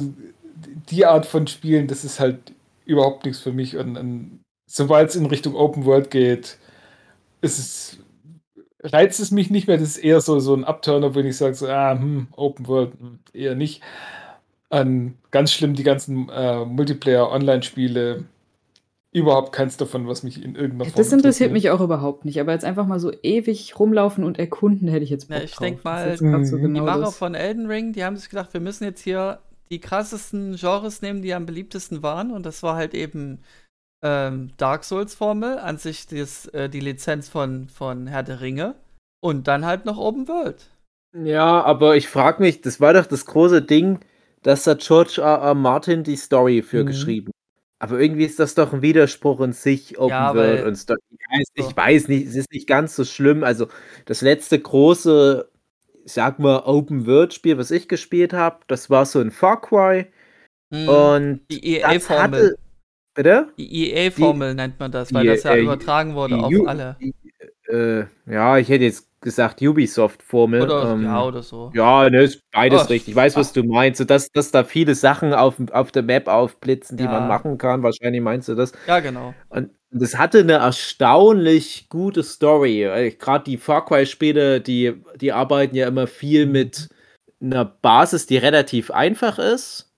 die 0.91 1.05
Art 1.05 1.25
von 1.25 1.47
Spielen, 1.47 1.87
das 1.87 2.03
ist 2.03 2.19
halt 2.19 2.53
überhaupt 2.85 3.25
nichts 3.25 3.41
für 3.41 3.51
mich. 3.51 3.77
Und, 3.77 3.97
und 3.97 4.43
sobald 4.67 5.09
es 5.09 5.15
in 5.15 5.25
Richtung 5.25 5.55
Open 5.55 5.85
World 5.85 6.11
geht, 6.11 6.57
ist 7.41 7.57
es, 7.57 7.97
reizt 8.83 9.19
es 9.19 9.31
mich 9.31 9.49
nicht 9.49 9.67
mehr. 9.67 9.77
Das 9.77 9.89
ist 9.89 9.97
eher 9.97 10.21
so, 10.21 10.39
so 10.39 10.53
ein 10.53 10.65
Upturner, 10.65 11.15
wenn 11.15 11.25
ich 11.25 11.37
sage, 11.37 11.55
so, 11.55 11.67
ah, 11.67 11.93
hm, 11.93 12.27
Open 12.35 12.67
World, 12.67 12.93
hm, 12.99 13.19
eher 13.33 13.55
nicht. 13.55 13.81
Und 14.69 15.17
ganz 15.31 15.51
schlimm 15.51 15.73
die 15.73 15.83
ganzen 15.83 16.29
äh, 16.29 16.63
Multiplayer-Online-Spiele 16.63 18.25
überhaupt 19.13 19.51
keins 19.51 19.75
davon, 19.75 20.07
was 20.07 20.23
mich 20.23 20.41
in 20.41 20.55
irgendeiner 20.55 20.85
Form. 20.85 20.95
Das 20.95 21.11
interessiert 21.11 21.51
mich 21.51 21.69
auch 21.69 21.81
überhaupt 21.81 22.23
nicht, 22.23 22.39
aber 22.39 22.53
jetzt 22.53 22.63
einfach 22.63 22.87
mal 22.87 22.99
so 22.99 23.11
ewig 23.23 23.77
rumlaufen 23.77 24.23
und 24.23 24.39
erkunden 24.39 24.87
hätte 24.87 25.03
ich 25.03 25.09
jetzt 25.09 25.27
Bock 25.27 25.39
ja, 25.39 25.43
ich 25.43 25.55
denke 25.57 25.81
mal, 25.83 26.15
so 26.17 26.55
genau 26.57 26.79
die 26.79 26.85
Macher 26.85 27.01
das. 27.01 27.17
von 27.17 27.35
Elden 27.35 27.67
Ring, 27.67 27.91
die 27.91 28.05
haben 28.05 28.15
sich 28.15 28.29
gedacht, 28.29 28.53
wir 28.53 28.61
müssen 28.61 28.85
jetzt 28.85 29.01
hier 29.01 29.39
die 29.71 29.79
krassesten 29.79 30.55
Genres 30.55 31.01
nehmen, 31.01 31.21
die 31.21 31.33
am 31.33 31.45
beliebtesten 31.45 32.03
waren 32.03 32.31
und 32.31 32.45
das 32.45 32.61
war 32.61 32.75
halt 32.75 32.93
eben 32.93 33.39
ähm, 34.03 34.51
Dark 34.57 34.83
Souls 34.83 35.15
Formel, 35.15 35.57
an 35.59 35.77
sich 35.77 36.07
das, 36.07 36.47
äh, 36.47 36.69
die 36.69 36.79
Lizenz 36.79 37.29
von, 37.29 37.69
von 37.69 38.07
Herr 38.07 38.23
der 38.23 38.41
Ringe 38.41 38.75
und 39.21 39.47
dann 39.47 39.65
halt 39.65 39.85
noch 39.85 39.97
Open 39.97 40.27
World. 40.27 40.69
Ja, 41.17 41.63
aber 41.63 41.97
ich 41.97 42.07
frage 42.07 42.41
mich, 42.41 42.61
das 42.61 42.79
war 42.79 42.93
doch 42.93 43.05
das 43.05 43.25
große 43.25 43.61
Ding, 43.61 43.99
dass 44.43 44.63
da 44.63 44.75
George 44.75 45.21
R. 45.21 45.39
R. 45.41 45.55
Martin 45.55 46.03
die 46.03 46.15
Story 46.15 46.61
für 46.61 46.83
mhm. 46.83 46.87
geschrieben 46.87 47.31
aber 47.81 47.99
irgendwie 47.99 48.25
ist 48.25 48.39
das 48.39 48.53
doch 48.53 48.73
ein 48.73 48.83
Widerspruch 48.83 49.41
in 49.41 49.53
sich, 49.53 49.97
Open 49.97 50.11
ja, 50.11 50.35
World 50.35 50.67
und 50.67 50.75
Story. 50.75 50.99
Ich, 51.09 51.65
ich 51.65 51.75
weiß 51.75 52.09
nicht, 52.09 52.27
es 52.27 52.35
ist 52.35 52.51
nicht 52.51 52.67
ganz 52.67 52.95
so 52.95 53.03
schlimm. 53.03 53.43
Also 53.43 53.69
das 54.05 54.21
letzte 54.21 54.59
große, 54.59 55.49
sag 56.05 56.39
mal, 56.39 56.63
Open 56.65 57.05
World 57.05 57.33
Spiel, 57.33 57.57
was 57.57 57.71
ich 57.71 57.87
gespielt 57.87 58.33
habe, 58.33 58.59
das 58.67 58.89
war 58.89 59.05
so 59.05 59.19
ein 59.19 59.31
Far 59.31 59.61
Cry. 59.61 60.07
Hm, 60.73 60.87
und 60.87 61.41
die 61.51 61.77
EA-Formel. 61.77 62.57
Bitte? 63.13 63.49
Die 63.57 63.91
EA-Formel 63.91 64.55
nennt 64.55 64.79
man 64.79 64.91
das, 64.91 65.13
weil 65.13 65.25
das 65.25 65.43
ja 65.43 65.55
äh, 65.55 65.61
übertragen 65.61 66.15
wurde 66.15 66.37
auf 66.37 66.53
alle. 66.65 66.97
Äh, 67.67 68.05
ja, 68.25 68.57
ich 68.57 68.69
hätte 68.69 68.85
jetzt 68.85 69.07
gesagt 69.21 69.61
Ubisoft-Formel. 69.61 70.61
Oder, 70.61 70.91
ähm, 70.93 71.03
ja, 71.03 71.23
oder 71.23 71.43
so. 71.43 71.71
Ja, 71.73 72.09
ne, 72.09 72.23
ist 72.23 72.41
beides 72.51 72.83
oh, 72.83 72.85
richtig. 72.85 73.09
Ich 73.09 73.15
weiß, 73.15 73.35
was 73.35 73.53
du 73.53 73.63
meinst. 73.63 73.99
So, 73.99 74.05
dass, 74.05 74.31
dass 74.31 74.51
da 74.51 74.63
viele 74.63 74.95
Sachen 74.95 75.33
auf, 75.33 75.55
auf 75.71 75.91
der 75.91 76.03
Map 76.03 76.27
aufblitzen, 76.27 76.97
die 76.97 77.03
ja. 77.03 77.11
man 77.11 77.27
machen 77.27 77.57
kann. 77.57 77.83
Wahrscheinlich 77.83 78.21
meinst 78.21 78.47
du 78.49 78.55
das. 78.55 78.71
Ja, 78.87 78.99
genau. 78.99 79.33
Und 79.49 79.71
das 79.91 80.17
hatte 80.17 80.39
eine 80.39 80.53
erstaunlich 80.53 81.87
gute 81.89 82.23
Story. 82.23 83.13
Gerade 83.19 83.43
die 83.43 83.57
Far 83.57 83.85
Cry-Spiele, 83.85 84.61
die, 84.61 84.93
die 85.19 85.31
arbeiten 85.31 85.75
ja 85.75 85.87
immer 85.87 86.07
viel 86.07 86.45
mit 86.45 86.89
einer 87.41 87.65
Basis, 87.65 88.25
die 88.25 88.37
relativ 88.37 88.91
einfach 88.91 89.39
ist 89.39 89.91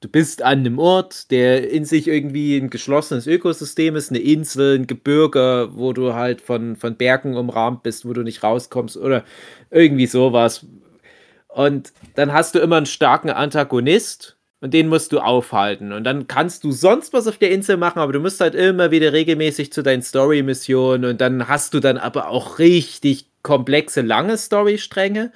du 0.00 0.08
bist 0.08 0.42
an 0.42 0.60
einem 0.60 0.78
Ort, 0.78 1.30
der 1.30 1.70
in 1.70 1.84
sich 1.84 2.08
irgendwie 2.08 2.56
ein 2.56 2.70
geschlossenes 2.70 3.26
Ökosystem 3.26 3.96
ist, 3.96 4.10
eine 4.10 4.18
Insel, 4.18 4.78
ein 4.78 4.86
Gebirge, 4.86 5.68
wo 5.72 5.92
du 5.92 6.14
halt 6.14 6.40
von, 6.40 6.76
von 6.76 6.96
Bergen 6.96 7.36
umrahmt 7.36 7.82
bist, 7.82 8.06
wo 8.06 8.12
du 8.12 8.22
nicht 8.22 8.42
rauskommst 8.42 8.96
oder 8.96 9.24
irgendwie 9.70 10.06
sowas. 10.06 10.66
Und 11.48 11.92
dann 12.14 12.32
hast 12.32 12.54
du 12.54 12.60
immer 12.60 12.76
einen 12.76 12.86
starken 12.86 13.30
Antagonist 13.30 14.36
und 14.60 14.74
den 14.74 14.88
musst 14.88 15.12
du 15.12 15.20
aufhalten. 15.20 15.92
Und 15.92 16.04
dann 16.04 16.26
kannst 16.26 16.64
du 16.64 16.72
sonst 16.72 17.12
was 17.12 17.26
auf 17.26 17.38
der 17.38 17.50
Insel 17.50 17.76
machen, 17.76 17.98
aber 17.98 18.12
du 18.12 18.20
musst 18.20 18.40
halt 18.40 18.54
immer 18.54 18.90
wieder 18.90 19.12
regelmäßig 19.12 19.72
zu 19.72 19.82
deinen 19.82 20.02
Story-Missionen 20.02 21.10
und 21.10 21.20
dann 21.20 21.48
hast 21.48 21.74
du 21.74 21.80
dann 21.80 21.98
aber 21.98 22.28
auch 22.28 22.58
richtig 22.58 23.26
komplexe, 23.42 24.02
lange 24.02 24.36
Story-Stränge 24.36 25.32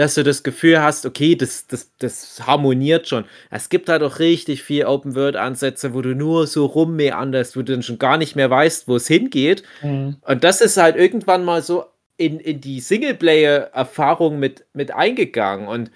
dass 0.00 0.14
du 0.14 0.22
das 0.22 0.42
Gefühl 0.42 0.80
hast, 0.82 1.04
okay, 1.04 1.36
das, 1.36 1.66
das, 1.66 1.90
das 1.98 2.46
harmoniert 2.46 3.06
schon. 3.06 3.26
Es 3.50 3.68
gibt 3.68 3.88
halt 3.90 4.02
auch 4.02 4.18
richtig 4.18 4.62
viel 4.62 4.86
Open-World-Ansätze, 4.86 5.92
wo 5.92 6.00
du 6.00 6.14
nur 6.14 6.46
so 6.46 6.64
rummeanderst, 6.64 7.54
wo 7.54 7.60
du 7.60 7.72
dann 7.72 7.82
schon 7.82 7.98
gar 7.98 8.16
nicht 8.16 8.34
mehr 8.34 8.48
weißt, 8.48 8.88
wo 8.88 8.96
es 8.96 9.06
hingeht. 9.06 9.62
Mhm. 9.82 10.16
Und 10.22 10.42
das 10.42 10.62
ist 10.62 10.78
halt 10.78 10.96
irgendwann 10.96 11.44
mal 11.44 11.60
so 11.60 11.84
in, 12.16 12.40
in 12.40 12.62
die 12.62 12.80
Singleplayer-Erfahrung 12.80 14.38
mit, 14.38 14.64
mit 14.72 14.90
eingegangen. 14.90 15.68
Und 15.68 15.90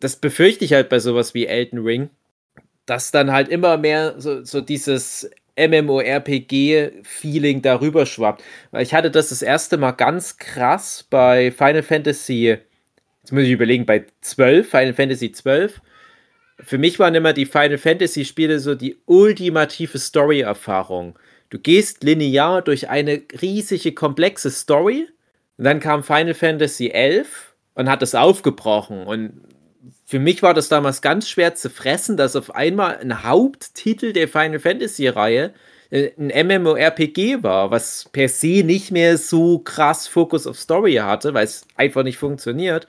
das 0.00 0.16
befürchte 0.16 0.64
ich 0.64 0.72
halt 0.72 0.88
bei 0.88 0.98
sowas 0.98 1.34
wie 1.34 1.46
Elden 1.46 1.80
Ring, 1.80 2.10
dass 2.86 3.10
dann 3.10 3.32
halt 3.32 3.48
immer 3.48 3.76
mehr 3.76 4.14
so, 4.18 4.44
so 4.44 4.60
dieses 4.60 5.30
MMORPG-Feeling 5.56 7.62
darüber 7.62 8.06
schwappt. 8.06 8.42
Weil 8.70 8.82
ich 8.82 8.94
hatte 8.94 9.10
das 9.10 9.30
das 9.30 9.42
erste 9.42 9.76
Mal 9.76 9.92
ganz 9.92 10.38
krass 10.38 11.04
bei 11.08 11.50
Final 11.50 11.82
Fantasy 11.82 12.58
jetzt 13.28 13.34
muss 13.34 13.42
ich 13.42 13.50
überlegen, 13.50 13.84
bei 13.84 14.06
12, 14.22 14.70
Final 14.70 14.94
Fantasy 14.94 15.32
12, 15.32 15.82
für 16.60 16.78
mich 16.78 16.98
waren 16.98 17.14
immer 17.14 17.34
die 17.34 17.44
Final 17.44 17.76
Fantasy 17.76 18.24
Spiele 18.24 18.58
so 18.58 18.74
die 18.74 18.96
ultimative 19.04 19.98
Story-Erfahrung. 19.98 21.18
Du 21.50 21.58
gehst 21.58 22.02
linear 22.02 22.62
durch 22.62 22.88
eine 22.88 23.20
riesige, 23.42 23.92
komplexe 23.92 24.50
Story 24.50 25.08
und 25.58 25.64
dann 25.64 25.78
kam 25.78 26.04
Final 26.04 26.32
Fantasy 26.32 26.88
11 26.88 27.54
und 27.74 27.90
hat 27.90 28.02
es 28.02 28.14
aufgebrochen 28.14 29.06
und 29.06 29.42
für 30.08 30.18
mich 30.18 30.42
war 30.42 30.54
das 30.54 30.70
damals 30.70 31.02
ganz 31.02 31.28
schwer 31.28 31.54
zu 31.54 31.68
fressen, 31.68 32.16
dass 32.16 32.34
auf 32.34 32.54
einmal 32.54 32.96
ein 32.96 33.24
Haupttitel 33.24 34.14
der 34.14 34.26
Final 34.26 34.58
Fantasy 34.58 35.06
Reihe 35.06 35.52
äh, 35.90 36.12
ein 36.18 36.62
MMORPG 36.62 37.42
war, 37.42 37.70
was 37.70 38.08
per 38.10 38.30
se 38.30 38.62
nicht 38.64 38.90
mehr 38.90 39.18
so 39.18 39.58
krass 39.58 40.08
Fokus 40.08 40.46
auf 40.46 40.58
Story 40.58 40.94
hatte, 40.94 41.34
weil 41.34 41.44
es 41.44 41.66
einfach 41.76 42.04
nicht 42.04 42.16
funktioniert. 42.16 42.88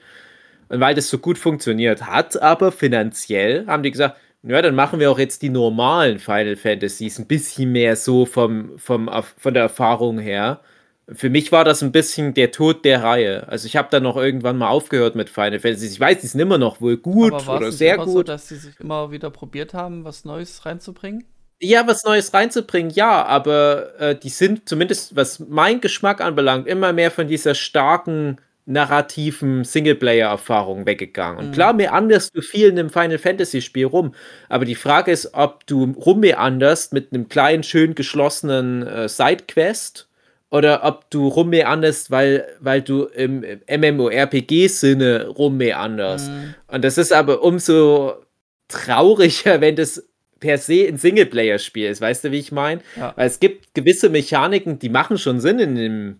Und 0.70 0.80
weil 0.80 0.94
das 0.94 1.10
so 1.10 1.18
gut 1.18 1.36
funktioniert 1.36 2.06
hat, 2.06 2.40
aber 2.40 2.72
finanziell 2.72 3.66
haben 3.66 3.82
die 3.82 3.90
gesagt, 3.90 4.16
ja, 4.42 4.62
dann 4.62 4.74
machen 4.74 4.98
wir 4.98 5.10
auch 5.10 5.18
jetzt 5.18 5.42
die 5.42 5.50
normalen 5.50 6.20
Final 6.20 6.56
Fantasies 6.56 7.18
ein 7.18 7.26
bisschen 7.26 7.70
mehr 7.70 7.96
so 7.96 8.24
vom, 8.24 8.78
vom, 8.78 9.10
von 9.36 9.52
der 9.52 9.64
Erfahrung 9.64 10.18
her. 10.18 10.60
Für 11.12 11.30
mich 11.30 11.50
war 11.50 11.64
das 11.64 11.82
ein 11.82 11.92
bisschen 11.92 12.34
der 12.34 12.52
Tod 12.52 12.84
der 12.84 13.02
Reihe. 13.02 13.48
Also 13.48 13.66
ich 13.66 13.76
habe 13.76 13.88
dann 13.90 14.02
noch 14.02 14.16
irgendwann 14.16 14.58
mal 14.58 14.68
aufgehört 14.68 15.14
mit 15.14 15.28
Final 15.28 15.58
Fantasies. 15.58 15.92
Ich 15.92 16.00
weiß, 16.00 16.20
die 16.20 16.26
sind 16.26 16.40
immer 16.40 16.58
noch 16.58 16.80
wohl 16.80 16.96
gut 16.96 17.32
aber 17.32 17.56
oder 17.56 17.72
sehr 17.72 17.98
gut. 17.98 18.06
So, 18.06 18.22
dass 18.22 18.48
sie 18.48 18.56
sich 18.56 18.78
immer 18.78 19.10
wieder 19.10 19.30
probiert 19.30 19.74
haben, 19.74 20.04
was 20.04 20.24
Neues 20.24 20.64
reinzubringen? 20.64 21.24
Ja, 21.62 21.86
was 21.86 22.04
Neues 22.04 22.32
reinzubringen, 22.32 22.90
ja, 22.90 23.24
aber 23.24 24.00
äh, 24.00 24.16
die 24.16 24.30
sind 24.30 24.66
zumindest, 24.68 25.14
was 25.14 25.40
mein 25.40 25.82
Geschmack 25.82 26.22
anbelangt, 26.22 26.66
immer 26.66 26.94
mehr 26.94 27.10
von 27.10 27.28
dieser 27.28 27.54
starken 27.54 28.38
narrativen 28.64 29.64
Singleplayer-Erfahrung 29.64 30.86
weggegangen. 30.86 31.38
Und 31.38 31.48
mhm. 31.48 31.52
klar, 31.52 31.72
meanderst 31.72 32.34
du 32.34 32.40
viel 32.40 32.68
in 32.68 32.78
einem 32.78 32.90
Final 32.90 33.18
Fantasy-Spiel 33.18 33.86
rum, 33.86 34.14
aber 34.48 34.64
die 34.64 34.74
Frage 34.74 35.10
ist, 35.10 35.34
ob 35.34 35.66
du 35.66 35.92
rummeanderst 35.92 36.92
mit 36.92 37.12
einem 37.12 37.28
kleinen, 37.28 37.62
schön 37.62 37.94
geschlossenen 37.94 38.86
äh, 38.86 39.08
Sidequest 39.08 40.08
oder 40.50 40.84
ob 40.84 41.08
du 41.10 41.28
rummeanderst, 41.28 42.10
weil, 42.10 42.46
weil 42.60 42.82
du 42.82 43.04
im 43.04 43.44
MMORPG-Sinne 43.68 45.28
rummeanderst. 45.28 46.28
Mhm. 46.28 46.54
Und 46.66 46.84
das 46.84 46.98
ist 46.98 47.12
aber 47.12 47.42
umso 47.42 48.14
trauriger, 48.68 49.60
wenn 49.60 49.76
das 49.76 50.04
per 50.40 50.58
se 50.58 50.86
ein 50.88 50.96
Singleplayer-Spiel 50.96 51.86
ist. 51.86 52.00
Weißt 52.00 52.24
du, 52.24 52.32
wie 52.32 52.38
ich 52.38 52.50
meine? 52.50 52.80
Ja. 52.96 53.12
Weil 53.16 53.26
es 53.26 53.38
gibt 53.38 53.74
gewisse 53.74 54.08
Mechaniken, 54.08 54.78
die 54.78 54.88
machen 54.88 55.18
schon 55.18 55.38
Sinn 55.40 55.58
in 55.58 55.74
dem 55.76 56.16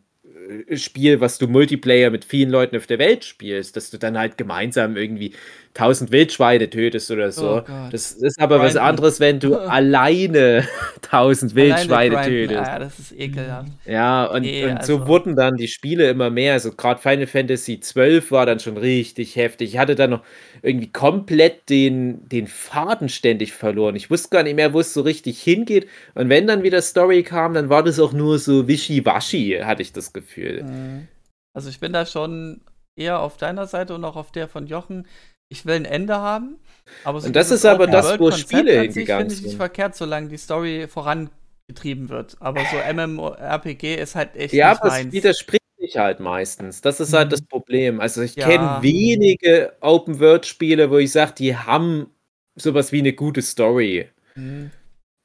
äh, 0.69 0.77
Spiel, 0.77 1.21
was 1.21 1.39
du 1.39 1.49
Multiplayer 1.49 2.11
mit 2.11 2.25
vielen 2.25 2.51
Leuten 2.51 2.77
auf 2.77 2.87
der 2.87 2.99
Welt 2.99 3.25
spielst, 3.25 3.77
dass 3.77 3.91
du 3.91 3.99
dann 3.99 4.19
halt 4.19 4.37
gemeinsam 4.39 4.97
irgendwie 4.97 5.33
tausend 5.73 6.11
Wildschweine 6.11 6.69
tötest 6.69 7.11
oder 7.13 7.31
so. 7.31 7.59
Oh 7.59 7.89
das 7.93 8.13
ist 8.13 8.41
aber 8.41 8.59
was 8.59 8.73
Grinden. 8.73 8.89
anderes, 8.89 9.21
wenn 9.21 9.39
du 9.39 9.57
alleine 9.69 10.67
tausend 11.03 11.55
Wildschweine 11.55 12.17
grinden, 12.17 12.49
tötest. 12.49 12.71
Ah, 12.71 12.79
das 12.81 12.99
ist 12.99 13.13
ekelhaft. 13.13 13.71
Ja, 13.87 14.25
und, 14.27 14.43
Nee, 14.43 14.65
und 14.65 14.79
also- 14.79 14.99
so 14.99 15.07
wurden 15.07 15.37
dann 15.37 15.57
die 15.57 15.69
Spiele 15.69 16.11
immer 16.11 16.29
mehr. 16.31 16.55
Also 16.55 16.73
gerade 16.73 17.01
Final 17.01 17.27
Fantasy 17.29 17.79
XII 17.79 18.23
war 18.31 18.47
dann 18.47 18.59
schon 18.59 18.77
richtig 18.77 19.37
heftig. 19.37 19.71
Ich 19.75 19.79
hatte 19.79 19.95
dann 19.95 20.11
noch 20.11 20.25
irgendwie 20.63 20.91
komplett 20.91 21.71
den, 21.71 22.29
den 22.29 22.47
Faden 22.49 23.09
ständig 23.09 23.53
verloren. 23.53 23.95
Ich 23.95 24.11
wusste 24.11 24.31
gar 24.31 24.43
nicht 24.43 24.57
mehr, 24.57 24.73
wo 24.73 24.81
es 24.81 24.93
so 24.93 25.03
richtig 25.03 25.41
hingeht. 25.41 25.87
Und 26.15 26.29
wenn 26.29 26.47
dann 26.49 26.63
wieder 26.65 26.83
Story 26.83 27.23
kam, 27.23 27.55
dann 27.55 27.69
war 27.69 27.83
das 27.85 28.01
auch 28.01 28.13
nur 28.13 28.39
so 28.39 28.67
wischiwaschi, 28.67 29.61
hatte 29.63 29.83
ich 29.83 29.93
das 29.93 30.13
Gefühl. 30.13 30.65
Mhm. 30.65 31.09
Also 31.55 31.69
ich 31.69 31.81
bin 31.81 31.93
da 31.93 32.07
schon 32.07 32.61
eher 32.97 33.21
auf 33.21 33.37
deiner 33.37 33.67
Seite 33.67 33.95
und 33.95 34.05
auch 34.05 34.17
auf 34.17 34.31
der 34.31 34.47
von 34.49 34.67
Jochen. 34.67 35.07
Ich 35.53 35.67
will 35.67 35.75
ein 35.75 35.85
Ende 35.85 36.17
haben. 36.17 36.59
Aber 37.05 37.21
so 37.21 37.27
Und 37.27 37.37
das 37.37 37.51
ist 37.51 37.65
aber 37.67 37.87
das, 37.87 38.07
World 38.07 38.21
wo 38.21 38.31
Konzept 38.31 38.49
Spiele 38.51 38.81
hingegangen 38.81 39.23
finde 39.23 39.35
ich 39.35 39.41
nicht 39.43 39.51
sind. 39.51 39.59
verkehrt, 39.59 39.97
solange 39.97 40.29
die 40.29 40.37
Story 40.39 40.87
vorangetrieben 40.89 42.09
wird. 42.09 42.37
Aber 42.41 42.65
so 42.67 42.77
MMORPG 42.93 43.97
ist 43.97 44.15
halt 44.15 44.37
echt 44.37 44.55
Ja, 44.55 44.71
nicht 44.71 44.81
aber 44.81 44.91
meins. 44.91 45.13
widerspricht 45.13 45.63
sich 45.79 45.97
halt 45.97 46.21
meistens. 46.21 46.81
Das 46.83 47.01
ist 47.01 47.13
halt 47.13 47.33
das 47.33 47.43
Problem. 47.43 48.01
Also 48.01 48.23
ich 48.23 48.37
Ja. 48.37 48.47
kenne 48.49 48.83
wenige 48.83 49.73
Open-World-Spiele, 49.81 50.91
wo 50.91 50.99
ich 50.99 51.11
sage, 51.13 51.33
die 51.37 51.57
haben 51.57 52.11
sowas 52.57 52.93
wie 52.93 52.99
eine 53.01 53.13
gute 53.13 53.43
Story. 53.43 54.09
Mhm. 54.37 54.71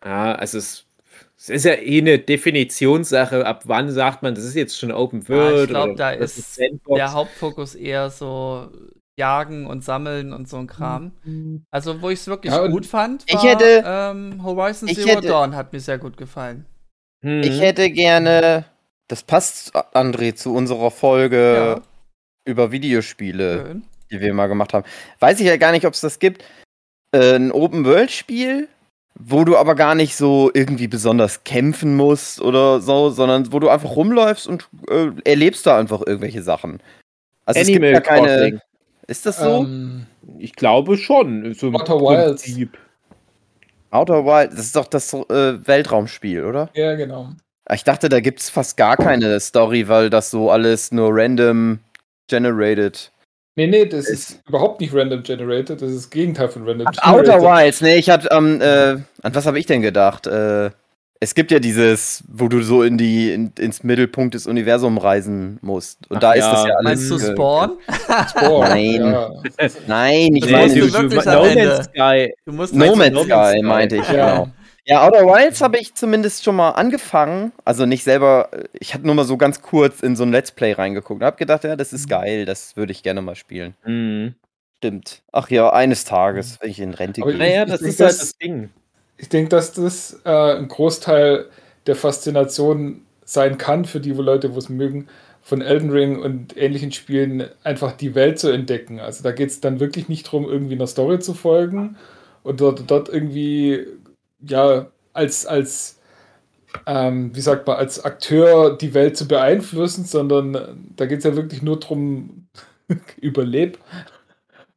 Ja, 0.04 0.36
also 0.36 0.58
es, 0.60 0.86
es 1.38 1.50
ist 1.50 1.66
ja 1.66 1.74
eh 1.74 2.00
eine 2.00 2.20
Definitionssache, 2.20 3.46
ab 3.46 3.64
wann 3.66 3.92
sagt 3.92 4.24
man, 4.24 4.34
das 4.36 4.44
ist 4.46 4.56
jetzt 4.56 4.78
schon 4.80 4.92
Open 4.92 5.22
Ja, 5.30 5.30
World. 5.30 5.64
ich 5.64 5.68
glaube, 5.70 5.96
da 5.96 6.12
ist 6.12 6.56
Sandbox. 6.56 6.98
der 6.98 7.14
Hauptfokus 7.14 7.76
eher 7.76 8.10
so 8.10 8.70
Jagen 9.18 9.66
und 9.66 9.84
Sammeln 9.84 10.34
und 10.34 10.50
so 10.50 10.58
ein 10.58 10.68
Kram. 10.68 11.12
Also, 11.72 12.02
wo 12.02 12.10
ich 12.10 12.20
es 12.20 12.28
wirklich 12.28 12.52
Ja, 12.54 12.68
gut 12.68 12.86
fand, 12.86 13.24
ich 13.28 13.36
war 13.36 13.44
hätte- 13.44 13.84
ähm, 13.86 14.44
Horizon 14.44 14.88
ich 14.90 14.96
Zero 14.98 15.10
hätte- 15.18 15.28
Dawn 15.28 15.56
hat 15.56 15.72
mir 15.74 15.80
sehr 15.80 15.98
gut 15.98 16.18
gefallen. 16.18 16.66
Hm. 17.24 17.42
Ich 17.44 17.62
hätte 17.62 17.90
gerne, 17.92 18.66
das 19.08 19.24
passt, 19.24 19.74
André, 19.96 20.36
zu 20.36 20.54
unserer 20.54 20.92
Folge 20.92 21.54
Ja. 21.78 21.82
über 22.46 22.72
Videospiele, 22.72 23.66
Schön. 23.66 23.84
die 24.12 24.20
wir 24.20 24.34
mal 24.34 24.48
gemacht 24.48 24.74
haben. 24.74 24.86
Weiß 25.20 25.40
ich 25.40 25.46
ja 25.48 25.58
gar 25.58 25.72
nicht, 25.72 25.86
ob 25.86 25.94
es 25.94 26.02
das 26.02 26.20
gibt. 26.20 26.44
Äh, 27.14 27.36
ein 27.38 27.52
Open-World-Spiel, 27.54 28.68
wo 29.18 29.46
du 29.46 29.56
aber 29.56 29.76
gar 29.76 29.96
nicht 29.96 30.18
so 30.18 30.52
irgendwie 30.54 30.90
besonders 30.90 31.46
kämpfen 31.46 31.96
musst 31.96 32.42
oder 32.42 32.82
so, 32.82 33.10
sondern 33.12 33.54
wo 33.54 33.60
du 33.60 33.70
einfach 33.70 33.96
rumläufst 33.96 34.46
und 34.46 34.68
äh, 34.90 35.12
erlebst 35.24 35.66
da 35.66 35.80
einfach 35.80 36.02
irgendwelche 36.06 36.44
Sachen. 36.44 36.82
Also 37.46 37.62
es 37.62 37.68
gibt 37.68 37.78
Animal 37.78 37.94
ja 37.94 38.02
keine. 38.02 38.28
Crossing. 38.28 38.60
Ist 39.08 39.26
das 39.26 39.38
so? 39.40 39.64
Ähm, 39.64 40.06
Ich 40.40 40.54
glaube 40.56 40.98
schon. 40.98 41.54
So 41.54 41.68
Outer 41.72 42.00
Wilds. 42.00 42.46
Outer 43.92 44.26
Wild, 44.26 44.52
das 44.54 44.60
ist 44.60 44.76
doch 44.76 44.88
das 44.88 45.14
äh, 45.14 45.68
Weltraumspiel, 45.68 46.44
oder? 46.44 46.70
ja, 46.74 46.96
genau. 46.96 47.30
Ich 47.74 47.84
dachte, 47.84 48.10
da 48.10 48.20
gibt 48.20 48.42
es 48.42 48.50
fast 48.52 48.78
gar 48.78 48.96
keine 48.96 49.40
Story, 49.40 49.88
weil 49.88 50.12
das 50.12 50.30
so 50.30 50.52
alles 50.52 50.92
nur 50.92 51.10
random 51.12 51.80
generated. 52.28 53.12
Nee, 53.56 53.68
nee, 53.68 53.86
das 53.86 54.08
Ist- 54.08 54.32
ist 54.32 54.48
überhaupt 54.48 54.82
nicht 54.82 54.94
random 54.94 55.24
generated, 55.24 55.82
das 55.82 55.90
ist 55.90 55.98
das 55.98 56.10
Gegenteil 56.12 56.50
von 56.50 56.68
random 56.68 56.88
Ach, 56.98 57.14
Outer 57.14 57.38
generated. 57.38 57.64
Wilds, 57.66 57.82
nee, 57.82 57.96
ich 57.96 58.10
hab, 58.10 58.32
ähm, 58.32 58.60
äh, 58.62 58.98
an 59.24 59.34
was 59.34 59.46
habe 59.48 59.58
ich 59.58 59.66
denn 59.66 59.82
gedacht? 59.82 60.28
Äh, 60.28 60.72
es 61.26 61.34
gibt 61.34 61.50
ja 61.50 61.58
dieses, 61.60 62.24
wo 62.28 62.48
du 62.48 62.62
so 62.62 62.84
in 62.84 62.98
die, 63.00 63.32
in, 63.32 63.52
ins 63.58 63.84
Mittelpunkt 63.84 64.36
des 64.36 64.46
Universums 64.46 65.02
reisen 65.04 65.58
musst. 65.62 66.00
Und 66.10 66.18
Ach 66.18 66.20
da 66.22 66.34
ist 66.34 66.46
ja. 66.46 66.52
das 66.52 66.66
ja 66.66 66.74
alles. 66.76 66.84
Meinst 66.84 67.12
du 67.12 67.16
äh, 67.16 67.32
Spawn? 67.34 67.72
Sport, 68.30 68.70
Nein. 68.70 69.02
Ja. 69.02 69.32
Nein, 69.88 70.36
ich 70.36 70.42
Das 70.44 70.52
Nee, 70.52 70.58
meine 70.58 70.74
du, 70.76 70.88
du 70.88 71.02
no. 71.02 71.46
Man's 71.66 71.86
Sky. 71.86 72.34
Du 72.46 72.52
musst 72.54 72.74
No 72.76 72.96
Man's 72.96 73.20
Sky, 73.20 73.52
Sky? 73.54 73.62
meinte 73.64 73.96
ich, 73.98 74.08
Ja. 74.10 74.32
genau. 74.34 74.48
Ja, 74.88 75.04
Outer 75.08 75.26
Wilds 75.26 75.62
habe 75.62 75.80
ich 75.80 75.96
zumindest 75.96 76.44
schon 76.44 76.56
mal 76.58 76.70
angefangen. 76.70 77.52
Also 77.66 77.88
nicht 77.88 78.04
selber, 78.04 78.50
ich 78.74 78.94
hatte 78.94 79.04
nur 79.08 79.16
mal 79.16 79.26
so 79.26 79.36
ganz 79.36 79.64
kurz 79.64 80.02
in 80.02 80.16
so 80.16 80.22
ein 80.22 80.32
Let's 80.32 80.52
Play 80.52 80.74
reingeguckt 80.74 81.22
und 81.22 81.26
habe 81.26 81.38
gedacht, 81.38 81.64
ja, 81.64 81.76
das 81.76 81.92
ist 81.92 82.08
geil, 82.08 82.46
das 82.46 82.78
würde 82.78 82.92
ich 82.92 83.02
gerne 83.02 83.24
mal 83.24 83.34
spielen. 83.34 83.74
Hm. 83.82 84.36
Stimmt. 84.78 85.24
Ach 85.32 85.50
ja, 85.50 85.72
eines 85.74 86.06
Tages, 86.06 86.60
wenn 86.62 86.70
ich 86.70 86.80
in 86.80 86.94
Rente 86.94 87.22
Aber 87.24 87.32
gehe. 87.32 87.40
Naja, 87.40 87.66
das 87.66 87.80
denk, 87.80 87.90
ist 87.94 88.00
halt 88.00 88.10
das- 88.12 88.20
das 88.20 88.38
Ding. 88.38 88.70
Ich 89.18 89.30
denke, 89.30 89.50
dass 89.50 89.74
das 89.74 90.22
äh, 90.26 90.58
ein 90.58 90.68
Großteil 90.68 91.50
der 91.88 91.96
Faszination 91.96 93.02
sein 93.24 93.58
kann 93.58 93.86
für 93.86 94.00
die 94.00 94.12
Leute, 94.12 94.54
wo 94.54 94.60
es 94.60 94.70
mögen, 94.70 95.08
von 95.42 95.62
Elden 95.62 95.92
Ring 95.92 96.20
und 96.22 96.58
ähnlichen 96.58 96.92
Spielen 96.92 97.48
einfach 97.64 97.92
die 97.94 98.16
Welt 98.16 98.40
zu 98.40 98.50
entdecken. 98.52 99.00
Also 99.00 99.24
da 99.24 99.32
geht 99.32 99.50
es 99.50 99.62
dann 99.62 99.80
wirklich 99.80 100.10
nicht 100.10 100.26
darum, 100.28 100.46
irgendwie 100.46 100.74
einer 100.76 100.88
Story 100.88 101.20
zu 101.20 101.34
folgen 101.34 101.98
und 102.44 102.62
dort, 102.62 102.90
dort 102.90 103.10
irgendwie, 103.10 103.86
ja, 104.42 104.88
als, 105.14 105.46
als 105.46 106.00
ähm, 106.88 107.36
wie 107.36 107.42
sagt 107.42 107.68
man, 107.68 107.78
als 107.78 108.04
Akteur 108.04 108.78
die 108.78 108.94
Welt 108.94 109.18
zu 109.18 109.28
beeinflussen, 109.28 110.06
sondern 110.06 110.56
äh, 110.56 110.68
da 110.96 111.06
geht 111.06 111.20
es 111.20 111.26
ja 111.26 111.36
wirklich 111.36 111.62
nur 111.62 111.80
darum, 111.80 112.48
überleb 113.22 113.80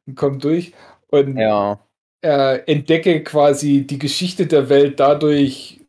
und 0.07 0.15
komm 0.15 0.39
durch. 0.39 0.73
Und 1.09 1.37
Ja. 1.37 1.79
Äh, 2.21 2.59
entdecke 2.71 3.23
quasi 3.23 3.85
die 3.87 3.99
Geschichte 3.99 4.47
der 4.47 4.69
Welt 4.69 4.99
dadurch 4.99 5.79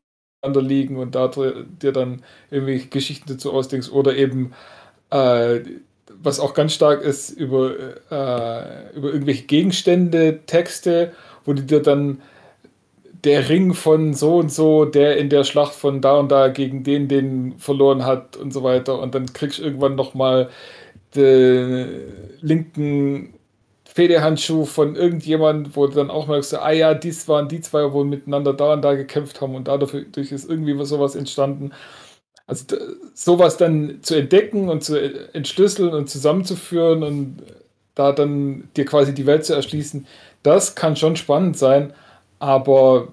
liegen 0.43 0.97
und 0.97 1.15
da 1.15 1.29
dir 1.29 1.93
dann 1.93 2.23
irgendwelche 2.51 2.89
Geschichten 2.89 3.27
dazu 3.29 3.53
ausdenkst 3.53 3.91
oder 3.91 4.17
eben 4.17 4.53
äh, 5.11 5.61
was 6.23 6.41
auch 6.41 6.55
ganz 6.55 6.75
stark 6.75 7.03
ist 7.03 7.31
über, 7.31 7.75
äh, 8.11 8.97
über 8.97 9.13
irgendwelche 9.13 9.45
Gegenstände, 9.45 10.41
Texte, 10.47 11.13
wo 11.45 11.53
du 11.53 11.63
dir 11.63 11.83
dann 11.83 12.23
der 13.25 13.49
Ring 13.49 13.75
von 13.75 14.15
so 14.15 14.37
und 14.39 14.51
so, 14.53 14.85
der 14.87 15.19
in 15.19 15.29
der 15.29 15.45
Schlacht 15.45 15.75
von 15.75 16.01
da 16.01 16.19
und 16.19 16.31
da 16.31 16.49
gegen 16.49 16.85
den, 16.85 17.09
den 17.09 17.59
verloren 17.59 18.05
hat 18.05 18.37
und 18.37 18.53
so 18.53 18.63
weiter. 18.63 18.99
Und 18.99 19.15
dann 19.15 19.33
kriegst 19.33 19.59
du 19.59 19.63
irgendwann 19.63 19.95
nochmal 19.95 20.49
den 21.15 21.89
linken 22.41 23.35
Federhandschuh 23.93 24.67
von 24.67 24.95
irgendjemand, 24.95 25.77
wo 25.77 25.87
du 25.87 25.95
dann 25.95 26.11
auch 26.11 26.29
merkst, 26.29 26.55
ah 26.55 26.71
ja, 26.71 26.95
dies 26.95 27.27
waren 27.29 27.49
die 27.49 27.61
zwei, 27.61 27.93
wo 27.93 28.05
miteinander 28.05 28.53
da 28.53 28.75
und 28.75 28.83
da 28.83 28.95
gekämpft 28.95 29.41
haben 29.41 29.57
und 29.57 29.67
dadurch 29.67 29.95
ist 30.33 30.49
irgendwie 30.49 30.79
was 30.79 30.91
sowas 30.91 31.17
entstanden. 31.17 31.73
Also 32.47 32.77
sowas 33.15 33.57
dann 33.57 33.99
zu 34.03 34.15
entdecken 34.15 34.69
und 34.69 34.85
zu 34.85 34.97
entschlüsseln 35.35 35.93
und 35.93 36.09
zusammenzuführen 36.09 37.03
und 37.03 37.39
da 37.95 38.13
dann 38.13 38.69
dir 38.77 38.85
quasi 38.85 39.13
die 39.13 39.27
Welt 39.27 39.45
zu 39.45 39.55
erschließen, 39.55 40.07
das 40.43 40.77
kann 40.77 40.95
schon 40.97 41.17
spannend 41.17 41.59
sein, 41.59 41.93
aber 42.39 43.09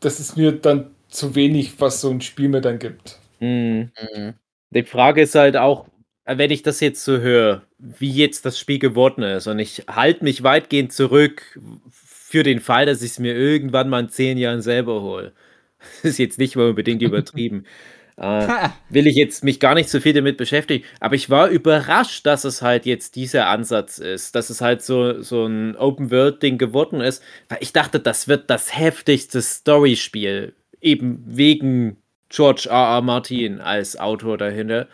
das 0.00 0.20
ist 0.20 0.36
mir 0.36 0.52
dann 0.52 0.90
zu 1.08 1.34
wenig, 1.34 1.80
was 1.80 2.00
so 2.00 2.10
ein 2.10 2.22
Spiel 2.22 2.48
mir 2.48 2.62
dann 2.62 2.78
gibt. 2.78 3.18
Hm. 3.40 3.90
Mhm. 4.14 4.34
Die 4.70 4.82
Frage 4.84 5.22
ist 5.22 5.34
halt 5.34 5.56
auch, 5.56 5.86
wenn 6.24 6.50
ich 6.50 6.62
das 6.62 6.80
jetzt 6.80 7.04
so 7.04 7.18
höre, 7.18 7.62
wie 7.78 8.10
jetzt 8.10 8.44
das 8.46 8.58
Spiel 8.58 8.78
geworden 8.78 9.22
ist 9.22 9.46
und 9.46 9.58
ich 9.58 9.84
halte 9.88 10.24
mich 10.24 10.42
weitgehend 10.42 10.92
zurück 10.92 11.58
für 11.90 12.42
den 12.42 12.60
Fall, 12.60 12.86
dass 12.86 13.02
ich 13.02 13.12
es 13.12 13.18
mir 13.18 13.34
irgendwann 13.34 13.88
mal 13.88 14.00
in 14.00 14.08
zehn 14.08 14.38
Jahren 14.38 14.62
selber 14.62 15.02
hole. 15.02 15.32
Das 15.78 16.04
ist 16.12 16.18
jetzt 16.18 16.38
nicht 16.38 16.56
mal 16.56 16.70
unbedingt 16.70 17.02
übertrieben. 17.02 17.64
äh, 18.16 18.68
will 18.88 19.06
ich 19.06 19.16
jetzt 19.16 19.44
mich 19.44 19.60
gar 19.60 19.74
nicht 19.74 19.90
so 19.90 20.00
viel 20.00 20.14
damit 20.14 20.36
beschäftigen, 20.38 20.84
aber 21.00 21.14
ich 21.14 21.28
war 21.28 21.48
überrascht, 21.48 22.24
dass 22.24 22.44
es 22.44 22.62
halt 22.62 22.86
jetzt 22.86 23.14
dieser 23.14 23.48
Ansatz 23.48 23.98
ist, 23.98 24.34
dass 24.34 24.48
es 24.48 24.60
halt 24.60 24.82
so, 24.82 25.20
so 25.22 25.44
ein 25.46 25.76
Open-World-Ding 25.76 26.58
geworden 26.58 27.00
ist, 27.00 27.22
weil 27.48 27.58
ich 27.60 27.72
dachte, 27.72 28.00
das 28.00 28.26
wird 28.26 28.48
das 28.48 28.76
heftigste 28.76 29.42
Storyspiel, 29.42 30.54
eben 30.80 31.22
wegen 31.26 31.98
George 32.28 32.68
R. 32.70 32.96
R. 32.96 33.02
Martin 33.02 33.60
als 33.60 33.98
Autor 33.98 34.38
dahinter. 34.38 34.88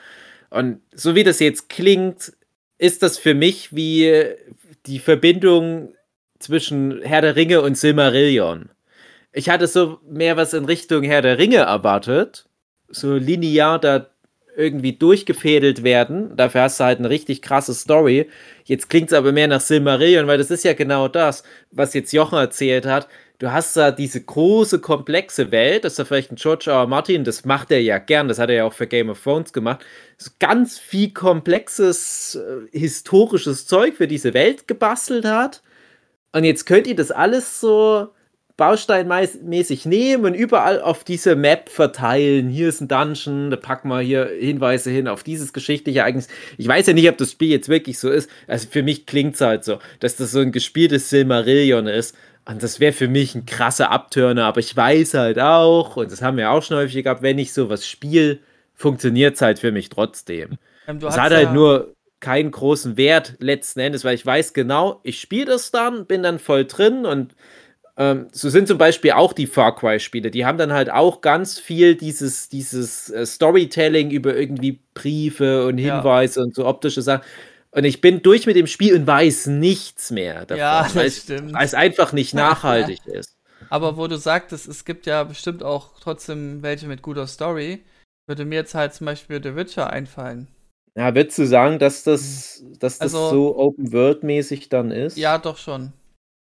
Und 0.51 0.81
so 0.93 1.15
wie 1.15 1.25
das 1.25 1.41
jetzt 1.41 1.69
klingt, 1.69 2.33
ist 2.83 3.05
das 3.05 3.17
für 3.17 3.35
mich 3.35 3.77
wie 3.77 4.13
die 4.87 4.99
Verbindung 4.99 5.95
zwischen 6.41 7.01
Herr 7.03 7.21
der 7.21 7.37
Ringe 7.37 7.63
und 7.63 7.79
Silmarillion. 7.79 8.71
Ich 9.33 9.49
hatte 9.49 9.69
so 9.69 10.01
mehr 10.05 10.37
was 10.37 10.53
in 10.53 10.65
Richtung 10.65 11.05
Herr 11.05 11.23
der 11.23 11.39
Ringe 11.39 11.59
erwartet, 11.59 12.49
so 12.89 13.15
linear 13.15 13.79
da 13.79 14.09
irgendwie 14.57 14.95
durchgefädelt 14.95 15.85
werden. 15.85 16.37
Dafür 16.37 16.63
hast 16.63 16.81
du 16.81 16.85
halt 16.85 16.99
eine 16.99 17.09
richtig 17.09 17.41
krasse 17.41 17.73
Story. 17.73 18.29
Jetzt 18.65 18.91
klingt 18.91 19.13
es 19.13 19.17
aber 19.17 19.31
mehr 19.31 19.47
nach 19.47 19.61
Silmarillion, 19.61 20.27
weil 20.27 20.39
das 20.39 20.51
ist 20.51 20.65
ja 20.65 20.73
genau 20.73 21.07
das, 21.07 21.45
was 21.71 21.95
jetzt 21.95 22.13
Jochen 22.13 22.39
erzählt 22.39 22.85
hat. 22.85 23.07
Du 23.43 23.51
hast 23.51 23.77
da 23.77 23.91
diese 23.91 24.23
große, 24.23 24.79
komplexe 24.79 25.51
Welt, 25.51 25.85
das 25.85 25.95
ist 25.95 25.99
ja 25.99 26.05
vielleicht 26.05 26.31
ein 26.31 26.37
George 26.37 26.71
R. 26.71 26.77
R. 26.77 26.87
Martin, 26.87 27.25
das 27.25 27.45
macht 27.45 27.73
er 27.73 27.83
ja 27.83 27.99
gern, 27.99 28.29
das 28.29 28.39
hat 28.39 28.51
er 28.51 28.55
ja 28.55 28.65
auch 28.65 28.73
für 28.73 28.87
Game 28.87 29.11
of 29.11 29.21
Thrones 29.21 29.53
gemacht. 29.53 29.85
So 30.17 30.31
ganz 30.39 30.79
viel 30.79 31.13
komplexes, 31.13 32.37
äh, 32.37 32.79
historisches 32.79 33.67
Zeug 33.67 33.97
für 33.97 34.07
diese 34.07 34.33
Welt 34.33 34.69
gebastelt 34.69 35.25
hat. 35.25 35.61
Und 36.31 36.45
jetzt 36.45 36.67
könnt 36.67 36.87
ihr 36.87 36.95
das 36.95 37.11
alles 37.11 37.59
so 37.61 38.11
bausteinmäßig 38.57 39.87
nehmen 39.87 40.25
und 40.25 40.35
überall 40.35 40.81
auf 40.81 41.05
diese 41.05 41.37
Map 41.37 41.69
verteilen. 41.69 42.49
Hier 42.49 42.69
ist 42.69 42.81
ein 42.81 42.89
Dungeon, 42.89 43.51
da 43.51 43.57
packen 43.57 43.89
wir 43.89 44.01
hier 44.01 44.27
Hinweise 44.39 44.91
hin 44.91 45.09
auf 45.09 45.23
dieses 45.23 45.53
geschichtliche 45.53 46.01
Ereignis. 46.01 46.29
Ich 46.59 46.69
weiß 46.69 46.87
ja 46.87 46.93
nicht, 46.93 47.09
ob 47.09 47.17
das 47.19 47.33
Spiel 47.33 47.49
jetzt 47.49 47.69
wirklich 47.69 47.99
so 47.99 48.11
ist. 48.11 48.31
Also 48.47 48.69
für 48.71 48.83
mich 48.83 49.07
klingt 49.07 49.35
es 49.35 49.41
halt 49.41 49.65
so, 49.65 49.79
dass 50.01 50.17
das 50.17 50.33
so 50.33 50.41
ein 50.41 50.53
gespieltes 50.53 51.11
Silmarillion 51.11 51.87
ist. 51.87 52.17
Und 52.45 52.63
das 52.63 52.81
wäre 52.81 52.93
für 52.93 53.09
mich 53.09 53.35
ein 53.35 53.47
krasser 53.47 53.91
Abturner, 53.93 54.47
aber 54.47 54.59
ich 54.59 54.77
weiß 54.77 55.15
halt 55.15 55.39
auch, 55.39 55.97
und 55.97 56.11
das 56.11 56.23
haben 56.23 56.37
wir 56.37 56.51
auch 56.51 56.63
schon 56.63 56.77
häufig 56.77 57.05
gehabt, 57.05 57.23
wenn 57.23 57.39
ich 57.39 57.53
sowas 57.53 57.87
spiele, 57.87 58.41
funktioniert 58.75 59.37
es 59.37 59.43
halt 59.43 59.61
für 59.61 59.71
mich 59.71 59.89
trotzdem. 59.91 60.59
Ähm, 60.89 60.99
Es 61.07 61.17
hat 61.17 61.31
halt 61.33 61.45
ja- 61.49 61.53
nur 61.53 61.95
keinen 62.19 62.51
großen 62.51 62.97
Wert 62.97 63.35
letzten 63.39 63.79
Endes, 63.81 64.05
weil 64.05 64.17
ich 64.17 64.27
weiß 64.27 64.55
genau, 64.55 65.01
ich 65.05 65.21
spiele 65.21 65.47
das 65.47 65.71
dann, 65.71 66.07
bin 66.07 66.23
dann 66.25 66.39
voll 66.41 66.65
drin 66.65 67.07
und 67.07 67.35
ähm, 68.11 68.29
so 68.33 68.49
sind 68.49 68.67
zum 68.69 68.79
Beispiel 68.79 69.13
auch 69.13 69.33
die 69.33 69.47
Far 69.47 69.77
Cry-Spiele. 69.77 70.31
Die 70.31 70.45
haben 70.45 70.59
dann 70.59 70.73
halt 70.73 70.91
auch 70.91 71.21
ganz 71.21 71.59
viel 71.59 71.95
dieses, 71.95 72.49
dieses 72.49 73.11
äh, 73.11 73.25
Storytelling 73.27 74.11
über 74.11 74.35
irgendwie 74.37 74.81
Briefe 74.95 75.67
und 75.67 75.79
Ja. 75.79 75.97
Hinweise 75.97 76.41
und 76.43 76.55
so 76.55 76.67
optische 76.67 77.03
Sachen. 77.03 77.23
Und 77.71 77.85
ich 77.85 78.01
bin 78.01 78.21
durch 78.23 78.47
mit 78.47 78.57
dem 78.57 78.67
Spiel 78.67 78.95
und 78.95 79.07
weiß 79.07 79.47
nichts 79.47 80.11
mehr 80.11 80.41
davon, 80.47 80.59
Ja, 80.59 80.83
das 80.83 80.95
weil, 80.97 81.07
es, 81.07 81.23
stimmt. 81.23 81.53
weil 81.55 81.65
es 81.65 81.75
einfach 81.75 82.13
nicht 82.13 82.35
nachhaltig 82.47 83.07
ist. 83.07 83.37
Aber 83.71 83.97
wo 83.97 84.07
du 84.09 84.17
sagtest, 84.19 84.69
es 84.69 84.85
gibt 84.85 85.07
ja 85.07 85.23
bestimmt 85.25 85.63
auch 85.63 85.99
trotzdem 86.01 86.63
welche 86.63 86.87
mit 86.87 87.01
guter 87.01 87.27
Story, 87.27 87.83
würde 88.27 88.45
mir 88.45 88.57
jetzt 88.57 88.75
halt 88.75 88.93
zum 88.95 89.07
Beispiel 89.07 89.41
The 89.43 89.55
Witcher 89.57 89.91
einfallen. 89.91 90.49
Ja, 90.95 91.15
würdest 91.15 91.39
du 91.39 91.47
sagen, 91.47 91.79
dass 91.79 92.03
das, 92.03 92.63
dass 92.79 92.99
das 92.99 93.15
Also- 93.15 93.31
so 93.31 93.57
Open-World-mäßig 93.57 94.69
dann 94.69 94.91
ist? 94.91 95.17
Ja, 95.17 95.39
doch 95.39 95.57
schon. 95.57 95.93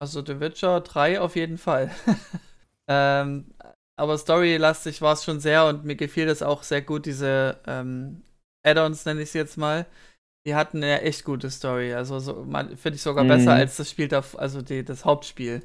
Also 0.02 0.20
The 0.24 0.40
Witcher 0.40 0.80
3 0.80 1.20
auf 1.20 1.36
jeden 1.36 1.58
Fall. 1.58 1.88
ähm, 2.88 3.54
aber 3.96 4.18
storylastig 4.18 5.00
war 5.00 5.12
es 5.12 5.22
schon 5.22 5.38
sehr 5.38 5.66
und 5.66 5.84
mir 5.84 5.94
gefiel 5.94 6.26
das 6.26 6.42
auch 6.42 6.64
sehr 6.64 6.82
gut, 6.82 7.06
diese 7.06 7.60
ähm, 7.68 8.22
Add-ons 8.66 9.04
nenne 9.04 9.22
ich 9.22 9.30
sie 9.30 9.38
jetzt 9.38 9.56
mal. 9.58 9.86
Die 10.44 10.56
hatten 10.56 10.78
eine 10.78 11.02
echt 11.02 11.24
gute 11.24 11.50
Story. 11.52 11.94
Also 11.94 12.18
so, 12.18 12.42
finde 12.42 12.96
ich 12.96 13.02
sogar 13.02 13.22
Mhm. 13.22 13.28
besser 13.28 13.52
als 13.52 13.76
das 13.76 13.88
Spiel, 13.90 14.08
dav- 14.08 14.36
also 14.36 14.60
die, 14.60 14.84
das 14.84 15.04
Hauptspiel. 15.04 15.62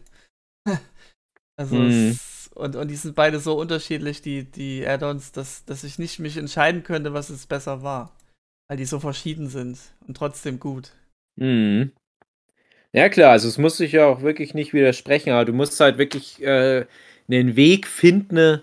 also 1.57 1.77
Mhm. 1.77 1.87
es, 1.87 2.51
und, 2.53 2.75
und 2.75 2.89
die 2.89 2.95
sind 2.95 3.15
beide 3.15 3.39
so 3.39 3.59
unterschiedlich, 3.59 4.21
die, 4.21 4.43
die 4.43 4.85
Add-ons, 4.87 5.31
dass, 5.31 5.65
dass 5.65 5.83
ich 5.83 5.97
nicht 5.97 6.19
mich 6.19 6.37
entscheiden 6.37 6.83
könnte, 6.83 7.11
was 7.13 7.31
es 7.31 7.47
besser 7.47 7.81
war. 7.81 8.15
Weil 8.69 8.77
die 8.77 8.85
so 8.85 8.99
verschieden 8.99 9.49
sind 9.49 9.79
und 10.07 10.15
trotzdem 10.15 10.59
gut. 10.59 10.91
Mhm. 11.39 11.91
Ja, 12.93 13.09
klar, 13.09 13.31
also 13.31 13.47
es 13.47 13.57
muss 13.57 13.77
sich 13.77 13.91
ja 13.91 14.05
auch 14.05 14.21
wirklich 14.21 14.53
nicht 14.53 14.73
widersprechen, 14.73 15.31
aber 15.31 15.45
du 15.45 15.53
musst 15.53 15.79
halt 15.79 15.97
wirklich 15.97 16.41
äh, 16.41 16.85
einen 17.29 17.55
Weg 17.55 17.87
finden, 17.87 18.61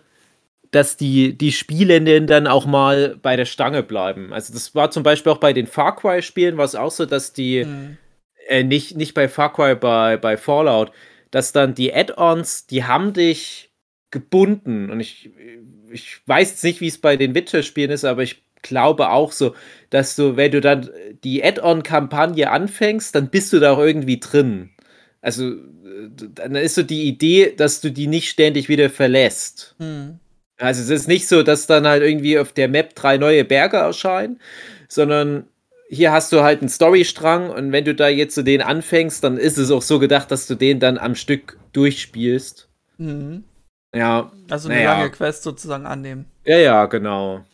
dass 0.70 0.96
die, 0.96 1.38
die 1.38 1.52
Spielenden 1.52 2.26
dann 2.26 2.46
auch 2.48 2.66
mal 2.66 3.16
bei 3.22 3.36
der 3.36 3.44
Stange 3.44 3.82
bleiben. 3.84 4.32
Also 4.32 4.52
das 4.52 4.74
war 4.74 4.90
zum 4.90 5.02
Beispiel 5.04 5.30
auch 5.30 5.38
bei 5.38 5.52
den 5.52 5.66
Far 5.68 5.94
Cry-Spielen, 5.94 6.56
war 6.56 6.64
es 6.64 6.74
auch 6.74 6.90
so, 6.90 7.06
dass 7.06 7.32
die, 7.32 7.64
Mhm. 7.64 7.96
äh, 8.48 8.64
nicht, 8.64 8.96
nicht 8.96 9.14
bei 9.14 9.28
Far 9.28 9.52
Cry, 9.52 9.76
bei, 9.76 10.16
bei 10.16 10.36
Fallout, 10.36 10.90
dass 11.30 11.52
dann 11.52 11.74
die 11.74 11.94
Add-ons, 11.94 12.66
die 12.66 12.84
haben 12.84 13.12
dich 13.12 13.70
gebunden. 14.10 14.90
Und 14.90 15.00
ich, 15.00 15.30
ich 15.92 16.20
weiß 16.26 16.62
nicht, 16.64 16.80
wie 16.80 16.88
es 16.88 16.98
bei 16.98 17.16
den 17.16 17.34
Witcher-Spielen 17.34 17.90
ist, 17.90 18.04
aber 18.04 18.22
ich 18.22 18.42
glaube 18.64 19.10
auch 19.10 19.30
so, 19.30 19.54
dass 19.90 20.16
du, 20.16 20.36
wenn 20.36 20.50
du 20.50 20.60
dann 20.60 20.90
die 21.22 21.44
Add-on-Kampagne 21.44 22.50
anfängst, 22.50 23.14
dann 23.14 23.28
bist 23.30 23.52
du 23.52 23.60
da 23.60 23.74
auch 23.74 23.78
irgendwie 23.78 24.18
drin. 24.18 24.70
Also, 25.22 25.50
äh, 25.52 26.10
dann 26.34 26.56
ist 26.56 26.74
so 26.74 26.82
die 26.82 27.04
Idee, 27.04 27.54
dass 27.56 27.80
du 27.80 27.90
die 27.92 28.08
nicht 28.08 28.28
ständig 28.28 28.68
wieder 28.68 28.90
verlässt. 28.90 29.76
Mhm. 29.78 30.18
Also 30.58 30.82
es 30.82 30.90
ist 30.90 31.08
nicht 31.08 31.28
so, 31.28 31.42
dass 31.42 31.66
dann 31.66 31.86
halt 31.86 32.02
irgendwie 32.02 32.38
auf 32.38 32.52
der 32.52 32.68
Map 32.68 32.94
drei 32.94 33.16
neue 33.18 33.44
Berge 33.44 33.76
erscheinen, 33.76 34.40
sondern 34.88 35.44
hier 35.88 36.12
hast 36.12 36.32
du 36.32 36.42
halt 36.42 36.60
einen 36.60 36.68
Storystrang 36.68 37.50
und 37.50 37.72
wenn 37.72 37.84
du 37.84 37.94
da 37.94 38.08
jetzt 38.08 38.34
so 38.34 38.42
den 38.42 38.62
anfängst, 38.62 39.22
dann 39.24 39.36
ist 39.36 39.58
es 39.58 39.70
auch 39.70 39.82
so 39.82 39.98
gedacht, 39.98 40.30
dass 40.30 40.46
du 40.46 40.54
den 40.54 40.80
dann 40.80 40.96
am 40.98 41.14
Stück 41.14 41.58
durchspielst. 41.72 42.68
Mhm. 42.98 43.44
Ja, 43.94 44.30
Also 44.50 44.68
eine 44.68 44.78
Naja. 44.78 44.98
lange 44.98 45.10
Quest 45.10 45.42
sozusagen 45.44 45.86
annehmen. 45.86 46.26
ja, 46.44 46.58
ja, 46.58 46.86
genau. 46.86 47.44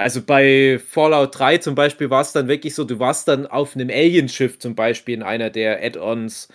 Also 0.00 0.22
bei 0.22 0.78
Fallout 0.78 1.38
3 1.38 1.58
zum 1.58 1.74
Beispiel 1.74 2.08
war 2.08 2.22
es 2.22 2.32
dann 2.32 2.48
wirklich 2.48 2.74
so, 2.74 2.84
du 2.84 2.98
warst 2.98 3.28
dann 3.28 3.46
auf 3.46 3.74
einem 3.76 3.90
Alienschiff 3.90 4.58
zum 4.58 4.74
Beispiel 4.74 5.14
in 5.14 5.22
einer 5.22 5.50
der 5.50 5.84
Add-ons. 5.84 6.48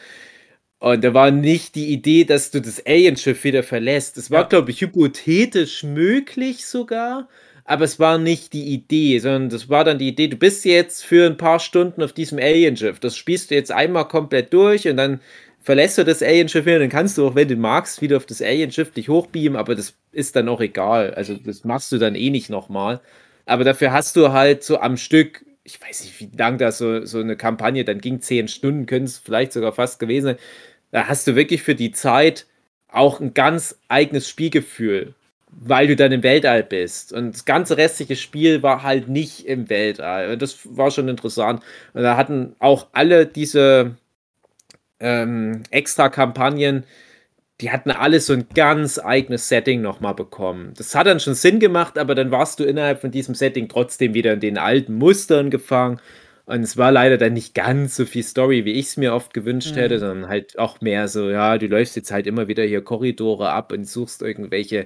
Und 0.79 1.03
da 1.03 1.13
war 1.13 1.29
nicht 1.31 1.75
die 1.75 1.93
Idee, 1.93 2.23
dass 2.25 2.51
du 2.51 2.59
das 2.61 2.83
Alienschiff 2.85 3.43
wieder 3.43 3.63
verlässt. 3.63 4.17
Es 4.17 4.31
war, 4.31 4.41
Ja. 4.41 4.47
glaube 4.47 4.71
ich, 4.71 4.81
hypothetisch 4.81 5.83
möglich 5.83 6.65
sogar, 6.65 7.29
aber 7.65 7.85
es 7.85 7.99
war 7.99 8.17
nicht 8.17 8.53
die 8.53 8.73
Idee, 8.73 9.19
sondern 9.19 9.49
das 9.49 9.69
war 9.69 9.83
dann 9.83 9.99
die 9.99 10.07
Idee, 10.09 10.27
du 10.27 10.37
bist 10.37 10.65
jetzt 10.65 11.05
für 11.05 11.27
ein 11.27 11.37
paar 11.37 11.59
Stunden 11.59 12.01
auf 12.03 12.13
diesem 12.13 12.39
Alienschiff. 12.39 12.99
Das 12.99 13.15
spielst 13.15 13.51
du 13.51 13.55
jetzt 13.55 13.71
einmal 13.71 14.07
komplett 14.07 14.53
durch 14.53 14.87
und 14.87 14.97
dann 14.97 15.21
verlässt 15.61 15.97
du 15.99 16.03
das 16.05 16.23
Alienschiff 16.23 16.65
wieder, 16.65 16.79
dann 16.79 16.89
kannst 16.89 17.17
du 17.19 17.27
auch, 17.27 17.35
wenn 17.35 17.47
du 17.47 17.55
magst, 17.57 18.01
wieder 18.01 18.17
auf 18.17 18.25
das 18.25 18.41
Alienschiff 18.41 18.91
dich 18.91 19.09
hochbeamen, 19.09 19.55
aber 19.57 19.75
das 19.75 19.93
ist 20.11 20.35
dann 20.35 20.49
auch 20.49 20.61
egal. 20.61 21.13
Also 21.13 21.35
das 21.35 21.63
machst 21.63 21.91
du 21.91 21.99
dann 21.99 22.15
eh 22.15 22.31
nicht 22.31 22.49
nochmal. 22.49 23.01
Aber 23.45 23.63
dafür 23.63 23.91
hast 23.91 24.15
du 24.15 24.31
halt 24.31 24.63
so 24.63 24.79
am 24.79 24.97
Stück, 24.97 25.45
ich 25.63 25.81
weiß 25.81 26.03
nicht, 26.03 26.19
wie 26.19 26.37
lang 26.37 26.57
das 26.57 26.77
so, 26.77 27.05
so 27.05 27.19
eine 27.19 27.35
Kampagne 27.35 27.85
dann 27.85 27.99
ging, 27.99 28.21
zehn 28.21 28.47
Stunden, 28.47 28.85
können 28.85 29.05
es 29.05 29.17
vielleicht 29.17 29.53
sogar 29.53 29.71
fast 29.71 29.99
gewesen 29.99 30.25
sein. 30.25 30.37
Da 30.91 31.07
hast 31.07 31.27
du 31.27 31.35
wirklich 31.35 31.61
für 31.61 31.75
die 31.75 31.91
Zeit 31.91 32.45
auch 32.87 33.19
ein 33.19 33.33
ganz 33.33 33.77
eigenes 33.89 34.29
Spielgefühl, 34.29 35.13
weil 35.51 35.87
du 35.87 35.95
dann 35.95 36.11
im 36.11 36.23
Weltall 36.23 36.63
bist. 36.63 37.13
Und 37.13 37.33
das 37.33 37.45
ganze 37.45 37.77
restliche 37.77 38.15
Spiel 38.15 38.63
war 38.63 38.83
halt 38.83 39.09
nicht 39.09 39.45
im 39.45 39.69
Weltall. 39.69 40.31
Und 40.31 40.41
das 40.41 40.59
war 40.63 40.91
schon 40.91 41.09
interessant. 41.09 41.61
Und 41.93 42.03
da 42.03 42.17
hatten 42.17 42.55
auch 42.59 42.87
alle 42.93 43.25
diese 43.25 43.95
ähm, 44.99 45.63
extra 45.71 46.09
Kampagnen, 46.09 46.85
die 47.61 47.71
hatten 47.71 47.91
alles 47.91 48.25
so 48.25 48.33
ein 48.33 48.47
ganz 48.53 48.99
eigenes 48.99 49.47
Setting 49.47 49.81
nochmal 49.81 50.13
bekommen. 50.13 50.73
Das 50.77 50.93
hat 50.93 51.07
dann 51.07 51.19
schon 51.21 51.35
Sinn 51.35 51.59
gemacht, 51.59 51.97
aber 51.97 52.13
dann 52.13 52.31
warst 52.31 52.59
du 52.59 52.65
innerhalb 52.65 52.99
von 53.01 53.11
diesem 53.11 53.33
Setting 53.33 53.69
trotzdem 53.69 54.13
wieder 54.13 54.33
in 54.33 54.41
den 54.41 54.57
alten 54.57 54.95
Mustern 54.95 55.49
gefangen. 55.49 55.99
Und 56.45 56.61
es 56.61 56.77
war 56.77 56.91
leider 56.91 57.17
dann 57.17 57.33
nicht 57.33 57.55
ganz 57.55 57.95
so 57.95 58.05
viel 58.05 58.21
Story, 58.23 58.65
wie 58.65 58.73
ich 58.73 58.87
es 58.87 58.97
mir 58.97 59.13
oft 59.15 59.33
gewünscht 59.33 59.71
Mhm. 59.75 59.79
hätte, 59.79 59.99
sondern 59.99 60.29
halt 60.29 60.59
auch 60.59 60.81
mehr 60.81 61.07
so, 61.07 61.29
ja, 61.29 61.57
du 61.57 61.65
läufst 61.67 61.95
jetzt 61.95 62.11
halt 62.11 62.27
immer 62.27 62.47
wieder 62.47 62.63
hier 62.63 62.83
Korridore 62.83 63.49
ab 63.49 63.71
und 63.71 63.85
suchst 63.87 64.21
irgendwelche 64.21 64.85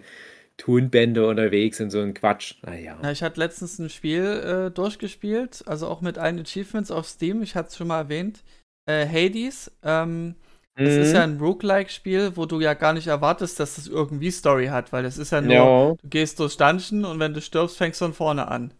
Tonbände 0.57 1.25
unterwegs 1.27 1.79
und 1.81 1.89
so 1.89 1.99
ein 2.01 2.13
Quatsch. 2.13 2.55
Naja. 2.63 2.97
Ja, 3.01 3.11
ich 3.11 3.23
hatte 3.23 3.39
letztens 3.39 3.79
ein 3.79 3.89
Spiel 3.89 4.23
äh, 4.23 4.71
durchgespielt, 4.71 5.63
also 5.65 5.87
auch 5.87 6.01
mit 6.01 6.17
allen 6.17 6.39
Achievements 6.39 6.91
auf 6.91 7.07
Steam, 7.07 7.41
ich 7.41 7.55
hatte 7.55 7.69
es 7.69 7.77
schon 7.77 7.87
mal 7.87 7.99
erwähnt. 7.99 8.43
Äh, 8.85 9.05
Hades, 9.07 9.71
ähm, 9.83 10.35
das 10.75 10.89
ist 10.95 11.09
Mhm. 11.09 11.15
ja 11.15 11.23
ein 11.23 11.37
Roguelike-Spiel, 11.39 12.37
wo 12.37 12.45
du 12.45 12.59
ja 12.61 12.73
gar 12.73 12.93
nicht 12.93 13.07
erwartest, 13.07 13.59
dass 13.59 13.75
das 13.75 13.87
irgendwie 13.87 14.31
Story 14.31 14.67
hat, 14.67 14.93
weil 14.93 15.03
das 15.03 15.17
ist 15.17 15.31
ja 15.31 15.41
nur, 15.41 15.53
Ja. 15.53 15.89
du 16.01 16.07
gehst 16.09 16.39
durchs 16.39 16.57
Dungeon 16.57 17.05
und 17.05 17.19
wenn 17.19 17.33
du 17.33 17.41
stirbst, 17.41 17.77
fängst 17.77 17.99
du 18.01 18.05
von 18.05 18.13
vorne 18.13 18.47
an. 18.47 18.73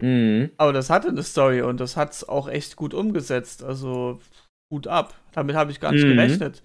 Mhm. 0.00 0.50
Aber 0.56 0.72
das 0.72 0.90
hatte 0.90 1.08
eine 1.08 1.22
Story 1.22 1.62
und 1.62 1.78
das 1.80 1.96
hat's 1.96 2.24
auch 2.28 2.48
echt 2.48 2.76
gut 2.76 2.94
umgesetzt, 2.94 3.62
also 3.62 4.20
gut 4.70 4.86
ab. 4.86 5.14
Damit 5.32 5.56
habe 5.56 5.70
ich 5.72 5.80
gar 5.80 5.92
nicht 5.92 6.04
Mhm. 6.04 6.14
gerechnet. 6.16 6.62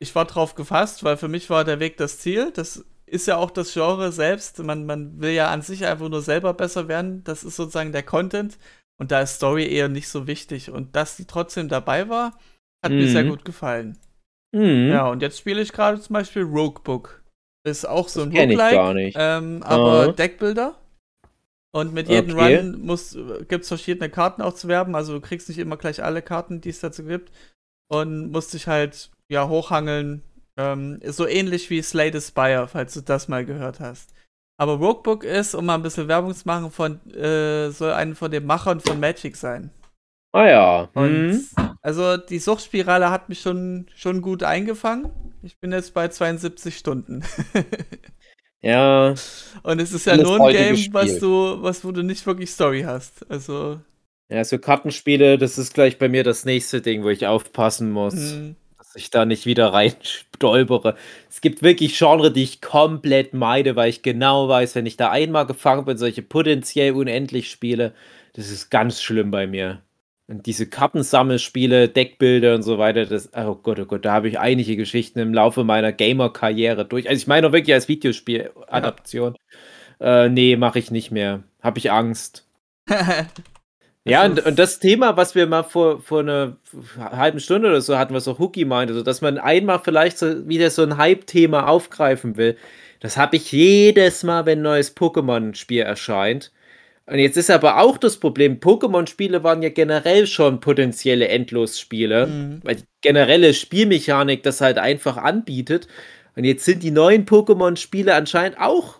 Ich 0.00 0.14
war 0.14 0.24
drauf 0.24 0.54
gefasst, 0.54 1.02
weil 1.04 1.16
für 1.16 1.28
mich 1.28 1.50
war 1.50 1.64
der 1.64 1.80
Weg 1.80 1.96
das 1.96 2.18
Ziel. 2.20 2.52
Das 2.52 2.84
ist 3.06 3.26
ja 3.26 3.36
auch 3.36 3.50
das 3.50 3.72
Genre 3.72 4.12
selbst. 4.12 4.58
Man, 4.62 4.86
man 4.86 5.20
will 5.20 5.32
ja 5.32 5.50
an 5.50 5.62
sich 5.62 5.84
einfach 5.86 6.08
nur 6.08 6.22
selber 6.22 6.54
besser 6.54 6.86
werden. 6.88 7.24
Das 7.24 7.42
ist 7.42 7.56
sozusagen 7.56 7.90
der 7.92 8.02
Content. 8.04 8.58
Und 9.00 9.10
da 9.10 9.20
ist 9.20 9.36
Story 9.36 9.66
eher 9.66 9.88
nicht 9.88 10.08
so 10.08 10.26
wichtig. 10.26 10.70
Und 10.70 10.94
dass 10.94 11.16
die 11.16 11.24
trotzdem 11.26 11.68
dabei 11.68 12.08
war, 12.08 12.38
hat 12.84 12.92
mir 12.92 13.04
Mhm. 13.06 13.08
sehr 13.12 13.24
gut 13.24 13.44
gefallen. 13.44 13.98
Mhm. 14.52 14.88
Ja, 14.90 15.08
und 15.08 15.20
jetzt 15.22 15.38
spiele 15.38 15.60
ich 15.60 15.72
gerade 15.72 16.00
zum 16.00 16.14
Beispiel 16.14 16.42
Roguebook. 16.42 17.22
Ist 17.64 17.86
auch 17.86 18.08
so 18.08 18.20
Das 18.20 18.28
ein 18.28 18.32
kenn 18.34 18.50
ich 18.50 18.56
Roguelike, 18.56 18.76
gar 18.76 18.94
nicht. 18.94 19.16
Ähm, 19.18 19.62
aber 19.62 20.02
Aha. 20.04 20.12
Deckbilder. 20.12 20.74
Und 21.74 21.92
mit 21.92 22.08
jedem 22.08 22.34
Okay. 22.34 22.56
Run 22.56 23.46
gibt 23.48 23.62
es 23.64 23.68
verschiedene 23.68 24.08
Karten 24.08 24.40
auch 24.40 24.54
zu 24.54 24.68
werben. 24.68 24.94
Also 24.94 25.12
du 25.14 25.20
kriegst 25.20 25.48
nicht 25.48 25.58
immer 25.58 25.76
gleich 25.76 26.02
alle 26.02 26.22
Karten, 26.22 26.60
die 26.62 26.70
es 26.70 26.80
dazu 26.80 27.04
gibt. 27.04 27.30
Und 27.90 28.30
musst 28.30 28.54
dich 28.54 28.66
halt 28.68 29.10
ja 29.28 29.48
hochhangeln. 29.48 30.22
Ähm, 30.56 31.00
so 31.04 31.26
ähnlich 31.26 31.68
wie 31.70 31.82
Slay 31.82 32.10
the 32.12 32.20
Spire, 32.20 32.68
falls 32.68 32.94
du 32.94 33.00
das 33.02 33.28
mal 33.28 33.44
gehört 33.44 33.80
hast. 33.80 34.14
Aber 34.60 34.72
Roguebook 34.74 35.22
ist, 35.24 35.54
um 35.54 35.66
mal 35.66 35.74
ein 35.74 35.82
bisschen 35.82 36.08
Werbung 36.08 36.34
zu 36.34 36.48
machen, 36.48 36.70
von, 36.70 36.98
äh, 37.12 37.70
soll 37.70 37.92
einen 37.92 38.16
von 38.16 38.30
den 38.30 38.44
Machern 38.46 38.80
von 38.80 38.98
Magic 38.98 39.36
sein. 39.36 39.70
Ah 40.32 40.46
ja. 40.46 40.90
Und 40.94 41.32
Hm. 41.56 41.76
also 41.82 42.16
die 42.16 42.38
Suchtspirale 42.38 43.10
hat 43.10 43.28
mich 43.28 43.40
schon, 43.40 43.86
schon 43.94 44.20
gut 44.22 44.42
eingefangen. 44.42 45.10
Ich 45.42 45.58
bin 45.58 45.72
jetzt 45.72 45.94
bei 45.94 46.08
72 46.08 46.76
Stunden. 46.76 47.24
Ja. 48.60 49.14
Und 49.62 49.80
es 49.80 49.92
ist 49.92 50.06
ja 50.06 50.16
nur 50.16 50.40
ein 50.40 50.52
Game, 50.52 50.88
was 50.92 51.18
du, 51.20 51.62
was 51.62 51.84
wo 51.84 51.92
du 51.92 52.02
nicht 52.02 52.26
wirklich 52.26 52.50
Story 52.50 52.82
hast. 52.82 53.28
Also, 53.30 53.80
Ja, 54.30 54.44
so 54.44 54.58
Kartenspiele, 54.58 55.38
das 55.38 55.58
ist 55.58 55.74
gleich 55.74 55.98
bei 55.98 56.08
mir 56.08 56.24
das 56.24 56.44
nächste 56.44 56.80
Ding, 56.82 57.02
wo 57.04 57.08
ich 57.08 57.26
aufpassen 57.26 57.90
muss, 57.92 58.14
mh, 58.14 58.54
dass 58.76 58.94
ich 58.96 59.10
da 59.10 59.24
nicht 59.24 59.46
wieder 59.46 59.72
reinstolpere. 59.72 60.96
Es 61.30 61.40
gibt 61.40 61.62
wirklich 61.62 61.96
Genre, 61.98 62.32
die 62.32 62.42
ich 62.42 62.60
komplett 62.60 63.32
meide, 63.34 63.76
weil 63.76 63.88
ich 63.90 64.02
genau 64.02 64.48
weiß, 64.48 64.74
wenn 64.74 64.86
ich 64.86 64.96
da 64.96 65.10
einmal 65.10 65.46
gefangen 65.46 65.84
bin, 65.86 65.96
solche 65.96 66.22
potenziell 66.22 66.92
unendlich 66.92 67.50
Spiele, 67.50 67.94
das 68.34 68.50
ist 68.50 68.70
ganz 68.70 69.00
schlimm 69.02 69.30
bei 69.30 69.46
mir. 69.46 69.82
Und 70.28 70.44
diese 70.44 70.68
Kartensammelspiele, 70.68 71.88
Deckbilder 71.88 72.54
und 72.54 72.62
so 72.62 72.76
weiter, 72.76 73.06
das, 73.06 73.30
oh 73.34 73.54
Gott, 73.54 73.80
oh 73.80 73.86
Gott, 73.86 74.04
da 74.04 74.12
habe 74.12 74.28
ich 74.28 74.38
einige 74.38 74.76
Geschichten 74.76 75.18
im 75.20 75.32
Laufe 75.32 75.64
meiner 75.64 75.90
Gamer-Karriere 75.90 76.84
durch. 76.84 77.08
Also 77.08 77.18
ich 77.18 77.26
meine 77.26 77.48
auch 77.48 77.52
wirklich 77.52 77.72
als 77.72 77.88
Videospiel-Adaption. 77.88 79.36
Äh, 80.00 80.28
nee, 80.28 80.56
mache 80.56 80.78
ich 80.78 80.90
nicht 80.90 81.10
mehr. 81.10 81.42
Habe 81.62 81.78
ich 81.78 81.90
Angst. 81.90 82.46
Ja, 84.04 84.24
und, 84.24 84.44
und 84.46 84.58
das 84.58 84.78
Thema, 84.78 85.18
was 85.18 85.34
wir 85.34 85.46
mal 85.46 85.64
vor, 85.64 86.00
vor 86.00 86.20
einer 86.20 86.56
halben 86.98 87.40
Stunde 87.40 87.68
oder 87.68 87.82
so 87.82 87.98
hatten, 87.98 88.14
was 88.14 88.26
auch 88.26 88.38
Hookie 88.38 88.64
meinte, 88.64 88.94
so, 88.94 89.02
dass 89.02 89.20
man 89.20 89.36
einmal 89.36 89.80
vielleicht 89.80 90.16
so 90.16 90.48
wieder 90.48 90.70
so 90.70 90.82
ein 90.82 90.96
Hype-Thema 90.96 91.68
aufgreifen 91.68 92.38
will, 92.38 92.56
das 93.00 93.18
habe 93.18 93.36
ich 93.36 93.52
jedes 93.52 94.22
Mal, 94.22 94.46
wenn 94.46 94.60
ein 94.60 94.62
neues 94.62 94.96
Pokémon-Spiel 94.96 95.82
erscheint. 95.82 96.52
Und 97.10 97.18
jetzt 97.18 97.36
ist 97.38 97.50
aber 97.50 97.80
auch 97.80 97.96
das 97.96 98.18
Problem, 98.18 98.60
Pokémon-Spiele 98.60 99.42
waren 99.42 99.62
ja 99.62 99.70
generell 99.70 100.26
schon 100.26 100.60
potenzielle 100.60 101.28
Endlosspiele, 101.28 102.26
Mhm. 102.26 102.60
weil 102.64 102.76
die 102.76 102.84
generelle 103.00 103.54
Spielmechanik 103.54 104.42
das 104.42 104.60
halt 104.60 104.76
einfach 104.78 105.16
anbietet. 105.16 105.88
Und 106.36 106.44
jetzt 106.44 106.64
sind 106.64 106.82
die 106.82 106.90
neuen 106.90 107.24
Pokémon-Spiele 107.24 108.14
anscheinend 108.14 108.60
auch 108.60 108.96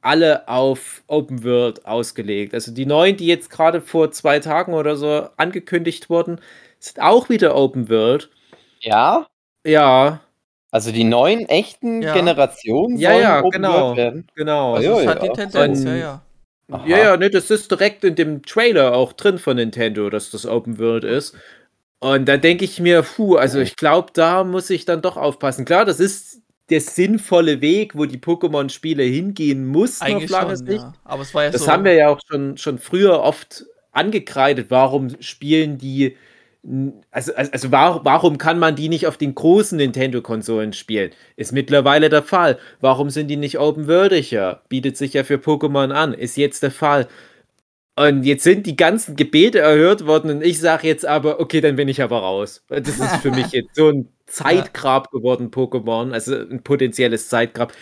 alle 0.00 0.48
auf 0.48 1.04
Open 1.06 1.44
World 1.44 1.86
ausgelegt. 1.86 2.52
Also 2.54 2.72
die 2.72 2.84
neuen, 2.86 3.16
die 3.16 3.26
jetzt 3.28 3.48
gerade 3.50 3.80
vor 3.80 4.10
zwei 4.10 4.40
Tagen 4.40 4.74
oder 4.74 4.96
so 4.96 5.28
angekündigt 5.36 6.10
wurden, 6.10 6.40
sind 6.80 7.00
auch 7.00 7.28
wieder 7.28 7.54
Open 7.54 7.88
World. 7.88 8.28
Ja? 8.80 9.26
Ja, 9.64 10.20
Also 10.72 10.90
die 10.90 11.04
neuen 11.04 11.46
echten 11.50 12.00
Ja. 12.02 12.14
Generationen 12.14 12.96
Ja, 12.96 13.10
sollen 13.10 13.22
ja, 13.22 13.38
Open 13.40 13.50
genau. 13.52 13.72
World 13.82 13.96
werden. 13.98 14.26
genau. 14.34 14.74
also 14.74 14.88
ja, 14.88 15.00
es 15.02 15.06
hat 15.06 15.22
die 15.22 15.28
Tendenz, 15.28 15.80
Und- 15.80 15.86
ja, 15.86 15.94
ja. 15.96 16.22
Aha. 16.72 16.86
Ja, 16.86 16.98
ja, 16.98 17.16
ne, 17.16 17.30
das 17.30 17.50
ist 17.50 17.70
direkt 17.70 18.04
in 18.04 18.14
dem 18.14 18.42
Trailer 18.42 18.94
auch 18.94 19.12
drin 19.12 19.38
von 19.38 19.56
Nintendo, 19.56 20.08
dass 20.10 20.30
das 20.30 20.46
Open 20.46 20.78
World 20.78 21.04
ist. 21.04 21.36
Und 22.00 22.26
da 22.28 22.36
denke 22.36 22.64
ich 22.64 22.80
mir, 22.80 23.02
puh, 23.02 23.36
also 23.36 23.60
ich 23.60 23.76
glaube, 23.76 24.10
da 24.14 24.44
muss 24.44 24.70
ich 24.70 24.84
dann 24.84 25.02
doch 25.02 25.16
aufpassen. 25.16 25.64
Klar, 25.64 25.84
das 25.84 26.00
ist 26.00 26.42
der 26.70 26.80
sinnvolle 26.80 27.60
Weg, 27.60 27.96
wo 27.96 28.06
die 28.06 28.18
Pokémon-Spiele 28.18 29.02
hingehen 29.04 29.66
mussten 29.66 30.04
Eigentlich 30.04 30.24
auf 30.24 30.30
lange 30.30 30.56
schon, 30.56 30.66
Sicht. 30.66 30.82
ja. 30.82 30.92
Aber 31.04 31.22
es 31.22 31.34
war 31.34 31.44
ja 31.44 31.50
Das 31.50 31.64
so. 31.64 31.70
haben 31.70 31.84
wir 31.84 31.94
ja 31.94 32.08
auch 32.08 32.20
schon, 32.28 32.56
schon 32.56 32.78
früher 32.78 33.20
oft 33.20 33.64
angekreidet. 33.92 34.66
Warum 34.70 35.10
spielen 35.20 35.78
die. 35.78 36.16
Also, 37.10 37.34
also, 37.34 37.50
also 37.50 37.72
warum, 37.72 38.04
warum 38.04 38.38
kann 38.38 38.58
man 38.60 38.76
die 38.76 38.88
nicht 38.88 39.08
auf 39.08 39.16
den 39.16 39.34
großen 39.34 39.76
Nintendo-Konsolen 39.78 40.72
spielen? 40.72 41.10
Ist 41.34 41.52
mittlerweile 41.52 42.08
der 42.08 42.22
Fall. 42.22 42.58
Warum 42.80 43.10
sind 43.10 43.28
die 43.28 43.36
nicht 43.36 43.58
open-worldiger? 43.58 44.62
Bietet 44.68 44.96
sich 44.96 45.14
ja 45.14 45.24
für 45.24 45.38
Pokémon 45.38 45.90
an. 45.90 46.14
Ist 46.14 46.36
jetzt 46.36 46.62
der 46.62 46.70
Fall. 46.70 47.08
Und 47.96 48.22
jetzt 48.24 48.44
sind 48.44 48.66
die 48.66 48.76
ganzen 48.76 49.16
Gebete 49.16 49.58
erhört 49.58 50.06
worden 50.06 50.30
und 50.30 50.42
ich 50.42 50.58
sage 50.60 50.88
jetzt 50.88 51.04
aber, 51.04 51.40
okay, 51.40 51.60
dann 51.60 51.76
bin 51.76 51.88
ich 51.88 52.00
aber 52.00 52.20
raus. 52.20 52.64
Das 52.68 52.88
ist 52.88 53.16
für 53.16 53.30
mich 53.30 53.48
jetzt 53.52 53.74
so 53.76 53.90
ein 53.90 54.08
Zeitgrab 54.26 55.10
geworden, 55.10 55.50
Pokémon. 55.50 56.12
Also 56.12 56.34
ein 56.36 56.62
potenzielles 56.62 57.28
Zeitgrab. 57.28 57.72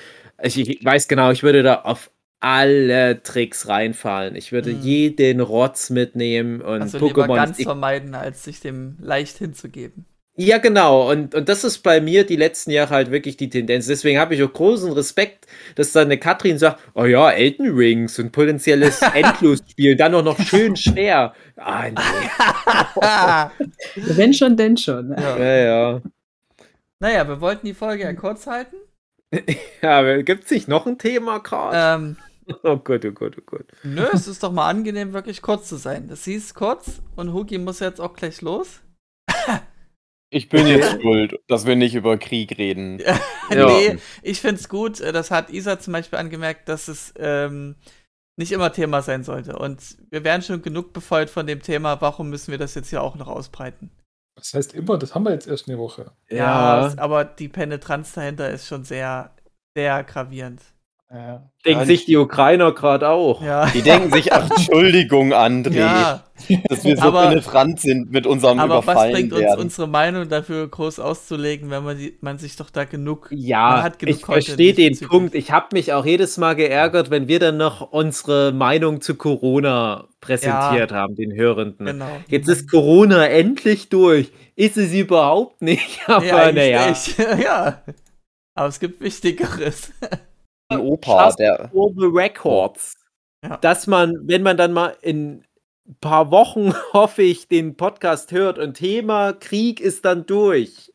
Ich, 0.42 0.58
ich 0.58 0.84
weiß 0.84 1.06
genau, 1.06 1.30
ich 1.30 1.42
würde 1.42 1.62
da 1.62 1.82
auf 1.82 2.10
alle 2.40 3.22
Tricks 3.22 3.68
reinfallen. 3.68 4.34
Ich 4.34 4.50
würde 4.52 4.72
Mhm. 4.72 4.80
jeden 4.82 5.40
Rotz 5.40 5.90
mitnehmen 5.90 6.60
und 6.62 6.82
also 6.82 6.98
Pokémon. 6.98 7.34
ganz 7.36 7.58
ist- 7.58 7.64
vermeiden, 7.64 8.14
als 8.14 8.44
sich 8.44 8.60
dem 8.60 8.96
leicht 9.00 9.36
hinzugeben. 9.38 10.06
ja, 10.36 10.56
genau. 10.56 11.10
Und, 11.10 11.34
und 11.34 11.50
das 11.50 11.64
ist 11.64 11.80
bei 11.80 12.00
mir 12.00 12.24
die 12.24 12.36
letzten 12.36 12.70
Jahre 12.70 12.94
halt 12.94 13.10
wirklich 13.10 13.36
die 13.36 13.50
Tendenz. 13.50 13.86
Deswegen 13.88 14.18
habe 14.18 14.34
ich 14.34 14.42
auch 14.42 14.50
großen 14.52 14.90
Respekt, 14.92 15.46
dass 15.74 15.92
dann 15.92 16.06
eine 16.06 16.16
Katrin 16.16 16.56
sagt, 16.58 16.80
oh 16.94 17.04
ja, 17.04 17.30
Elden 17.30 17.74
Rings 17.76 18.18
und 18.18 18.32
potenzielles 18.32 19.02
Endlosspiel, 19.14 19.96
dann 19.96 20.14
auch 20.14 20.24
noch 20.24 20.40
schön 20.40 20.76
schwer. 20.76 21.34
Ah, 21.56 21.88
nee. 21.90 23.50
Wenn 24.16 24.32
schon, 24.32 24.56
denn 24.56 24.76
schon. 24.78 25.10
ja. 25.18 25.36
Ja, 25.38 25.56
ja. 25.56 26.00
Naja, 27.00 27.28
wir 27.28 27.40
wollten 27.42 27.66
die 27.66 27.74
Folge 27.74 28.04
ja 28.04 28.12
kurz 28.14 28.46
halten. 28.46 28.76
Ja, 29.82 30.20
gibt 30.22 30.44
es 30.44 30.50
nicht 30.50 30.68
noch 30.68 30.86
ein 30.86 30.98
Thema 30.98 31.38
gerade? 31.38 32.02
Ähm, 32.04 32.16
Oh 32.62 32.76
Gott, 32.76 33.04
oh 33.04 33.12
Gott, 33.12 33.36
oh 33.38 33.42
Gott. 33.46 33.66
nö, 33.82 34.06
es 34.12 34.28
ist 34.28 34.42
doch 34.42 34.52
mal 34.52 34.68
angenehm, 34.68 35.12
wirklich 35.12 35.42
kurz 35.42 35.68
zu 35.68 35.76
sein. 35.76 36.08
Das 36.08 36.24
hieß 36.24 36.54
kurz 36.54 37.00
und 37.16 37.32
Hugi 37.32 37.58
muss 37.58 37.80
jetzt 37.80 38.00
auch 38.00 38.14
gleich 38.14 38.40
los. 38.40 38.80
Ich 40.32 40.48
bin 40.48 40.66
jetzt 40.66 40.92
schuld, 41.02 41.40
dass 41.48 41.66
wir 41.66 41.74
nicht 41.74 41.94
über 41.94 42.16
Krieg 42.16 42.56
reden. 42.56 43.00
Ja. 43.00 43.18
nee, 43.66 43.98
ich 44.22 44.40
find's 44.40 44.68
gut. 44.68 45.00
Das 45.00 45.32
hat 45.32 45.50
Isa 45.50 45.80
zum 45.80 45.92
Beispiel 45.92 46.20
angemerkt, 46.20 46.68
dass 46.68 46.86
es 46.86 47.12
ähm, 47.18 47.74
nicht 48.36 48.52
immer 48.52 48.72
Thema 48.72 49.02
sein 49.02 49.24
sollte. 49.24 49.58
Und 49.58 49.98
wir 50.08 50.22
werden 50.22 50.42
schon 50.42 50.62
genug 50.62 50.92
befeuert 50.92 51.30
von 51.30 51.48
dem 51.48 51.62
Thema. 51.62 52.00
Warum 52.00 52.30
müssen 52.30 52.52
wir 52.52 52.58
das 52.58 52.76
jetzt 52.76 52.90
hier 52.90 53.02
auch 53.02 53.16
noch 53.16 53.26
ausbreiten? 53.26 53.90
Das 54.36 54.54
heißt 54.54 54.72
immer, 54.74 54.96
das 54.96 55.14
haben 55.14 55.24
wir 55.24 55.32
jetzt 55.32 55.48
erst 55.48 55.68
eine 55.68 55.78
Woche. 55.78 56.12
Ja, 56.30 56.86
Ja, 56.86 56.94
aber 56.98 57.24
die 57.24 57.48
Penetranz 57.48 58.12
dahinter 58.12 58.50
ist 58.50 58.68
schon 58.68 58.84
sehr, 58.84 59.34
sehr 59.76 60.04
gravierend. 60.04 60.62
Ja. 61.12 61.50
denken 61.66 61.86
sich 61.86 62.04
die 62.04 62.16
Ukrainer 62.16 62.72
gerade 62.72 63.08
auch. 63.08 63.42
Ja. 63.42 63.66
Die 63.66 63.82
denken 63.82 64.12
sich, 64.12 64.32
ach, 64.32 64.48
Entschuldigung, 64.56 65.32
André, 65.34 65.74
Ja, 65.74 66.22
dass 66.68 66.84
wir 66.84 66.96
so 66.96 67.02
Aber- 67.02 67.26
penetrant 67.28 67.80
sind 67.80 68.12
mit 68.12 68.28
unserem 68.28 68.60
aber 68.60 68.76
was 68.76 68.84
Überfallen 68.84 69.12
bringt 69.14 69.32
uns 69.32 69.42
werden. 69.42 69.60
unsere 69.60 69.88
Meinung 69.88 70.28
dafür 70.28 70.68
groß 70.68 71.00
auszulegen, 71.00 71.68
wenn 71.70 71.82
man, 71.82 71.98
die, 71.98 72.16
man 72.20 72.38
sich 72.38 72.54
doch 72.54 72.70
da 72.70 72.84
genug. 72.84 73.26
Ja, 73.32 73.82
hat 73.82 73.98
genug 73.98 74.14
ich 74.18 74.24
verstehe 74.24 74.72
den 74.72 74.90
diesbezüglich. 74.90 75.08
Punkt. 75.10 75.34
Ich 75.34 75.50
habe 75.50 75.66
mich 75.72 75.92
auch 75.92 76.06
jedes 76.06 76.38
Mal 76.38 76.54
geärgert, 76.54 77.10
wenn 77.10 77.26
wir 77.26 77.40
dann 77.40 77.56
noch 77.56 77.90
unsere 77.90 78.52
Meinung 78.52 79.00
zu 79.00 79.16
Corona 79.16 80.06
präsentiert 80.20 80.92
haben, 80.92 81.16
den 81.16 81.34
Hörenden. 81.34 81.86
Genau. 81.86 82.06
Jetzt 82.28 82.48
ist 82.48 82.70
Corona 82.70 83.26
endlich 83.26 83.88
durch. 83.88 84.30
Ist 84.54 84.76
es 84.76 84.92
überhaupt 84.94 85.60
nicht, 85.60 86.02
aber 86.06 86.24
ja, 86.24 86.52
naja. 86.52 86.88
nicht. 86.88 87.18
ja. 87.42 87.82
Aber 88.54 88.68
es 88.68 88.78
gibt 88.78 89.00
Wichtigeres. 89.00 89.90
Ein 90.70 90.80
Opa, 90.80 91.32
der 91.32 91.70
the 91.72 92.06
records. 92.06 92.94
Ja. 93.44 93.56
Dass 93.56 93.86
man, 93.86 94.16
wenn 94.24 94.42
man 94.42 94.56
dann 94.56 94.72
mal 94.72 94.96
in 95.02 95.44
ein 95.88 95.96
paar 96.00 96.30
Wochen, 96.30 96.72
hoffe 96.92 97.22
ich, 97.22 97.48
den 97.48 97.76
Podcast 97.76 98.32
hört 98.32 98.58
und 98.58 98.74
Thema 98.74 99.32
Krieg 99.32 99.80
ist 99.80 100.04
dann 100.04 100.26
durch. 100.26 100.92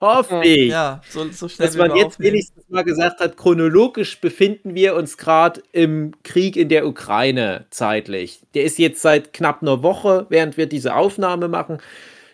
Hoffe 0.00 0.40
ich. 0.44 0.70
Ja, 0.70 1.02
so, 1.08 1.28
so 1.30 1.48
schnell 1.48 1.68
Dass 1.68 1.76
man 1.76 1.94
jetzt 1.94 2.14
aufnehmen. 2.14 2.32
wenigstens 2.32 2.68
mal 2.68 2.82
gesagt 2.82 3.20
hat, 3.20 3.36
chronologisch 3.36 4.20
befinden 4.20 4.74
wir 4.74 4.96
uns 4.96 5.16
gerade 5.18 5.62
im 5.72 6.12
Krieg 6.24 6.56
in 6.56 6.68
der 6.68 6.86
Ukraine 6.86 7.66
zeitlich. 7.70 8.40
Der 8.54 8.64
ist 8.64 8.78
jetzt 8.78 9.02
seit 9.02 9.32
knapp 9.32 9.62
einer 9.62 9.82
Woche, 9.82 10.26
während 10.30 10.56
wir 10.56 10.66
diese 10.66 10.96
Aufnahme 10.96 11.48
machen. 11.48 11.78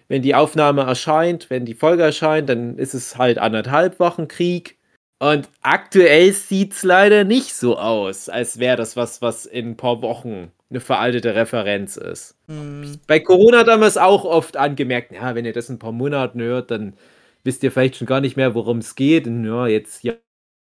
Wenn 0.09 0.23
die 0.23 0.35
Aufnahme 0.35 0.83
erscheint, 0.83 1.51
wenn 1.51 1.67
die 1.67 1.75
Folge 1.75 2.03
erscheint, 2.03 2.49
dann 2.49 2.79
ist 2.79 2.95
es 2.95 3.19
halt 3.19 3.37
anderthalb 3.39 4.01
Wochen 4.01 4.27
Krieg. 4.27 4.78
Und 5.21 5.49
aktuell 5.63 6.33
sieht 6.33 6.73
es 6.75 6.83
leider 6.85 7.25
nicht 7.25 7.55
so 7.55 7.77
aus, 7.79 8.29
als 8.29 8.59
wäre 8.59 8.77
das 8.77 8.97
was, 8.97 9.21
was 9.21 9.47
in 9.47 9.71
ein 9.71 9.77
paar 9.77 10.01
Wochen 10.03 10.53
eine 10.71 10.81
veraltete 10.81 11.35
Referenz 11.35 11.97
ist. 11.97 12.37
Hm, 12.47 13.01
Bei 13.07 13.19
Corona 13.19 13.65
damals 13.65 13.97
auch 13.97 14.25
oft 14.25 14.57
angemerkt, 14.57 15.13
ja, 15.13 15.35
wenn 15.35 15.45
ihr 15.45 15.53
das 15.53 15.69
in 15.71 15.77
ein 15.77 15.81
paar 15.81 15.93
Monaten 15.93 16.41
hört, 16.41 16.71
dann 16.71 16.95
wisst 17.43 17.63
ihr 17.63 17.73
vielleicht 17.73 17.97
schon 17.97 18.07
gar 18.07 18.21
nicht 18.21 18.37
mehr, 18.37 18.55
worum 18.55 18.79
es 18.79 18.95
geht. 18.95 19.27
Und 19.27 19.45
ja, 19.45 19.67
jetzt 19.67 20.05
ja 20.05 20.15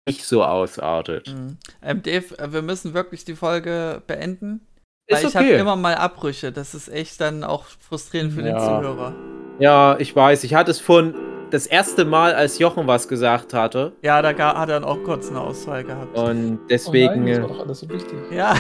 nicht 0.08 0.24
so 0.24 0.42
ausartet. 0.42 1.28
hm. 1.28 1.58
Ähm, 1.82 2.02
Dave, 2.02 2.36
äh, 2.38 2.52
wir 2.52 2.62
müssen 2.62 2.94
wirklich 2.94 3.24
die 3.24 3.36
Folge 3.36 4.02
beenden. 4.06 4.62
Weil 5.10 5.24
ich 5.24 5.36
habe 5.36 5.46
okay. 5.46 5.58
immer 5.58 5.76
mal 5.76 5.94
Abbrüche. 5.94 6.50
Das 6.52 6.74
ist 6.74 6.88
echt 6.88 7.20
dann 7.20 7.44
auch 7.44 7.64
frustrierend 7.80 8.32
für 8.32 8.42
den 8.42 8.56
Ja. 8.56 8.58
Zuhörer. 8.58 9.14
Ja, 9.58 9.96
ich 9.98 10.14
weiß. 10.14 10.44
Ich 10.44 10.54
hatte 10.54 10.70
es 10.70 10.80
von 10.80 11.14
das 11.50 11.66
erste 11.66 12.04
Mal, 12.04 12.34
als 12.34 12.58
Jochen 12.58 12.86
was 12.86 13.08
gesagt 13.08 13.54
hatte. 13.54 13.92
Ja, 14.02 14.20
da 14.22 14.28
hat 14.30 14.68
er 14.68 14.80
dann 14.80 14.84
auch 14.84 15.02
kurz 15.04 15.30
eine 15.30 15.40
Auswahl 15.40 15.84
gehabt. 15.84 16.16
Und 16.16 16.58
Oh 16.62 16.66
deswegen 16.68 17.24
nein, 17.24 17.26
das 17.28 17.38
äh, 17.38 17.42
war 17.42 17.48
doch 17.48 17.60
alles 17.60 17.80
so 17.80 17.88
wichtig. 17.88 18.18
Ja. 18.30 18.54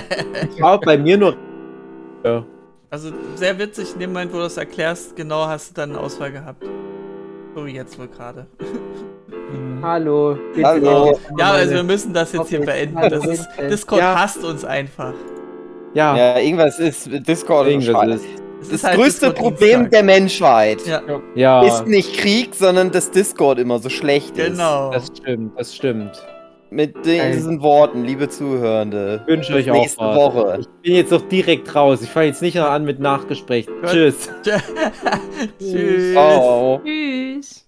war 0.58 0.80
bei 0.80 0.96
mir 0.98 1.16
nur. 1.16 1.36
Ja. 2.24 2.44
also 2.90 3.10
sehr 3.36 3.58
witzig, 3.58 3.92
in 3.94 4.00
dem 4.00 4.12
Moment, 4.12 4.32
wo 4.32 4.38
du 4.38 4.44
das 4.44 4.56
erklärst, 4.56 5.14
genau 5.16 5.46
hast 5.46 5.70
du 5.70 5.74
dann 5.74 5.90
eine 5.90 6.00
Auswahl 6.00 6.32
gehabt. 6.32 6.64
So 7.54 7.66
wie 7.66 7.72
jetzt 7.72 7.98
wohl 7.98 8.08
gerade. 8.08 8.46
Hallo. 9.82 10.36
geht's 10.54 10.66
Hallo. 10.66 11.06
Ihnen? 11.28 11.38
Ja, 11.38 11.52
also 11.52 11.74
wir 11.74 11.82
müssen 11.84 12.12
das 12.12 12.32
jetzt 12.32 12.48
hier 12.48 12.60
beenden. 12.64 12.96
Hallo, 12.96 13.10
Das 13.10 13.26
ist. 13.26 13.48
Discord 13.70 14.00
Ja. 14.00 14.18
hasst 14.18 14.42
uns 14.42 14.64
einfach. 14.64 15.12
Ja, 15.92 16.16
Ja, 16.16 16.38
irgendwas 16.38 16.78
ist 16.80 17.08
Discord 17.28 17.68
Irgendwas 17.68 18.16
ist- 18.16 18.24
Das 18.64 18.72
ist 18.74 18.84
halt 18.84 18.96
größte 18.96 19.26
Discord 19.26 19.36
Problem 19.36 19.70
Dienstag. 19.80 19.90
der 19.90 20.02
Menschheit 20.02 20.86
Ja, 20.86 21.02
ja. 21.34 21.62
ist 21.62 21.86
nicht 21.86 22.14
Krieg, 22.16 22.54
sondern 22.54 22.90
dass 22.90 23.10
Discord 23.10 23.58
immer 23.58 23.78
so 23.78 23.88
schlecht 23.88 24.36
ist. 24.38 24.52
genau. 24.52 24.90
Das 24.90 25.06
stimmt, 25.16 25.58
das 25.58 25.74
stimmt. 25.74 26.12
Mit 26.70 27.06
diesen 27.06 27.62
Worten, 27.62 28.02
liebe 28.04 28.28
Zuhörende. 28.28 29.20
Ich 29.22 29.32
wünsche 29.32 29.54
euch 29.54 29.70
auch 29.70 29.74
nächste 29.74 30.00
was. 30.00 30.16
Woche. 30.16 30.56
Ich 30.60 30.66
bin 30.82 30.94
jetzt 30.94 31.12
doch 31.12 31.22
direkt 31.28 31.72
raus. 31.74 32.02
Ich 32.02 32.08
fange 32.10 32.26
jetzt 32.26 32.42
nicht 32.42 32.56
noch 32.56 32.64
an 32.68 32.84
mit 32.84 32.98
Nachgespräch. 32.98 33.66
Gut. 33.66 33.90
Tschüss. 33.90 34.28
Tschüss. 35.60 36.16
Oh. 36.16 36.80
Tschüss. 36.84 37.63